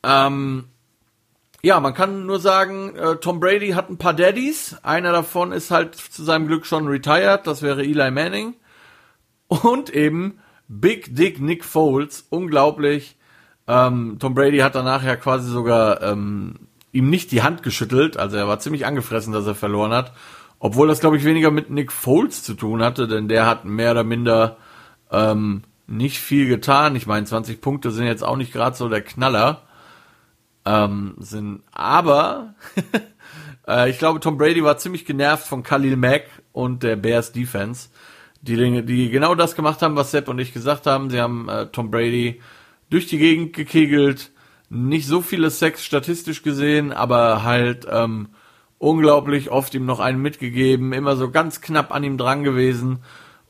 Ähm, 0.03 0.65
ja, 1.63 1.79
man 1.79 1.95
kann 1.95 2.27
nur 2.27 2.39
sagen, 2.39 2.95
äh, 2.95 3.15
Tom 3.15 3.39
Brady 3.39 3.71
hat 3.71 3.89
ein 3.89 3.97
paar 3.97 4.13
Daddies. 4.13 4.77
Einer 4.83 5.11
davon 5.11 5.51
ist 5.51 5.71
halt 5.71 5.95
zu 5.95 6.23
seinem 6.23 6.47
Glück 6.47 6.67
schon 6.67 6.87
retired, 6.87 7.47
das 7.47 7.63
wäre 7.63 7.81
Eli 7.81 8.11
Manning. 8.11 8.53
Und 9.47 9.89
eben 9.89 10.39
Big 10.67 11.15
Dick 11.15 11.41
Nick 11.41 11.65
Foles, 11.65 12.27
unglaublich. 12.29 13.17
Ähm, 13.67 14.17
Tom 14.19 14.35
Brady 14.35 14.59
hat 14.59 14.75
danach 14.75 15.03
ja 15.03 15.15
quasi 15.15 15.49
sogar 15.49 16.03
ähm, 16.03 16.67
ihm 16.95 17.09
nicht 17.09 17.31
die 17.31 17.43
Hand 17.43 17.61
geschüttelt. 17.61 18.17
Also 18.17 18.37
er 18.37 18.47
war 18.47 18.59
ziemlich 18.59 18.85
angefressen, 18.85 19.33
dass 19.33 19.45
er 19.45 19.55
verloren 19.55 19.91
hat. 19.91 20.13
Obwohl 20.59 20.87
das, 20.87 21.01
glaube 21.01 21.17
ich, 21.17 21.25
weniger 21.25 21.51
mit 21.51 21.69
Nick 21.69 21.91
Foles 21.91 22.41
zu 22.41 22.53
tun 22.53 22.81
hatte, 22.81 23.07
denn 23.07 23.27
der 23.27 23.45
hat 23.45 23.65
mehr 23.65 23.91
oder 23.91 24.03
minder 24.03 24.57
ähm, 25.11 25.63
nicht 25.87 26.19
viel 26.19 26.47
getan. 26.47 26.95
Ich 26.95 27.05
meine, 27.05 27.25
20 27.25 27.61
Punkte 27.61 27.91
sind 27.91 28.05
jetzt 28.05 28.23
auch 28.23 28.37
nicht 28.37 28.53
gerade 28.53 28.75
so 28.75 28.87
der 28.89 29.01
Knaller. 29.01 29.63
Ähm, 30.67 31.13
sind, 31.19 31.61
aber 31.71 32.55
äh, 33.67 33.89
ich 33.89 33.99
glaube, 33.99 34.19
Tom 34.19 34.37
Brady 34.37 34.63
war 34.63 34.77
ziemlich 34.77 35.05
genervt 35.05 35.45
von 35.45 35.61
Khalil 35.61 35.95
Mack 35.95 36.23
und 36.53 36.81
der 36.81 36.95
Bears 36.95 37.33
Defense. 37.33 37.89
die 38.41 38.55
Dinge, 38.55 38.81
die 38.83 39.09
genau 39.11 39.35
das 39.35 39.55
gemacht 39.55 39.83
haben, 39.83 39.95
was 39.95 40.09
Sepp 40.09 40.27
und 40.27 40.39
ich 40.39 40.53
gesagt 40.53 40.87
haben. 40.87 41.11
Sie 41.11 41.21
haben 41.21 41.49
äh, 41.49 41.67
Tom 41.67 41.91
Brady 41.91 42.41
durch 42.89 43.05
die 43.05 43.19
Gegend 43.19 43.53
gekegelt, 43.53 44.31
nicht 44.69 45.07
so 45.07 45.21
viele 45.21 45.49
Sex 45.49 45.83
statistisch 45.83 46.43
gesehen, 46.43 46.91
aber 46.91 47.43
halt 47.43 47.87
ähm, 47.89 48.29
unglaublich 48.77 49.51
oft 49.51 49.73
ihm 49.73 49.85
noch 49.85 49.99
einen 49.99 50.21
mitgegeben, 50.21 50.93
immer 50.93 51.15
so 51.15 51.31
ganz 51.31 51.61
knapp 51.61 51.93
an 51.93 52.03
ihm 52.03 52.17
dran 52.17 52.43
gewesen. 52.43 52.99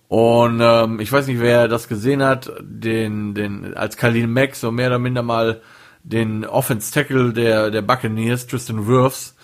Und 0.07 0.59
ähm, 0.61 0.99
ich 0.99 1.11
weiß 1.11 1.27
nicht, 1.27 1.39
wer 1.39 1.67
das 1.67 1.87
gesehen 1.87 2.23
hat, 2.23 2.51
den, 2.61 3.33
den 3.33 3.75
als 3.75 3.97
Khalil 3.97 4.27
Mack 4.27 4.55
so 4.55 4.71
mehr 4.71 4.87
oder 4.87 4.99
minder 4.99 5.23
mal 5.23 5.61
den 6.03 6.45
Offense 6.45 6.93
Tackle 6.93 7.33
der 7.33 7.71
der 7.71 7.81
Buccaneers, 7.81 8.45
Tristan 8.45 8.85
Wirfs, 8.85 9.35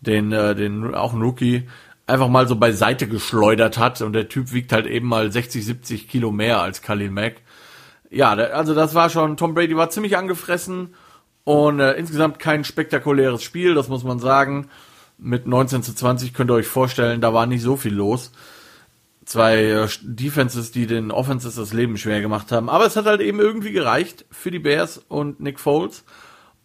den 0.00 0.32
äh, 0.32 0.54
den 0.54 0.94
auch 0.94 1.14
ein 1.14 1.22
Rookie, 1.22 1.66
einfach 2.06 2.28
mal 2.28 2.46
so 2.46 2.56
beiseite 2.56 3.08
geschleudert 3.08 3.78
hat 3.78 4.02
und 4.02 4.12
der 4.12 4.28
Typ 4.28 4.52
wiegt 4.52 4.72
halt 4.72 4.86
eben 4.86 5.08
mal 5.08 5.32
60, 5.32 5.64
70 5.64 6.08
Kilo 6.08 6.30
mehr 6.30 6.60
als 6.60 6.82
Khalil 6.82 7.10
Mack. 7.10 7.36
Ja, 8.10 8.32
also 8.32 8.74
das 8.74 8.94
war 8.94 9.08
schon, 9.08 9.36
Tom 9.36 9.54
Brady 9.54 9.76
war 9.76 9.88
ziemlich 9.88 10.16
angefressen 10.18 10.94
und 11.44 11.80
äh, 11.80 11.92
insgesamt 11.92 12.38
kein 12.38 12.64
spektakuläres 12.64 13.42
Spiel, 13.42 13.74
das 13.74 13.88
muss 13.88 14.04
man 14.04 14.18
sagen. 14.18 14.68
Mit 15.18 15.46
19 15.46 15.82
zu 15.82 15.94
20 15.94 16.32
könnt 16.32 16.50
ihr 16.50 16.54
euch 16.54 16.66
vorstellen, 16.66 17.20
da 17.20 17.34
war 17.34 17.46
nicht 17.46 17.62
so 17.62 17.76
viel 17.76 17.94
los. 17.94 18.32
Zwei 19.24 19.64
äh, 19.64 19.88
Defenses, 20.02 20.72
die 20.72 20.86
den 20.86 21.10
Offenses 21.10 21.56
das 21.56 21.72
Leben 21.72 21.98
schwer 21.98 22.20
gemacht 22.20 22.52
haben. 22.52 22.68
Aber 22.68 22.86
es 22.86 22.96
hat 22.96 23.06
halt 23.06 23.20
eben 23.20 23.38
irgendwie 23.38 23.72
gereicht 23.72 24.24
für 24.30 24.50
die 24.50 24.58
Bears 24.58 24.98
und 25.08 25.40
Nick 25.40 25.60
Foles. 25.60 26.04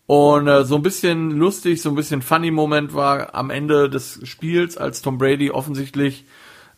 Und 0.07 0.47
äh, 0.47 0.65
so 0.65 0.76
ein 0.76 0.84
bisschen 0.84 1.32
lustig, 1.32 1.82
so 1.82 1.89
ein 1.89 1.95
bisschen 1.95 2.21
funny 2.21 2.51
Moment 2.51 2.93
war 2.93 3.34
am 3.34 3.49
Ende 3.49 3.89
des 3.89 4.19
Spiels, 4.23 4.78
als 4.78 5.01
Tom 5.01 5.17
Brady 5.17 5.51
offensichtlich 5.51 6.26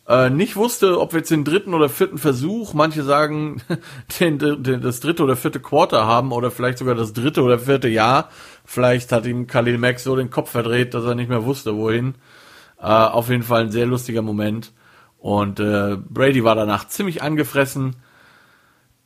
äh, 0.08 0.30
nicht 0.30 0.56
wusste, 0.56 1.00
ob 1.00 1.12
wir 1.12 1.18
jetzt 1.18 1.30
den 1.30 1.44
dritten 1.44 1.74
oder 1.74 1.88
vierten 1.88 2.18
Versuch, 2.18 2.74
manche 2.74 3.02
sagen, 3.02 3.62
den, 4.20 4.38
den, 4.38 4.80
das 4.80 5.00
dritte 5.00 5.22
oder 5.22 5.36
vierte 5.36 5.60
Quarter 5.60 6.06
haben 6.06 6.32
oder 6.32 6.50
vielleicht 6.50 6.78
sogar 6.78 6.94
das 6.94 7.12
dritte 7.12 7.42
oder 7.42 7.58
vierte 7.58 7.88
Jahr. 7.88 8.30
Vielleicht 8.64 9.12
hat 9.12 9.26
ihm 9.26 9.46
Khalil 9.46 9.78
Mack 9.78 10.00
so 10.00 10.16
den 10.16 10.30
Kopf 10.30 10.50
verdreht, 10.50 10.94
dass 10.94 11.04
er 11.04 11.14
nicht 11.14 11.28
mehr 11.28 11.44
wusste, 11.44 11.76
wohin. 11.76 12.14
Äh, 12.80 12.86
auf 12.86 13.28
jeden 13.28 13.42
Fall 13.42 13.62
ein 13.62 13.70
sehr 13.70 13.86
lustiger 13.86 14.22
Moment. 14.22 14.72
Und 15.18 15.60
äh, 15.60 15.96
Brady 15.96 16.44
war 16.44 16.54
danach 16.54 16.88
ziemlich 16.88 17.22
angefressen 17.22 17.96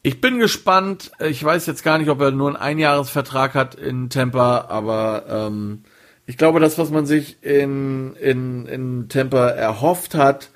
ich 0.02 0.20
bin 0.20 0.38
gespannt. 0.38 1.12
Ich 1.20 1.42
weiß 1.42 1.66
jetzt 1.66 1.84
gar 1.84 1.98
nicht, 1.98 2.10
ob 2.10 2.20
er 2.20 2.32
nur 2.32 2.48
einen 2.48 2.56
Einjahresvertrag 2.56 3.54
hat 3.54 3.76
in 3.76 4.10
Tampa, 4.10 4.66
aber 4.68 5.24
ähm, 5.28 5.84
ich 6.26 6.36
glaube, 6.36 6.60
das, 6.60 6.76
was 6.76 6.90
man 6.90 7.06
sich 7.06 7.42
in, 7.42 8.14
in, 8.16 8.66
in 8.66 9.08
Tampa 9.08 9.48
erhofft 9.48 10.14
hat, 10.14 10.50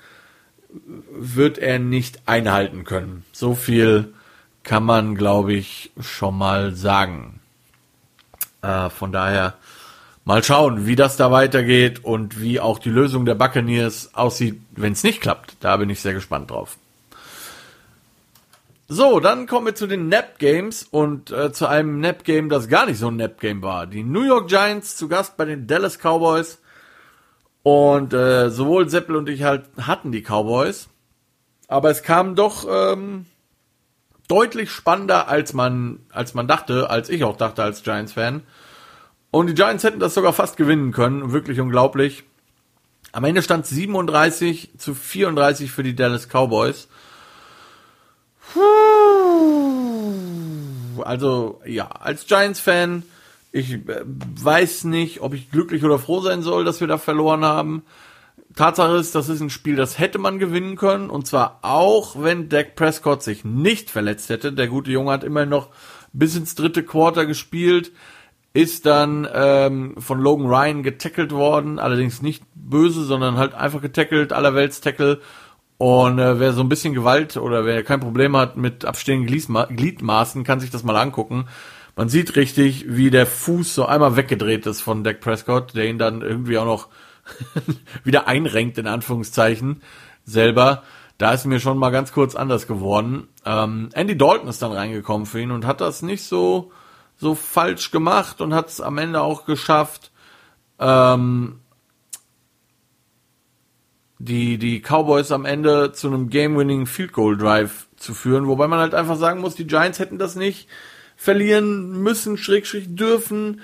wird 1.11 1.57
er 1.57 1.79
nicht 1.79 2.21
einhalten 2.27 2.83
können. 2.83 3.23
So 3.31 3.55
viel 3.55 4.13
kann 4.63 4.83
man, 4.83 5.15
glaube 5.15 5.53
ich, 5.53 5.91
schon 5.99 6.37
mal 6.37 6.75
sagen. 6.75 7.39
Äh, 8.61 8.89
von 8.89 9.11
daher 9.11 9.55
mal 10.25 10.43
schauen, 10.43 10.85
wie 10.85 10.97
das 10.97 11.15
da 11.15 11.31
weitergeht 11.31 12.03
und 12.03 12.41
wie 12.41 12.59
auch 12.59 12.79
die 12.79 12.89
Lösung 12.89 13.25
der 13.25 13.35
Buccaneers 13.35 14.13
aussieht, 14.13 14.59
wenn 14.71 14.93
es 14.93 15.03
nicht 15.03 15.21
klappt. 15.21 15.55
Da 15.61 15.77
bin 15.77 15.89
ich 15.89 16.01
sehr 16.01 16.13
gespannt 16.13 16.51
drauf. 16.51 16.77
So, 18.89 19.19
dann 19.19 19.47
kommen 19.47 19.67
wir 19.67 19.75
zu 19.75 19.87
den 19.87 20.07
Nap 20.07 20.39
Games 20.39 20.83
und 20.83 21.31
äh, 21.31 21.51
zu 21.51 21.67
einem 21.67 21.99
Nap 21.99 22.23
Game, 22.23 22.49
das 22.49 22.69
gar 22.69 22.85
nicht 22.85 22.99
so 22.99 23.09
ein 23.09 23.17
Nap 23.17 23.39
Game 23.39 23.61
war. 23.61 23.85
Die 23.85 24.03
New 24.03 24.23
York 24.23 24.47
Giants 24.47 24.95
zu 24.95 25.07
Gast 25.07 25.37
bei 25.37 25.45
den 25.45 25.67
Dallas 25.67 25.97
Cowboys. 25.97 26.59
Und 27.67 28.13
äh, 28.13 28.49
sowohl 28.49 28.87
Seppel 28.87 29.17
und 29.17 29.27
ich 29.27 29.43
halt 29.43 29.65
hatten 29.81 30.13
die 30.13 30.21
Cowboys. 30.21 30.87
Aber 31.67 31.89
es 31.89 32.01
kam 32.01 32.33
doch 32.33 32.65
ähm, 32.65 33.25
deutlich 34.29 34.71
spannender, 34.71 35.27
als 35.27 35.51
man, 35.51 35.99
als 36.09 36.33
man 36.33 36.47
dachte, 36.47 36.89
als 36.89 37.09
ich 37.09 37.25
auch 37.25 37.35
dachte 37.35 37.63
als 37.63 37.83
Giants-Fan. 37.83 38.43
Und 39.31 39.47
die 39.47 39.53
Giants 39.53 39.83
hätten 39.83 39.99
das 39.99 40.13
sogar 40.13 40.31
fast 40.31 40.55
gewinnen 40.55 40.93
können. 40.93 41.33
Wirklich 41.33 41.59
unglaublich. 41.59 42.23
Am 43.11 43.25
Ende 43.25 43.41
stand 43.41 43.65
37 43.65 44.77
zu 44.77 44.95
34 44.95 45.69
für 45.69 45.83
die 45.83 45.93
Dallas 45.93 46.29
Cowboys. 46.29 46.87
Also 51.03 51.59
ja, 51.65 51.87
als 51.87 52.27
Giants-Fan, 52.27 53.03
ich 53.57 53.73
äh, 53.73 54.03
weiß 54.05 54.85
nicht, 54.85 55.21
ob 55.21 55.33
ich 55.33 55.51
glücklich 55.51 55.83
oder 55.83 55.99
froh 55.99 56.21
sein 56.21 56.41
soll, 56.41 56.63
dass 56.63 56.79
wir 56.79 56.87
da 56.87 56.97
verloren 56.97 57.43
haben. 57.43 57.83
Tatsache 58.55 58.95
ist, 58.97 59.13
das 59.13 59.29
ist 59.29 59.41
ein 59.41 59.49
Spiel, 59.49 59.75
das 59.75 59.99
hätte 59.99 60.19
man 60.19 60.39
gewinnen 60.39 60.77
können. 60.77 61.09
Und 61.09 61.27
zwar 61.27 61.59
auch, 61.61 62.21
wenn 62.21 62.49
Dak 62.49 62.75
Prescott 62.75 63.23
sich 63.23 63.43
nicht 63.43 63.89
verletzt 63.89 64.29
hätte. 64.29 64.53
Der 64.53 64.67
gute 64.67 64.91
Junge 64.91 65.11
hat 65.11 65.23
immerhin 65.23 65.49
noch 65.49 65.69
bis 66.13 66.35
ins 66.35 66.55
dritte 66.55 66.83
Quarter 66.83 67.25
gespielt. 67.25 67.91
Ist 68.53 68.85
dann 68.85 69.27
ähm, 69.31 69.95
von 69.99 70.19
Logan 70.19 70.47
Ryan 70.47 70.83
getackelt 70.83 71.31
worden. 71.31 71.77
Allerdings 71.77 72.21
nicht 72.21 72.43
böse, 72.55 73.03
sondern 73.03 73.37
halt 73.37 73.53
einfach 73.53 73.81
getackelt, 73.81 74.33
allerwelts-Tackle. 74.33 75.19
Und 75.77 76.17
äh, 76.17 76.39
wer 76.39 76.53
so 76.53 76.61
ein 76.61 76.69
bisschen 76.69 76.95
Gewalt 76.95 77.37
oder 77.37 77.65
wer 77.65 77.83
kein 77.83 77.99
Problem 77.99 78.35
hat 78.35 78.57
mit 78.57 78.85
abstehenden 78.85 79.27
Gliedmaßen, 79.27 80.43
kann 80.43 80.59
sich 80.59 80.71
das 80.71 80.83
mal 80.83 80.97
angucken. 80.97 81.45
Man 81.97 82.09
sieht 82.09 82.35
richtig, 82.35 82.85
wie 82.87 83.09
der 83.09 83.25
Fuß 83.25 83.73
so 83.73 83.87
einmal 83.87 84.15
weggedreht 84.15 84.67
ist 84.67 84.81
von 84.81 85.03
Dak 85.03 85.19
Prescott, 85.19 85.73
der 85.75 85.89
ihn 85.89 85.97
dann 85.97 86.21
irgendwie 86.21 86.59
auch 86.59 86.65
noch 86.65 86.89
wieder 88.03 88.27
einrenkt, 88.27 88.77
in 88.77 88.85
Anführungszeichen, 88.85 89.81
selber. 90.23 90.83
Da 91.17 91.33
ist 91.33 91.45
mir 91.45 91.59
schon 91.59 91.79
mal 91.79 91.89
ganz 91.89 92.11
kurz 92.13 92.35
anders 92.35 92.67
geworden. 92.67 93.27
Ähm, 93.45 93.89
Andy 93.93 94.15
Dalton 94.15 94.47
ist 94.47 94.61
dann 94.61 94.73
reingekommen 94.73 95.25
für 95.25 95.41
ihn 95.41 95.49
und 95.49 95.65
hat 95.65 95.81
das 95.81 96.03
nicht 96.03 96.23
so, 96.23 96.71
so 97.17 97.33
falsch 97.33 97.89
gemacht 97.89 98.41
und 98.41 98.53
hat 98.53 98.67
es 98.67 98.79
am 98.79 98.99
Ende 98.99 99.23
auch 99.23 99.45
geschafft, 99.45 100.11
ähm, 100.77 101.61
die, 104.19 104.59
die 104.59 104.81
Cowboys 104.81 105.31
am 105.31 105.45
Ende 105.45 105.93
zu 105.93 106.09
einem 106.09 106.29
Game-Winning 106.29 106.85
Field 106.85 107.13
Goal 107.13 107.37
Drive 107.37 107.87
zu 107.95 108.13
führen, 108.13 108.45
wobei 108.45 108.67
man 108.67 108.77
halt 108.77 108.93
einfach 108.93 109.15
sagen 109.15 109.41
muss, 109.41 109.55
die 109.55 109.65
Giants 109.65 109.97
hätten 109.97 110.19
das 110.19 110.35
nicht 110.35 110.67
verlieren 111.17 112.01
müssen, 112.01 112.37
schrägstrich 112.37 112.95
dürfen. 112.95 113.61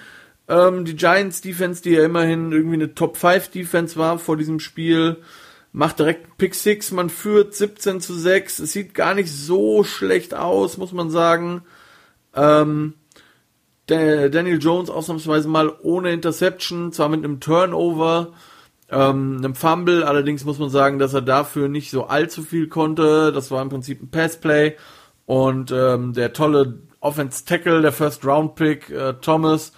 Ähm, 0.50 0.84
die 0.84 0.98
Giants 0.98 1.40
Defense, 1.40 1.82
die 1.82 1.92
ja 1.92 2.04
immerhin 2.04 2.52
irgendwie 2.52 2.76
eine 2.76 2.96
Top 2.96 3.16
5 3.16 3.50
Defense 3.50 3.96
war 3.96 4.20
vor 4.20 4.36
diesem 4.36 4.60
Spiel, 4.60 5.18
macht 5.72 6.00
direkt 6.00 6.38
Pick 6.38 6.56
6, 6.56 6.92
man 6.92 7.10
führt 7.10 7.54
17 7.54 8.02
zu 8.02 8.14
6. 8.14 8.60
Es 8.60 8.74
sieht 8.74 8.94
gar 8.94 9.14
nicht 9.14 9.32
so 9.32 9.84
schlecht 9.84 10.34
aus, 10.34 10.78
muss 10.78 10.92
man 10.92 11.10
sagen. 11.10 11.62
Ähm, 12.36 12.96
Daniel 13.86 14.60
Jones 14.60 14.90
ausnahmsweise 14.90 15.48
mal 15.48 15.72
ohne 15.82 16.12
Interception, 16.12 16.92
zwar 16.94 17.10
mit 17.10 17.24
einem 17.24 17.40
Turnover, 17.40 18.34
ähm, 18.90 19.38
einem 19.40 19.56
Fumble, 19.56 20.04
allerdings 20.04 20.46
muss 20.46 20.58
man 20.58 20.70
sagen, 20.70 21.00
dass 21.00 21.14
er 21.14 21.22
dafür 21.22 21.68
nicht 21.68 21.92
so 21.92 22.06
allzu 22.06 22.44
viel 22.44 22.68
konnte. 22.68 23.32
Das 23.32 23.52
war 23.52 23.62
im 23.62 23.70
Prinzip 23.70 24.02
ein 24.02 24.10
Passplay. 24.10 24.76
Und 25.26 25.72
ähm, 25.72 26.14
der 26.14 26.34
tolle 26.34 26.80
Offense 27.04 27.46
Tackle, 27.46 27.82
der 27.82 27.92
First 27.92 28.26
Round 28.26 28.56
Pick, 28.56 28.90
äh, 28.90 29.14
Thomas, 29.14 29.74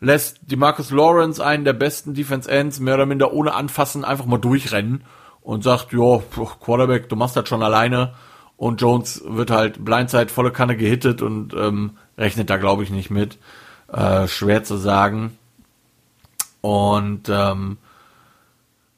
lässt 0.00 0.38
die 0.42 0.56
Marcus 0.56 0.90
Lawrence, 0.90 1.44
einen 1.44 1.64
der 1.64 1.72
besten 1.72 2.14
Defense 2.14 2.50
Ends, 2.50 2.80
mehr 2.80 2.94
oder 2.94 3.06
minder 3.06 3.32
ohne 3.32 3.54
Anfassen 3.54 4.04
einfach 4.04 4.26
mal 4.26 4.38
durchrennen 4.38 5.04
und 5.40 5.62
sagt, 5.62 5.92
jo, 5.92 6.22
Quarterback, 6.60 7.08
du 7.08 7.16
machst 7.16 7.36
das 7.36 7.48
schon 7.48 7.62
alleine. 7.62 8.14
Und 8.56 8.80
Jones 8.80 9.22
wird 9.26 9.50
halt 9.50 9.84
Blindside 9.84 10.28
volle 10.28 10.52
Kanne 10.52 10.76
gehittet 10.76 11.22
und 11.22 11.54
ähm, 11.54 11.98
rechnet 12.16 12.50
da, 12.50 12.56
glaube 12.56 12.82
ich, 12.82 12.90
nicht 12.90 13.10
mit. 13.10 13.38
Äh, 13.92 14.26
schwer 14.26 14.64
zu 14.64 14.76
sagen. 14.76 15.38
Und 16.60 17.28
ähm, 17.28 17.78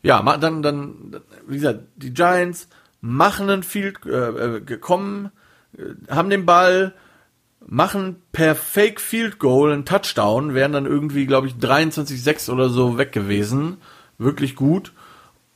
ja, 0.03 0.23
dann, 0.39 0.63
dann, 0.63 1.21
wie 1.49 1.57
gesagt, 1.57 1.81
die 1.97 2.15
Giants 2.15 2.69
machen 3.01 3.51
ein 3.51 3.63
Field, 3.63 4.07
äh, 4.07 4.57
äh, 4.57 4.61
gekommen, 4.61 5.31
äh, 5.77 6.13
haben 6.13 6.31
den 6.31 6.47
Ball, 6.47 6.95
machen 7.67 8.23
per 8.33 8.55
Fake 8.55 9.01
Field 9.01 9.39
Goal 9.39 9.73
einen 9.73 9.85
Touchdown, 9.85 10.55
wären 10.55 10.73
dann 10.73 10.87
irgendwie, 10.87 11.27
glaube 11.27 11.49
ich, 11.49 11.55
23-6 11.55 12.51
oder 12.51 12.69
so 12.69 12.97
weg 12.97 13.13
gewesen. 13.13 13.79
Wirklich 14.19 14.57
gut. 14.57 14.93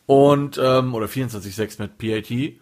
Und, 0.06 0.61
ähm, 0.62 0.94
oder 0.94 1.06
24-6 1.06 1.80
mit 1.80 1.98
PAT. 1.98 2.61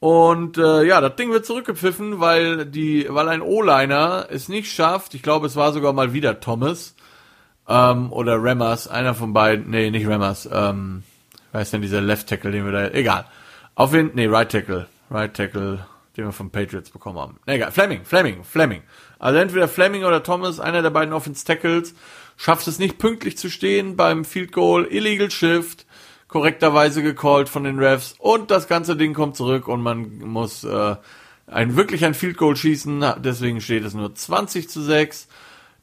Und 0.00 0.58
äh, 0.58 0.82
ja, 0.82 1.00
das 1.00 1.14
Ding 1.14 1.30
wird 1.30 1.46
zurückgepfiffen, 1.46 2.18
weil 2.18 2.66
die, 2.66 3.06
weil 3.08 3.28
ein 3.28 3.40
O-Liner 3.40 4.26
es 4.30 4.48
nicht 4.48 4.72
schafft. 4.72 5.14
Ich 5.14 5.22
glaube, 5.22 5.46
es 5.46 5.54
war 5.54 5.72
sogar 5.72 5.92
mal 5.92 6.12
wieder 6.12 6.40
Thomas 6.40 6.96
ähm, 7.68 8.12
oder 8.12 8.42
Remmers, 8.42 8.88
einer 8.88 9.14
von 9.14 9.32
beiden. 9.32 9.70
Nee, 9.70 9.92
nicht 9.92 10.08
Remmers. 10.08 10.48
Ähm, 10.52 11.04
Wer 11.52 11.60
ist 11.60 11.72
denn 11.72 11.82
dieser 11.82 12.00
Left 12.00 12.28
Tackle, 12.28 12.50
den 12.50 12.64
wir 12.64 12.72
da, 12.72 12.88
egal. 12.88 13.26
Auf 13.74 13.92
jeden, 13.92 14.12
nee, 14.14 14.26
Right 14.26 14.50
Tackle, 14.50 14.86
Right 15.10 15.34
Tackle, 15.34 15.86
den 16.16 16.24
wir 16.26 16.32
von 16.32 16.50
Patriots 16.50 16.90
bekommen 16.90 17.18
haben. 17.18 17.38
Egal, 17.46 17.72
Fleming, 17.72 18.04
Fleming, 18.04 18.44
Fleming. 18.44 18.82
Also 19.18 19.38
entweder 19.38 19.68
Fleming 19.68 20.04
oder 20.04 20.22
Thomas, 20.22 20.60
einer 20.60 20.82
der 20.82 20.90
beiden 20.90 21.14
Offense 21.14 21.44
Tackles, 21.44 21.94
schafft 22.36 22.66
es 22.66 22.78
nicht 22.78 22.98
pünktlich 22.98 23.38
zu 23.38 23.50
stehen 23.50 23.96
beim 23.96 24.24
Field 24.24 24.52
Goal, 24.52 24.86
Illegal 24.90 25.30
Shift, 25.30 25.86
korrekterweise 26.28 27.02
gecallt 27.02 27.48
von 27.48 27.64
den 27.64 27.78
Refs 27.78 28.14
und 28.18 28.50
das 28.50 28.68
ganze 28.68 28.96
Ding 28.96 29.14
kommt 29.14 29.36
zurück 29.36 29.68
und 29.68 29.82
man 29.82 30.18
muss 30.18 30.64
äh, 30.64 30.96
ein 31.46 31.76
wirklich 31.76 32.04
ein 32.04 32.14
Field 32.14 32.36
Goal 32.36 32.56
schießen, 32.56 33.04
deswegen 33.18 33.60
steht 33.60 33.84
es 33.84 33.94
nur 33.94 34.14
20 34.14 34.68
zu 34.68 34.82
6. 34.82 35.28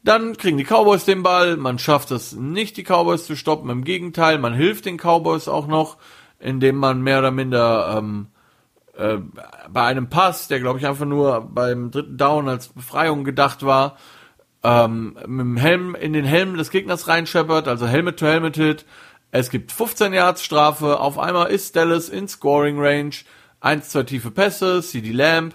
Dann 0.02 0.36
kriegen 0.36 0.56
die 0.56 0.64
Cowboys 0.64 1.04
den 1.04 1.22
Ball, 1.22 1.56
man 1.56 1.78
schafft 1.78 2.10
es 2.10 2.32
nicht, 2.32 2.76
die 2.76 2.84
Cowboys 2.84 3.26
zu 3.26 3.36
stoppen, 3.36 3.70
im 3.70 3.84
Gegenteil, 3.84 4.38
man 4.38 4.54
hilft 4.54 4.86
den 4.86 4.96
Cowboys 4.96 5.46
auch 5.46 5.66
noch, 5.66 5.98
indem 6.38 6.76
man 6.76 7.02
mehr 7.02 7.18
oder 7.18 7.30
minder 7.30 7.96
ähm, 7.98 8.28
äh, 9.00 9.18
bei 9.68 9.84
einem 9.84 10.08
Pass, 10.08 10.48
der 10.48 10.60
glaube 10.60 10.78
ich 10.78 10.86
einfach 10.86 11.06
nur 11.06 11.40
beim 11.40 11.90
dritten 11.90 12.16
Down 12.16 12.48
als 12.48 12.68
Befreiung 12.68 13.24
gedacht 13.24 13.64
war, 13.64 13.96
ähm, 14.62 15.16
mit 15.26 15.40
dem 15.40 15.56
Helm 15.56 15.94
in 15.94 16.12
den 16.12 16.24
Helm 16.24 16.56
des 16.56 16.70
Gegners 16.70 17.08
reinscheppert, 17.08 17.66
also 17.66 17.86
Helmet 17.86 18.18
to 18.18 18.26
Helmet 18.26 18.56
Hit. 18.56 18.84
Es 19.32 19.50
gibt 19.50 19.72
15 19.72 20.12
Yards 20.12 20.42
Strafe, 20.42 21.00
auf 21.00 21.18
einmal 21.18 21.50
ist 21.50 21.76
Dallas 21.76 22.08
in 22.08 22.28
Scoring 22.28 22.78
Range, 22.78 23.14
eins, 23.60 23.90
zwei 23.90 24.02
tiefe 24.02 24.30
Pässe, 24.30 24.82
CD 24.82 25.12
Lamp 25.12 25.54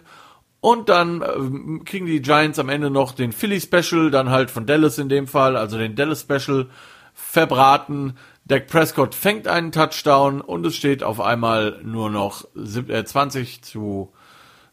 und 0.65 0.89
dann 0.89 1.21
äh, 1.21 1.83
kriegen 1.83 2.07
die 2.07 2.21
Giants 2.21 2.57
am 2.57 2.69
Ende 2.69 2.89
noch 2.89 3.11
den 3.11 3.31
Philly 3.31 3.61
Special, 3.61 4.09
dann 4.09 4.31
halt 4.31 4.49
von 4.49 4.65
Dallas 4.65 4.97
in 4.97 5.09
dem 5.09 5.27
Fall, 5.27 5.55
also 5.55 5.77
den 5.77 5.95
Dallas 5.95 6.21
Special 6.21 6.67
verbraten. 7.13 8.17
Dak 8.45 8.67
Prescott 8.67 9.15
fängt 9.15 9.47
einen 9.47 9.71
Touchdown 9.71 10.39
und 10.41 10.65
es 10.65 10.75
steht 10.75 11.03
auf 11.03 11.19
einmal 11.19 11.79
nur 11.83 12.09
noch 12.11 12.45
20 12.55 13.63
zu, 13.63 14.13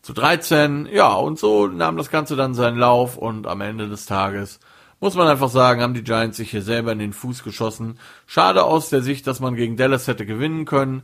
zu 0.03 0.13
13. 0.13 0.87
Ja, 0.93 1.15
und 1.15 1.39
so 1.39 1.67
nahm 1.67 1.97
das 1.97 2.11
Ganze 2.11 2.37
dann 2.37 2.55
seinen 2.55 2.79
Lauf 2.79 3.17
und 3.17 3.47
am 3.47 3.63
Ende 3.63 3.89
des 3.89 4.07
Tages 4.07 4.61
muss 5.03 5.17
man 5.17 5.27
einfach 5.27 5.49
sagen, 5.49 5.83
haben 5.83 5.95
die 5.95 6.05
Giants 6.05 6.37
sich 6.37 6.53
hier 6.53 6.63
selber 6.63 6.93
in 6.93 7.01
den 7.01 7.13
Fuß 7.13 7.43
geschossen. 7.43 7.99
Schade 8.25 8.63
aus 8.63 8.89
der 8.89 9.03
Sicht, 9.03 9.27
dass 9.27 9.41
man 9.41 9.57
gegen 9.57 9.77
Dallas 9.77 10.07
hätte 10.07 10.25
gewinnen 10.25 10.65
können. 10.65 11.03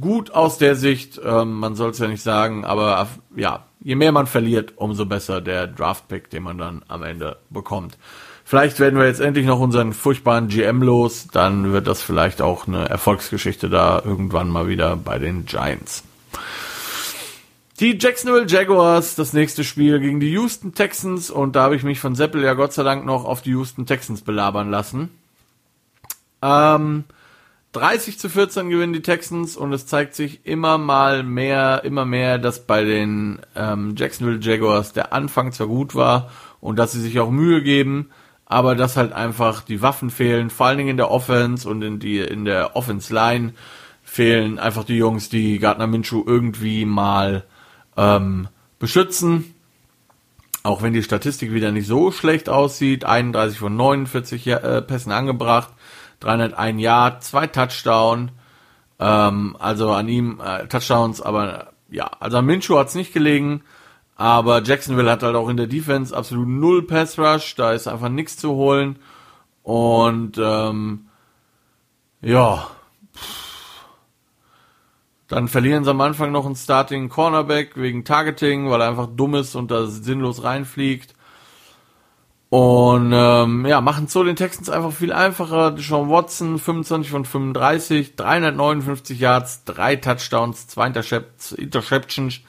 Gut 0.00 0.30
aus 0.30 0.56
der 0.56 0.76
Sicht, 0.76 1.20
ähm, 1.24 1.54
man 1.54 1.74
soll 1.74 1.90
es 1.90 1.98
ja 1.98 2.06
nicht 2.06 2.22
sagen, 2.22 2.64
aber 2.64 3.08
ja, 3.34 3.64
je 3.80 3.96
mehr 3.96 4.12
man 4.12 4.28
verliert, 4.28 4.74
umso 4.76 5.04
besser 5.04 5.40
der 5.40 5.66
Draft-Pick, 5.66 6.30
den 6.30 6.44
man 6.44 6.58
dann 6.58 6.84
am 6.86 7.02
Ende 7.02 7.38
bekommt. 7.50 7.98
Vielleicht 8.50 8.80
werden 8.80 8.98
wir 8.98 9.06
jetzt 9.06 9.20
endlich 9.20 9.46
noch 9.46 9.60
unseren 9.60 9.92
furchtbaren 9.92 10.48
GM 10.48 10.82
los, 10.82 11.28
dann 11.30 11.72
wird 11.72 11.86
das 11.86 12.02
vielleicht 12.02 12.42
auch 12.42 12.66
eine 12.66 12.88
Erfolgsgeschichte 12.88 13.68
da 13.68 14.02
irgendwann 14.04 14.48
mal 14.48 14.66
wieder 14.66 14.96
bei 14.96 15.20
den 15.20 15.46
Giants. 15.46 16.02
Die 17.78 17.96
Jacksonville 17.96 18.48
Jaguars, 18.48 19.14
das 19.14 19.34
nächste 19.34 19.62
Spiel 19.62 20.00
gegen 20.00 20.18
die 20.18 20.32
Houston 20.32 20.74
Texans 20.74 21.30
und 21.30 21.54
da 21.54 21.62
habe 21.62 21.76
ich 21.76 21.84
mich 21.84 22.00
von 22.00 22.16
Seppel 22.16 22.42
ja 22.42 22.54
Gott 22.54 22.72
sei 22.72 22.82
Dank 22.82 23.06
noch 23.06 23.24
auf 23.24 23.40
die 23.40 23.50
Houston 23.50 23.86
Texans 23.86 24.22
belabern 24.22 24.68
lassen. 24.68 25.10
Ähm, 26.42 27.04
30 27.70 28.18
zu 28.18 28.28
14 28.28 28.68
gewinnen 28.68 28.92
die 28.92 29.02
Texans 29.02 29.56
und 29.56 29.72
es 29.72 29.86
zeigt 29.86 30.16
sich 30.16 30.44
immer 30.44 30.76
mal 30.76 31.22
mehr, 31.22 31.82
immer 31.84 32.04
mehr, 32.04 32.38
dass 32.38 32.66
bei 32.66 32.82
den 32.82 33.38
ähm, 33.54 33.94
Jacksonville 33.96 34.40
Jaguars 34.40 34.92
der 34.92 35.12
Anfang 35.12 35.52
zwar 35.52 35.68
gut 35.68 35.94
war 35.94 36.32
und 36.60 36.80
dass 36.80 36.90
sie 36.90 37.00
sich 37.00 37.20
auch 37.20 37.30
Mühe 37.30 37.62
geben, 37.62 38.10
aber 38.50 38.74
dass 38.74 38.96
halt 38.96 39.12
einfach 39.12 39.62
die 39.62 39.80
Waffen 39.80 40.10
fehlen, 40.10 40.50
vor 40.50 40.66
allen 40.66 40.78
Dingen 40.78 40.90
in 40.90 40.96
der 40.96 41.12
Offense 41.12 41.68
und 41.68 41.82
in 41.82 42.00
die 42.00 42.18
in 42.18 42.44
der 42.44 42.74
Offense 42.74 43.14
Line 43.14 43.54
fehlen 44.02 44.58
einfach 44.58 44.82
die 44.82 44.96
Jungs, 44.96 45.28
die 45.28 45.60
Gardner 45.60 45.86
Minshew 45.86 46.24
irgendwie 46.26 46.84
mal 46.84 47.44
ähm, 47.96 48.48
beschützen. 48.80 49.54
Auch 50.64 50.82
wenn 50.82 50.92
die 50.92 51.04
Statistik 51.04 51.52
wieder 51.52 51.70
nicht 51.70 51.86
so 51.86 52.10
schlecht 52.10 52.48
aussieht, 52.48 53.04
31 53.04 53.56
von 53.56 53.76
49 53.76 54.44
äh, 54.48 54.82
Pässen 54.82 55.12
angebracht, 55.12 55.70
301 56.18 56.80
Yard, 56.80 57.22
zwei 57.22 57.46
Touchdown, 57.46 58.32
ähm, 58.98 59.54
also 59.60 59.92
an 59.92 60.08
ihm 60.08 60.40
äh, 60.44 60.66
Touchdowns, 60.66 61.22
aber 61.22 61.70
ja, 61.88 62.10
also 62.18 62.38
an 62.38 62.46
Minshew 62.46 62.78
hat's 62.78 62.96
nicht 62.96 63.12
gelegen, 63.12 63.62
aber 64.20 64.62
Jacksonville 64.62 65.10
hat 65.10 65.22
halt 65.22 65.34
auch 65.34 65.48
in 65.48 65.56
der 65.56 65.66
Defense 65.66 66.14
absolut 66.14 66.46
null 66.46 66.86
Pass 66.86 67.18
Rush, 67.18 67.54
da 67.54 67.72
ist 67.72 67.88
einfach 67.88 68.10
nichts 68.10 68.36
zu 68.36 68.50
holen 68.50 68.98
und 69.62 70.36
ähm, 70.36 71.06
ja, 72.20 72.66
dann 75.28 75.48
verlieren 75.48 75.84
sie 75.84 75.90
am 75.90 76.02
Anfang 76.02 76.32
noch 76.32 76.44
einen 76.44 76.54
Starting 76.54 77.08
Cornerback 77.08 77.78
wegen 77.78 78.04
Targeting, 78.04 78.68
weil 78.68 78.82
er 78.82 78.88
einfach 78.90 79.08
dumm 79.10 79.36
ist 79.36 79.54
und 79.54 79.70
da 79.70 79.86
sinnlos 79.86 80.44
reinfliegt. 80.44 81.14
Und 82.50 83.12
ähm, 83.14 83.64
ja, 83.64 83.80
machen 83.80 84.06
so 84.06 84.22
den 84.22 84.36
Texans 84.36 84.68
einfach 84.68 84.92
viel 84.92 85.14
einfacher. 85.14 85.78
Sean 85.78 86.10
Watson, 86.10 86.58
25 86.58 87.10
von 87.10 87.24
35, 87.24 88.16
359 88.16 89.18
Yards, 89.18 89.64
drei 89.64 89.96
Touchdowns, 89.96 90.66
zwei 90.66 90.88
Interceptions, 90.88 92.40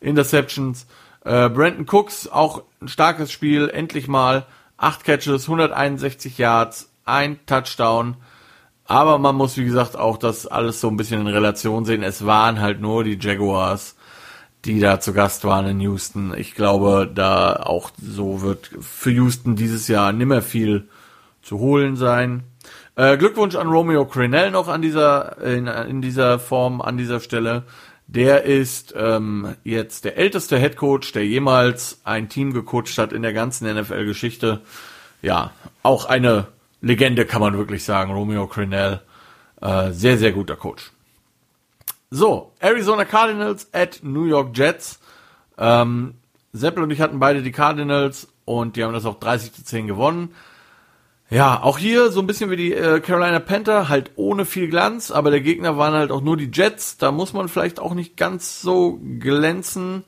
Interceptions. 0.00 0.86
Äh, 1.24 1.48
Brandon 1.48 1.86
Cooks, 1.88 2.28
auch 2.28 2.62
ein 2.80 2.88
starkes 2.88 3.32
Spiel, 3.32 3.68
endlich 3.68 4.08
mal. 4.08 4.46
Acht 4.76 5.04
Catches, 5.04 5.44
161 5.44 6.38
Yards, 6.38 6.90
ein 7.04 7.38
Touchdown. 7.46 8.16
Aber 8.84 9.18
man 9.18 9.36
muss, 9.36 9.56
wie 9.56 9.64
gesagt, 9.64 9.96
auch 9.96 10.16
das 10.16 10.46
alles 10.46 10.80
so 10.80 10.88
ein 10.88 10.96
bisschen 10.96 11.20
in 11.20 11.26
Relation 11.26 11.84
sehen. 11.84 12.02
Es 12.02 12.24
waren 12.24 12.60
halt 12.60 12.80
nur 12.80 13.04
die 13.04 13.18
Jaguars 13.20 13.96
die 14.64 14.80
da 14.80 15.00
zu 15.00 15.12
Gast 15.12 15.44
waren 15.44 15.66
in 15.66 15.80
Houston. 15.80 16.34
Ich 16.36 16.54
glaube, 16.54 17.10
da 17.12 17.54
auch 17.54 17.90
so 18.00 18.42
wird 18.42 18.70
für 18.80 19.10
Houston 19.10 19.56
dieses 19.56 19.88
Jahr 19.88 20.12
nimmer 20.12 20.42
viel 20.42 20.88
zu 21.42 21.58
holen 21.58 21.96
sein. 21.96 22.42
Äh, 22.96 23.16
Glückwunsch 23.16 23.54
an 23.54 23.68
Romeo 23.68 24.04
Crenell 24.04 24.50
noch 24.50 24.68
an 24.68 24.82
dieser, 24.82 25.40
in, 25.40 25.66
in 25.66 26.02
dieser 26.02 26.38
Form, 26.38 26.80
an 26.80 26.96
dieser 26.96 27.20
Stelle. 27.20 27.62
Der 28.08 28.44
ist 28.44 28.94
ähm, 28.96 29.54
jetzt 29.64 30.06
der 30.06 30.16
älteste 30.16 30.58
Head 30.58 30.76
Coach, 30.76 31.12
der 31.12 31.26
jemals 31.26 32.00
ein 32.04 32.30
Team 32.30 32.54
gecoacht 32.54 32.96
hat 32.96 33.12
in 33.12 33.20
der 33.20 33.34
ganzen 33.34 33.70
NFL-Geschichte. 33.72 34.62
Ja, 35.20 35.52
auch 35.82 36.06
eine 36.06 36.46
Legende 36.80 37.26
kann 37.26 37.42
man 37.42 37.58
wirklich 37.58 37.84
sagen, 37.84 38.10
Romeo 38.12 38.46
Crenell. 38.46 39.02
Äh, 39.60 39.92
sehr, 39.92 40.16
sehr 40.16 40.32
guter 40.32 40.56
Coach. 40.56 40.90
So, 42.10 42.52
Arizona 42.60 43.04
Cardinals 43.04 43.68
at 43.74 44.00
New 44.02 44.24
York 44.24 44.56
Jets. 44.56 45.00
Ähm, 45.58 46.14
Seppel 46.54 46.84
und 46.84 46.90
ich 46.90 47.02
hatten 47.02 47.18
beide 47.18 47.42
die 47.42 47.52
Cardinals 47.52 48.28
und 48.46 48.76
die 48.76 48.84
haben 48.84 48.94
das 48.94 49.04
auch 49.04 49.20
30 49.20 49.52
zu 49.52 49.64
10 49.64 49.86
gewonnen. 49.86 50.34
Ja, 51.30 51.62
auch 51.62 51.76
hier 51.76 52.10
so 52.10 52.20
ein 52.20 52.26
bisschen 52.26 52.50
wie 52.50 52.56
die 52.56 52.72
äh, 52.72 53.00
Carolina 53.00 53.38
Panther, 53.38 53.88
halt 53.90 54.12
ohne 54.16 54.46
viel 54.46 54.68
Glanz, 54.68 55.10
aber 55.10 55.30
der 55.30 55.42
Gegner 55.42 55.76
waren 55.76 55.92
halt 55.92 56.10
auch 56.10 56.22
nur 56.22 56.38
die 56.38 56.50
Jets. 56.52 56.96
Da 56.96 57.12
muss 57.12 57.34
man 57.34 57.48
vielleicht 57.48 57.80
auch 57.80 57.92
nicht 57.92 58.16
ganz 58.16 58.62
so 58.62 58.98
glänzen. 59.18 60.04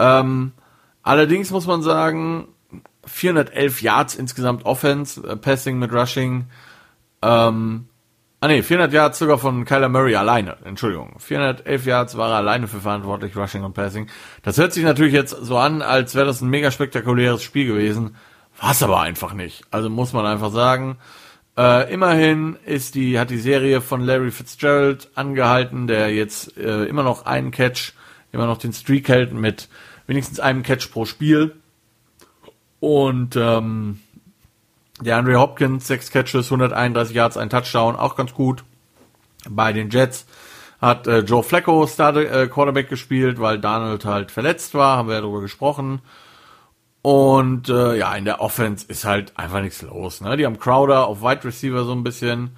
Ähm, 0.00 0.52
allerdings 1.02 1.52
muss 1.52 1.66
man 1.68 1.82
sagen, 1.82 2.48
411 3.06 3.82
Yards 3.82 4.14
insgesamt 4.16 4.66
Offense, 4.66 5.26
äh, 5.26 5.36
Passing 5.36 5.78
mit 5.78 5.92
Rushing. 5.92 6.46
Ähm, 7.22 7.88
Ah 8.40 8.46
nee, 8.46 8.62
400 8.62 8.92
Yards 8.92 9.18
sogar 9.18 9.36
von 9.38 9.64
Kyler 9.64 9.88
Murray 9.88 10.14
alleine. 10.14 10.58
Entschuldigung. 10.64 11.16
411 11.18 11.86
Yards 11.86 12.16
war 12.16 12.30
er 12.30 12.36
alleine 12.36 12.68
für 12.68 12.78
verantwortlich, 12.78 13.36
Rushing 13.36 13.64
und 13.64 13.74
Passing. 13.74 14.06
Das 14.42 14.58
hört 14.58 14.72
sich 14.72 14.84
natürlich 14.84 15.12
jetzt 15.12 15.30
so 15.30 15.58
an, 15.58 15.82
als 15.82 16.14
wäre 16.14 16.26
das 16.26 16.40
ein 16.40 16.48
mega 16.48 16.70
spektakuläres 16.70 17.42
Spiel 17.42 17.66
gewesen. 17.66 18.14
War 18.60 18.72
es 18.72 18.82
aber 18.82 19.00
einfach 19.00 19.34
nicht. 19.34 19.64
Also 19.70 19.88
muss 19.88 20.12
man 20.12 20.26
einfach 20.26 20.50
sagen. 20.50 20.98
Äh, 21.56 21.92
immerhin 21.92 22.56
ist 22.64 22.94
die, 22.94 23.18
hat 23.18 23.30
die 23.30 23.38
Serie 23.38 23.80
von 23.80 24.00
Larry 24.00 24.30
Fitzgerald 24.30 25.10
angehalten, 25.14 25.86
der 25.86 26.14
jetzt 26.14 26.56
äh, 26.56 26.84
immer 26.84 27.02
noch 27.02 27.26
einen 27.26 27.50
Catch, 27.50 27.94
immer 28.32 28.46
noch 28.46 28.58
den 28.58 28.72
Streak 28.72 29.08
hält 29.08 29.32
mit 29.32 29.68
wenigstens 30.06 30.40
einem 30.40 30.62
Catch 30.62 30.90
pro 30.92 31.04
Spiel. 31.04 31.56
Und 32.80 33.36
ähm, 33.36 34.00
der 35.00 35.16
Andre 35.16 35.38
Hopkins, 35.38 35.86
sechs 35.86 36.10
Catches, 36.10 36.46
131 36.46 37.14
Yards, 37.14 37.36
ein 37.36 37.50
Touchdown, 37.50 37.96
auch 37.96 38.16
ganz 38.16 38.34
gut. 38.34 38.64
Bei 39.48 39.72
den 39.72 39.90
Jets 39.90 40.26
hat 40.80 41.06
äh, 41.06 41.20
Joe 41.20 41.42
Flacco 41.42 41.86
Starter, 41.86 42.42
äh, 42.42 42.48
Quarterback 42.48 42.88
gespielt, 42.88 43.40
weil 43.40 43.58
Donald 43.58 44.04
halt 44.04 44.30
verletzt 44.30 44.74
war, 44.74 44.96
haben 44.96 45.08
wir 45.08 45.16
ja 45.16 45.20
darüber 45.20 45.40
gesprochen. 45.40 46.00
Und 47.02 47.68
äh, 47.68 47.96
ja, 47.96 48.14
in 48.14 48.24
der 48.24 48.40
Offense 48.40 48.84
ist 48.88 49.04
halt 49.04 49.38
einfach 49.38 49.60
nichts 49.60 49.82
los. 49.82 50.20
Ne? 50.20 50.36
Die 50.36 50.44
haben 50.44 50.58
Crowder 50.58 51.06
auf 51.06 51.22
Wide 51.22 51.44
Receiver 51.44 51.84
so 51.84 51.92
ein 51.92 52.02
bisschen 52.02 52.56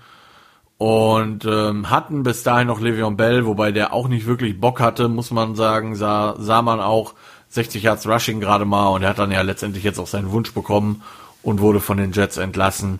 und 0.79 1.45
ähm, 1.45 1.91
hatten 1.91 2.23
bis 2.23 2.43
dahin 2.43 2.69
noch 2.69 2.81
Le'Veon 2.81 3.17
Bell, 3.17 3.45
wobei 3.45 3.71
der 3.71 3.93
auch 3.93 4.09
nicht 4.09 4.27
wirklich 4.27 4.59
Bock 4.59 4.81
hatte, 4.81 5.09
muss 5.09 5.31
man 5.31 5.55
sagen, 5.55 5.95
sah, 5.95 6.37
sah 6.39 6.63
man 6.63 6.81
auch 6.81 7.15
60 7.51 7.83
Yards 7.83 8.07
Rushing 8.07 8.41
gerade 8.41 8.65
mal 8.65 8.89
und 8.89 9.03
er 9.03 9.11
hat 9.11 9.19
dann 9.19 9.31
ja 9.31 9.43
letztendlich 9.43 9.85
jetzt 9.85 9.99
auch 9.99 10.07
seinen 10.07 10.31
Wunsch 10.31 10.55
bekommen 10.55 11.03
und 11.43 11.61
wurde 11.61 11.81
von 11.81 11.99
den 11.99 12.13
Jets 12.13 12.39
entlassen. 12.39 12.99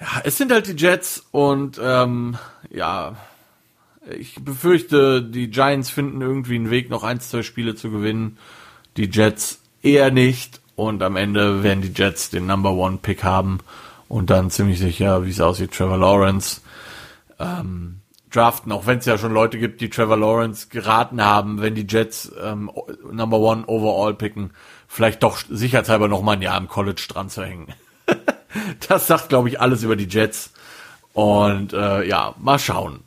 Ja, 0.00 0.22
es 0.24 0.38
sind 0.38 0.50
halt 0.50 0.66
die 0.66 0.82
Jets 0.82 1.26
und 1.30 1.78
ähm, 1.82 2.38
ja, 2.70 3.16
ich 4.18 4.36
befürchte, 4.42 5.22
die 5.22 5.50
Giants 5.50 5.90
finden 5.90 6.22
irgendwie 6.22 6.54
einen 6.54 6.70
Weg, 6.70 6.88
noch 6.88 7.02
ein, 7.02 7.20
zwei 7.20 7.42
Spiele 7.42 7.74
zu 7.74 7.90
gewinnen. 7.90 8.38
Die 8.96 9.10
Jets 9.10 9.60
eher 9.86 10.10
nicht 10.10 10.60
und 10.74 11.02
am 11.02 11.16
Ende 11.16 11.62
werden 11.62 11.80
die 11.80 11.92
Jets 11.94 12.30
den 12.30 12.46
Number 12.46 12.72
One 12.72 12.98
Pick 13.00 13.24
haben 13.24 13.60
und 14.08 14.30
dann 14.30 14.50
ziemlich 14.50 14.78
sicher, 14.78 15.24
wie 15.24 15.30
es 15.30 15.40
aussieht, 15.40 15.72
Trevor 15.72 15.98
Lawrence. 15.98 16.60
Ähm, 17.38 18.00
draften, 18.30 18.72
auch 18.72 18.86
wenn 18.86 18.98
es 18.98 19.06
ja 19.06 19.16
schon 19.16 19.32
Leute 19.32 19.58
gibt, 19.58 19.80
die 19.80 19.88
Trevor 19.88 20.16
Lawrence 20.16 20.68
geraten 20.68 21.24
haben, 21.24 21.60
wenn 21.60 21.74
die 21.74 21.86
Jets 21.88 22.30
ähm, 22.42 22.70
Number 23.10 23.38
One 23.38 23.64
Overall 23.66 24.14
picken, 24.14 24.50
vielleicht 24.88 25.22
doch 25.22 25.38
sicherheitshalber 25.48 26.08
noch 26.08 26.22
mal 26.22 26.32
ein 26.32 26.42
Jahr 26.42 26.58
im 26.58 26.68
College 26.68 27.06
dran 27.08 27.30
zu 27.30 27.44
hängen. 27.44 27.72
das 28.88 29.06
sagt, 29.06 29.28
glaube 29.28 29.48
ich, 29.48 29.60
alles 29.60 29.82
über 29.82 29.96
die 29.96 30.08
Jets. 30.08 30.52
Und 31.12 31.72
äh, 31.72 32.04
ja, 32.04 32.34
mal 32.38 32.58
schauen, 32.58 33.00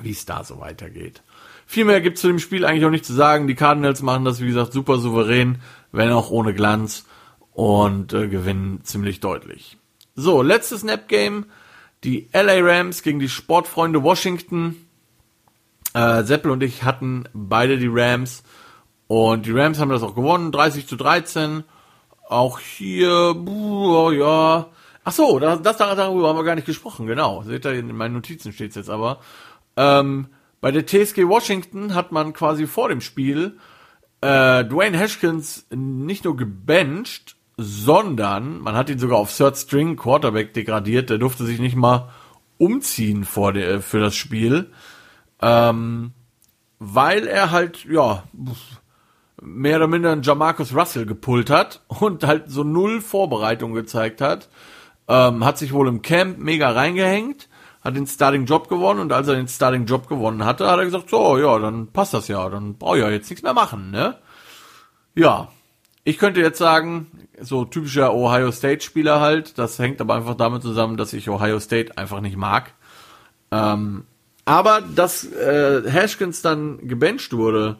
wie 0.00 0.12
es 0.12 0.26
da 0.26 0.44
so 0.44 0.60
weitergeht. 0.60 1.22
Viel 1.70 1.84
mehr 1.84 2.00
gibt 2.00 2.18
zu 2.18 2.26
dem 2.26 2.40
Spiel 2.40 2.64
eigentlich 2.64 2.84
auch 2.84 2.90
nicht 2.90 3.04
zu 3.04 3.12
sagen. 3.12 3.46
Die 3.46 3.54
Cardinals 3.54 4.02
machen 4.02 4.24
das, 4.24 4.40
wie 4.40 4.48
gesagt, 4.48 4.72
super 4.72 4.98
souverän, 4.98 5.62
wenn 5.92 6.10
auch 6.10 6.32
ohne 6.32 6.52
Glanz 6.52 7.06
und 7.52 8.12
äh, 8.12 8.26
gewinnen 8.26 8.80
ziemlich 8.82 9.20
deutlich. 9.20 9.78
So, 10.16 10.42
letztes 10.42 10.80
Snap-Game. 10.80 11.46
Die 12.02 12.28
LA 12.32 12.58
Rams 12.58 13.04
gegen 13.04 13.20
die 13.20 13.28
Sportfreunde 13.28 14.02
Washington. 14.02 14.84
Äh, 15.94 16.24
Seppel 16.24 16.50
und 16.50 16.64
ich 16.64 16.82
hatten 16.82 17.28
beide 17.32 17.78
die 17.78 17.86
Rams. 17.88 18.42
Und 19.06 19.46
die 19.46 19.52
Rams 19.52 19.78
haben 19.78 19.90
das 19.90 20.02
auch 20.02 20.16
gewonnen, 20.16 20.50
30 20.50 20.88
zu 20.88 20.96
13. 20.96 21.62
Auch 22.28 22.58
hier, 22.58 23.34
boah, 23.36 24.12
ja. 24.12 24.66
Ach 25.04 25.12
so, 25.12 25.38
das, 25.38 25.62
das 25.62 25.76
darüber 25.76 26.30
haben 26.30 26.36
wir 26.36 26.42
gar 26.42 26.56
nicht 26.56 26.66
gesprochen, 26.66 27.06
genau. 27.06 27.44
Seht 27.44 27.64
ihr, 27.64 27.74
in 27.74 27.96
meinen 27.96 28.14
Notizen 28.14 28.52
steht's 28.52 28.74
jetzt 28.74 28.90
aber. 28.90 29.20
Ähm, 29.76 30.26
bei 30.60 30.70
der 30.70 30.86
TSG 30.86 31.26
Washington 31.26 31.94
hat 31.94 32.12
man 32.12 32.32
quasi 32.32 32.66
vor 32.66 32.88
dem 32.88 33.00
Spiel 33.00 33.58
äh, 34.20 34.64
Dwayne 34.64 34.98
Haskins 34.98 35.66
nicht 35.70 36.24
nur 36.24 36.36
gebencht, 36.36 37.36
sondern 37.56 38.60
man 38.60 38.74
hat 38.74 38.90
ihn 38.90 38.98
sogar 38.98 39.18
auf 39.18 39.34
Third 39.34 39.56
String 39.56 39.96
Quarterback 39.96 40.54
degradiert. 40.54 41.10
Der 41.10 41.18
durfte 41.18 41.44
sich 41.44 41.58
nicht 41.58 41.76
mal 41.76 42.10
umziehen 42.58 43.24
vor 43.24 43.52
der, 43.52 43.80
für 43.80 44.00
das 44.00 44.14
Spiel, 44.14 44.70
ähm, 45.40 46.12
weil 46.78 47.26
er 47.26 47.50
halt 47.50 47.84
ja 47.84 48.24
mehr 49.42 49.76
oder 49.76 49.86
minder 49.86 50.12
einen 50.12 50.22
Jamarcus 50.22 50.74
Russell 50.74 51.06
gepullt 51.06 51.48
hat 51.48 51.82
und 51.88 52.24
halt 52.24 52.50
so 52.50 52.64
null 52.64 53.00
Vorbereitung 53.00 53.72
gezeigt 53.72 54.20
hat. 54.20 54.50
Ähm, 55.08 55.44
hat 55.44 55.58
sich 55.58 55.72
wohl 55.72 55.88
im 55.88 56.02
Camp 56.02 56.38
mega 56.38 56.70
reingehängt 56.70 57.48
hat 57.82 57.96
den 57.96 58.06
Starting 58.06 58.44
Job 58.44 58.68
gewonnen 58.68 59.00
und 59.00 59.12
als 59.12 59.28
er 59.28 59.36
den 59.36 59.48
Starting 59.48 59.86
Job 59.86 60.08
gewonnen 60.08 60.44
hatte, 60.44 60.68
hat 60.68 60.78
er 60.78 60.84
gesagt, 60.84 61.10
so, 61.10 61.38
ja, 61.38 61.58
dann 61.58 61.88
passt 61.88 62.14
das 62.14 62.28
ja, 62.28 62.48
dann 62.48 62.76
brauche 62.76 62.98
ich 62.98 63.02
ja 63.02 63.10
jetzt 63.10 63.30
nichts 63.30 63.42
mehr 63.42 63.54
machen, 63.54 63.90
ne? 63.90 64.18
Ja, 65.14 65.48
ich 66.04 66.18
könnte 66.18 66.40
jetzt 66.40 66.58
sagen, 66.58 67.06
so 67.40 67.64
typischer 67.64 68.14
Ohio 68.14 68.52
State 68.52 68.82
Spieler 68.82 69.20
halt, 69.20 69.58
das 69.58 69.78
hängt 69.78 70.00
aber 70.00 70.14
einfach 70.14 70.34
damit 70.34 70.62
zusammen, 70.62 70.96
dass 70.96 71.12
ich 71.12 71.28
Ohio 71.28 71.58
State 71.60 71.96
einfach 71.98 72.20
nicht 72.20 72.36
mag. 72.36 72.72
Ähm, 73.50 74.04
aber 74.44 74.80
dass 74.80 75.30
äh, 75.32 75.82
Haskins 75.90 76.42
dann 76.42 76.86
gebencht 76.86 77.32
wurde 77.32 77.78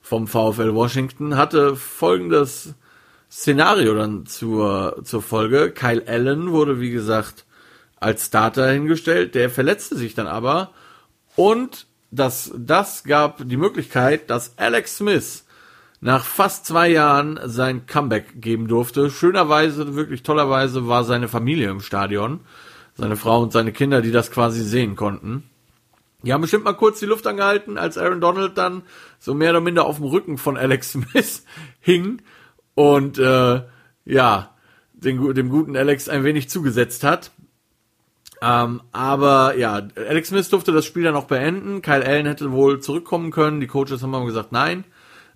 vom 0.00 0.26
VfL 0.26 0.74
Washington, 0.74 1.36
hatte 1.36 1.76
folgendes 1.76 2.74
Szenario 3.30 3.94
dann 3.94 4.26
zur, 4.26 5.00
zur 5.04 5.22
Folge. 5.22 5.70
Kyle 5.70 6.02
Allen 6.06 6.50
wurde, 6.50 6.80
wie 6.80 6.90
gesagt, 6.90 7.44
als 8.00 8.26
Starter 8.26 8.70
hingestellt. 8.70 9.34
Der 9.34 9.50
verletzte 9.50 9.96
sich 9.96 10.14
dann 10.14 10.26
aber 10.26 10.72
und 11.36 11.86
das, 12.10 12.52
das 12.56 13.04
gab 13.04 13.46
die 13.46 13.56
Möglichkeit, 13.56 14.30
dass 14.30 14.56
Alex 14.58 14.96
Smith 14.96 15.44
nach 16.00 16.24
fast 16.24 16.66
zwei 16.66 16.88
Jahren 16.88 17.38
sein 17.44 17.86
Comeback 17.86 18.40
geben 18.40 18.68
durfte. 18.68 19.10
Schönerweise, 19.10 19.94
wirklich 19.94 20.22
tollerweise 20.22 20.88
war 20.88 21.04
seine 21.04 21.28
Familie 21.28 21.70
im 21.70 21.80
Stadion. 21.80 22.40
Seine 22.94 23.16
Frau 23.16 23.42
und 23.42 23.52
seine 23.52 23.72
Kinder, 23.72 24.02
die 24.02 24.10
das 24.10 24.30
quasi 24.30 24.62
sehen 24.62 24.96
konnten. 24.96 25.44
Die 26.22 26.32
haben 26.32 26.40
bestimmt 26.40 26.64
mal 26.64 26.72
kurz 26.72 26.98
die 26.98 27.06
Luft 27.06 27.26
angehalten, 27.26 27.78
als 27.78 27.96
Aaron 27.96 28.20
Donald 28.20 28.58
dann 28.58 28.82
so 29.20 29.34
mehr 29.34 29.50
oder 29.50 29.60
minder 29.60 29.86
auf 29.86 29.96
dem 29.96 30.06
Rücken 30.06 30.36
von 30.36 30.56
Alex 30.56 30.92
Smith 30.92 31.44
hing 31.80 32.22
und 32.74 33.18
äh, 33.18 33.62
ja, 34.04 34.54
den, 34.94 35.34
dem 35.34 35.48
guten 35.48 35.76
Alex 35.76 36.08
ein 36.08 36.24
wenig 36.24 36.48
zugesetzt 36.48 37.04
hat. 37.04 37.30
Ähm, 38.40 38.82
aber 38.92 39.56
ja, 39.56 39.82
Alex 39.96 40.28
Smith 40.28 40.48
durfte 40.48 40.72
das 40.72 40.84
Spiel 40.84 41.04
dann 41.04 41.16
auch 41.16 41.24
beenden. 41.24 41.82
Kyle 41.82 42.04
Allen 42.04 42.26
hätte 42.26 42.52
wohl 42.52 42.80
zurückkommen 42.80 43.30
können. 43.30 43.60
Die 43.60 43.66
Coaches 43.66 44.02
haben 44.02 44.14
aber 44.14 44.26
gesagt, 44.26 44.52
nein. 44.52 44.84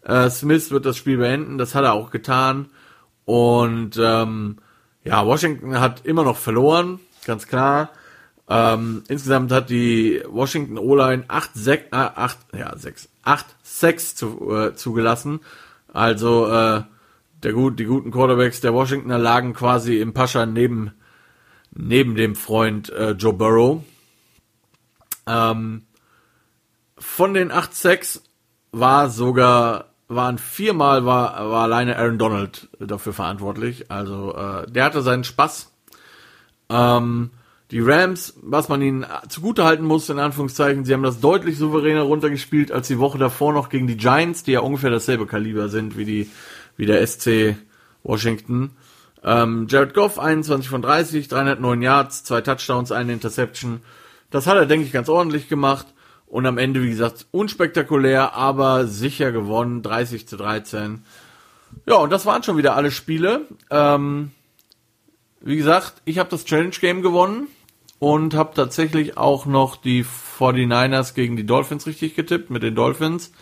Äh, 0.02 0.30
Smith 0.30 0.70
wird 0.70 0.86
das 0.86 0.96
Spiel 0.96 1.18
beenden. 1.18 1.58
Das 1.58 1.74
hat 1.74 1.84
er 1.84 1.92
auch 1.94 2.10
getan. 2.10 2.66
Und 3.24 3.98
ähm, 4.00 4.58
ja, 5.04 5.26
Washington 5.26 5.80
hat 5.80 6.04
immer 6.04 6.24
noch 6.24 6.36
verloren, 6.36 7.00
ganz 7.26 7.46
klar. 7.46 7.90
Ähm, 8.48 9.02
insgesamt 9.08 9.52
hat 9.52 9.70
die 9.70 10.22
Washington 10.28 10.78
O-Line 10.78 11.24
8, 11.28 11.50
6, 11.54 11.84
äh, 11.84 11.96
8, 11.96 12.38
ja, 12.56 12.76
6, 12.76 13.08
8, 13.22 13.46
6 13.62 14.14
zu, 14.16 14.54
äh, 14.54 14.74
zugelassen. 14.74 15.40
Also 15.92 16.46
äh, 16.48 16.82
der 17.42 17.52
gut, 17.52 17.78
die 17.78 17.84
guten 17.84 18.10
Quarterbacks 18.10 18.60
der 18.60 18.74
Washingtoner 18.74 19.18
lagen 19.18 19.54
quasi 19.54 20.00
im 20.00 20.12
Pascha 20.12 20.46
neben 20.46 20.92
neben 21.74 22.14
dem 22.14 22.34
Freund 22.34 22.90
äh, 22.90 23.12
Joe 23.12 23.32
Burrow. 23.32 23.82
Ähm, 25.26 25.82
von 26.98 27.34
den 27.34 27.50
8-6 27.50 28.20
war 28.72 29.10
sogar, 29.10 29.86
waren 30.08 30.38
viermal 30.38 31.04
war, 31.04 31.50
war 31.50 31.64
alleine 31.64 31.96
Aaron 31.96 32.18
Donald 32.18 32.68
dafür 32.78 33.12
verantwortlich. 33.12 33.90
Also 33.90 34.34
äh, 34.34 34.70
der 34.70 34.84
hatte 34.84 35.02
seinen 35.02 35.24
Spaß. 35.24 35.72
Ähm, 36.68 37.30
die 37.70 37.80
Rams, 37.80 38.34
was 38.42 38.68
man 38.68 38.82
ihnen 38.82 39.06
zugute 39.28 39.64
halten 39.64 39.84
muss, 39.84 40.10
in 40.10 40.18
Anführungszeichen, 40.18 40.84
sie 40.84 40.92
haben 40.92 41.02
das 41.02 41.20
deutlich 41.20 41.56
souveräner 41.56 42.02
runtergespielt 42.02 42.70
als 42.70 42.88
die 42.88 42.98
Woche 42.98 43.16
davor 43.16 43.54
noch 43.54 43.70
gegen 43.70 43.86
die 43.86 43.96
Giants, 43.96 44.42
die 44.42 44.52
ja 44.52 44.60
ungefähr 44.60 44.90
dasselbe 44.90 45.26
Kaliber 45.26 45.70
sind 45.70 45.96
wie 45.96 46.04
die, 46.04 46.30
wie 46.76 46.84
der 46.84 47.06
SC 47.06 47.56
Washington. 48.02 48.72
Ähm, 49.24 49.66
Jared 49.68 49.94
Goff, 49.94 50.18
21 50.18 50.68
von 50.68 50.82
30, 50.82 51.28
309 51.28 51.82
Yards, 51.82 52.24
zwei 52.24 52.40
Touchdowns, 52.40 52.92
eine 52.92 53.12
Interception. 53.12 53.80
Das 54.30 54.46
hat 54.46 54.56
er, 54.56 54.66
denke 54.66 54.86
ich, 54.86 54.92
ganz 54.92 55.08
ordentlich 55.08 55.48
gemacht. 55.48 55.86
Und 56.26 56.46
am 56.46 56.58
Ende, 56.58 56.82
wie 56.82 56.90
gesagt, 56.90 57.26
unspektakulär, 57.30 58.34
aber 58.34 58.86
sicher 58.86 59.32
gewonnen, 59.32 59.82
30 59.82 60.26
zu 60.26 60.36
13. 60.36 61.04
Ja, 61.86 61.96
und 61.96 62.10
das 62.10 62.26
waren 62.26 62.42
schon 62.42 62.56
wieder 62.56 62.74
alle 62.74 62.90
Spiele. 62.90 63.42
Ähm, 63.70 64.30
wie 65.40 65.56
gesagt, 65.56 65.94
ich 66.04 66.18
habe 66.18 66.30
das 66.30 66.44
Challenge 66.44 66.70
Game 66.80 67.02
gewonnen 67.02 67.48
und 67.98 68.34
habe 68.34 68.54
tatsächlich 68.54 69.16
auch 69.16 69.46
noch 69.46 69.76
die 69.76 70.04
49ers 70.04 71.14
gegen 71.14 71.36
die 71.36 71.46
Dolphins 71.46 71.86
richtig 71.86 72.14
getippt 72.14 72.50
mit 72.50 72.62
den 72.62 72.74
Dolphins. 72.74 73.32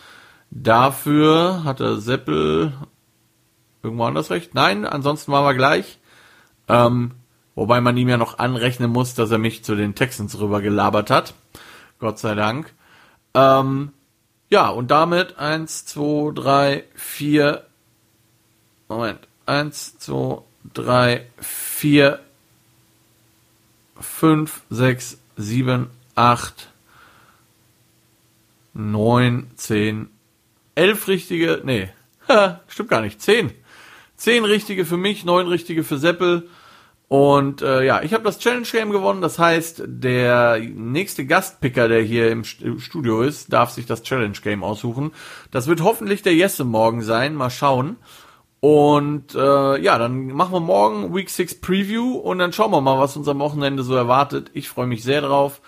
Dafür 0.49 1.63
hatte 1.63 2.01
Seppel 2.01 2.73
irgendwo 3.83 4.05
anders 4.05 4.29
recht? 4.29 4.53
Nein, 4.53 4.85
ansonsten 4.85 5.31
waren 5.31 5.45
wir 5.45 5.53
gleich. 5.53 5.99
Ähm, 6.67 7.11
wobei 7.55 7.81
man 7.81 7.97
ihm 7.97 8.09
ja 8.09 8.17
noch 8.17 8.39
anrechnen 8.39 8.91
muss, 8.91 9.13
dass 9.13 9.31
er 9.31 9.37
mich 9.37 9.63
zu 9.63 9.75
den 9.75 9.95
Texans 9.95 10.39
rüber 10.39 10.61
gelabert 10.61 11.09
hat. 11.09 11.33
Gott 11.99 12.19
sei 12.19 12.35
Dank. 12.35 12.73
Ähm, 13.33 13.93
ja, 14.49 14.69
und 14.69 14.91
damit 14.91 15.37
eins, 15.37 15.85
zwei, 15.85 16.31
drei, 16.33 16.83
vier. 16.93 17.65
Moment. 18.87 19.27
eins, 19.45 19.97
zwei, 19.97 20.41
drei, 20.73 21.27
vier, 21.37 22.19
fünf, 23.99 24.61
sechs, 24.69 25.17
sieben, 25.37 25.89
acht, 26.15 26.69
neun, 28.73 29.51
zehn, 29.55 30.09
elf 30.75 31.07
richtige, 31.07 31.61
nee, 31.63 31.89
stimmt 32.67 32.89
gar 32.89 33.01
nicht, 33.01 33.21
zehn. 33.21 33.51
Zehn 34.21 34.45
richtige 34.45 34.85
für 34.85 34.97
mich, 34.97 35.25
neun 35.25 35.47
richtige 35.47 35.83
für 35.83 35.97
Seppel. 35.97 36.47
Und 37.07 37.63
äh, 37.63 37.83
ja, 37.83 38.03
ich 38.03 38.13
habe 38.13 38.23
das 38.23 38.37
Challenge 38.37 38.67
Game 38.71 38.91
gewonnen. 38.91 39.19
Das 39.19 39.39
heißt, 39.39 39.81
der 39.87 40.59
nächste 40.59 41.25
Gastpicker, 41.25 41.87
der 41.87 42.03
hier 42.03 42.29
im 42.29 42.43
Studio 42.43 43.23
ist, 43.23 43.51
darf 43.51 43.71
sich 43.71 43.87
das 43.87 44.03
Challenge 44.03 44.37
Game 44.43 44.63
aussuchen. 44.63 45.09
Das 45.49 45.65
wird 45.65 45.81
hoffentlich 45.81 46.21
der 46.21 46.35
Jesse 46.35 46.65
morgen 46.65 47.01
sein. 47.01 47.33
Mal 47.33 47.49
schauen. 47.49 47.97
Und 48.59 49.33
äh, 49.33 49.81
ja, 49.81 49.97
dann 49.97 50.27
machen 50.27 50.53
wir 50.53 50.59
morgen 50.59 51.15
Week 51.15 51.27
6 51.27 51.59
Preview 51.59 52.13
und 52.13 52.37
dann 52.37 52.53
schauen 52.53 52.69
wir 52.69 52.79
mal, 52.79 52.99
was 52.99 53.17
uns 53.17 53.27
am 53.27 53.39
Wochenende 53.39 53.81
so 53.81 53.95
erwartet. 53.95 54.51
Ich 54.53 54.69
freue 54.69 54.85
mich 54.85 55.03
sehr 55.03 55.21
drauf 55.21 55.61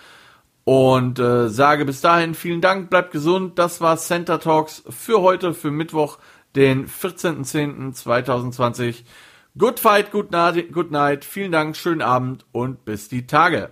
und 0.62 1.18
äh, 1.18 1.48
sage 1.48 1.84
bis 1.84 2.00
dahin 2.00 2.34
vielen 2.34 2.60
Dank, 2.60 2.88
bleibt 2.88 3.10
gesund. 3.10 3.58
Das 3.58 3.80
war 3.80 3.96
Center 3.96 4.38
Talks 4.38 4.84
für 4.88 5.20
heute, 5.22 5.54
für 5.54 5.72
Mittwoch, 5.72 6.18
den 6.56 6.86
14.10.2020. 6.86 9.04
Good 9.56 9.78
fight, 9.78 10.10
good 10.10 10.32
night, 10.32 10.72
good 10.72 10.90
night. 10.90 11.24
Vielen 11.24 11.52
Dank, 11.52 11.76
schönen 11.76 12.02
Abend 12.02 12.44
und 12.52 12.84
bis 12.84 13.08
die 13.08 13.26
Tage. 13.26 13.70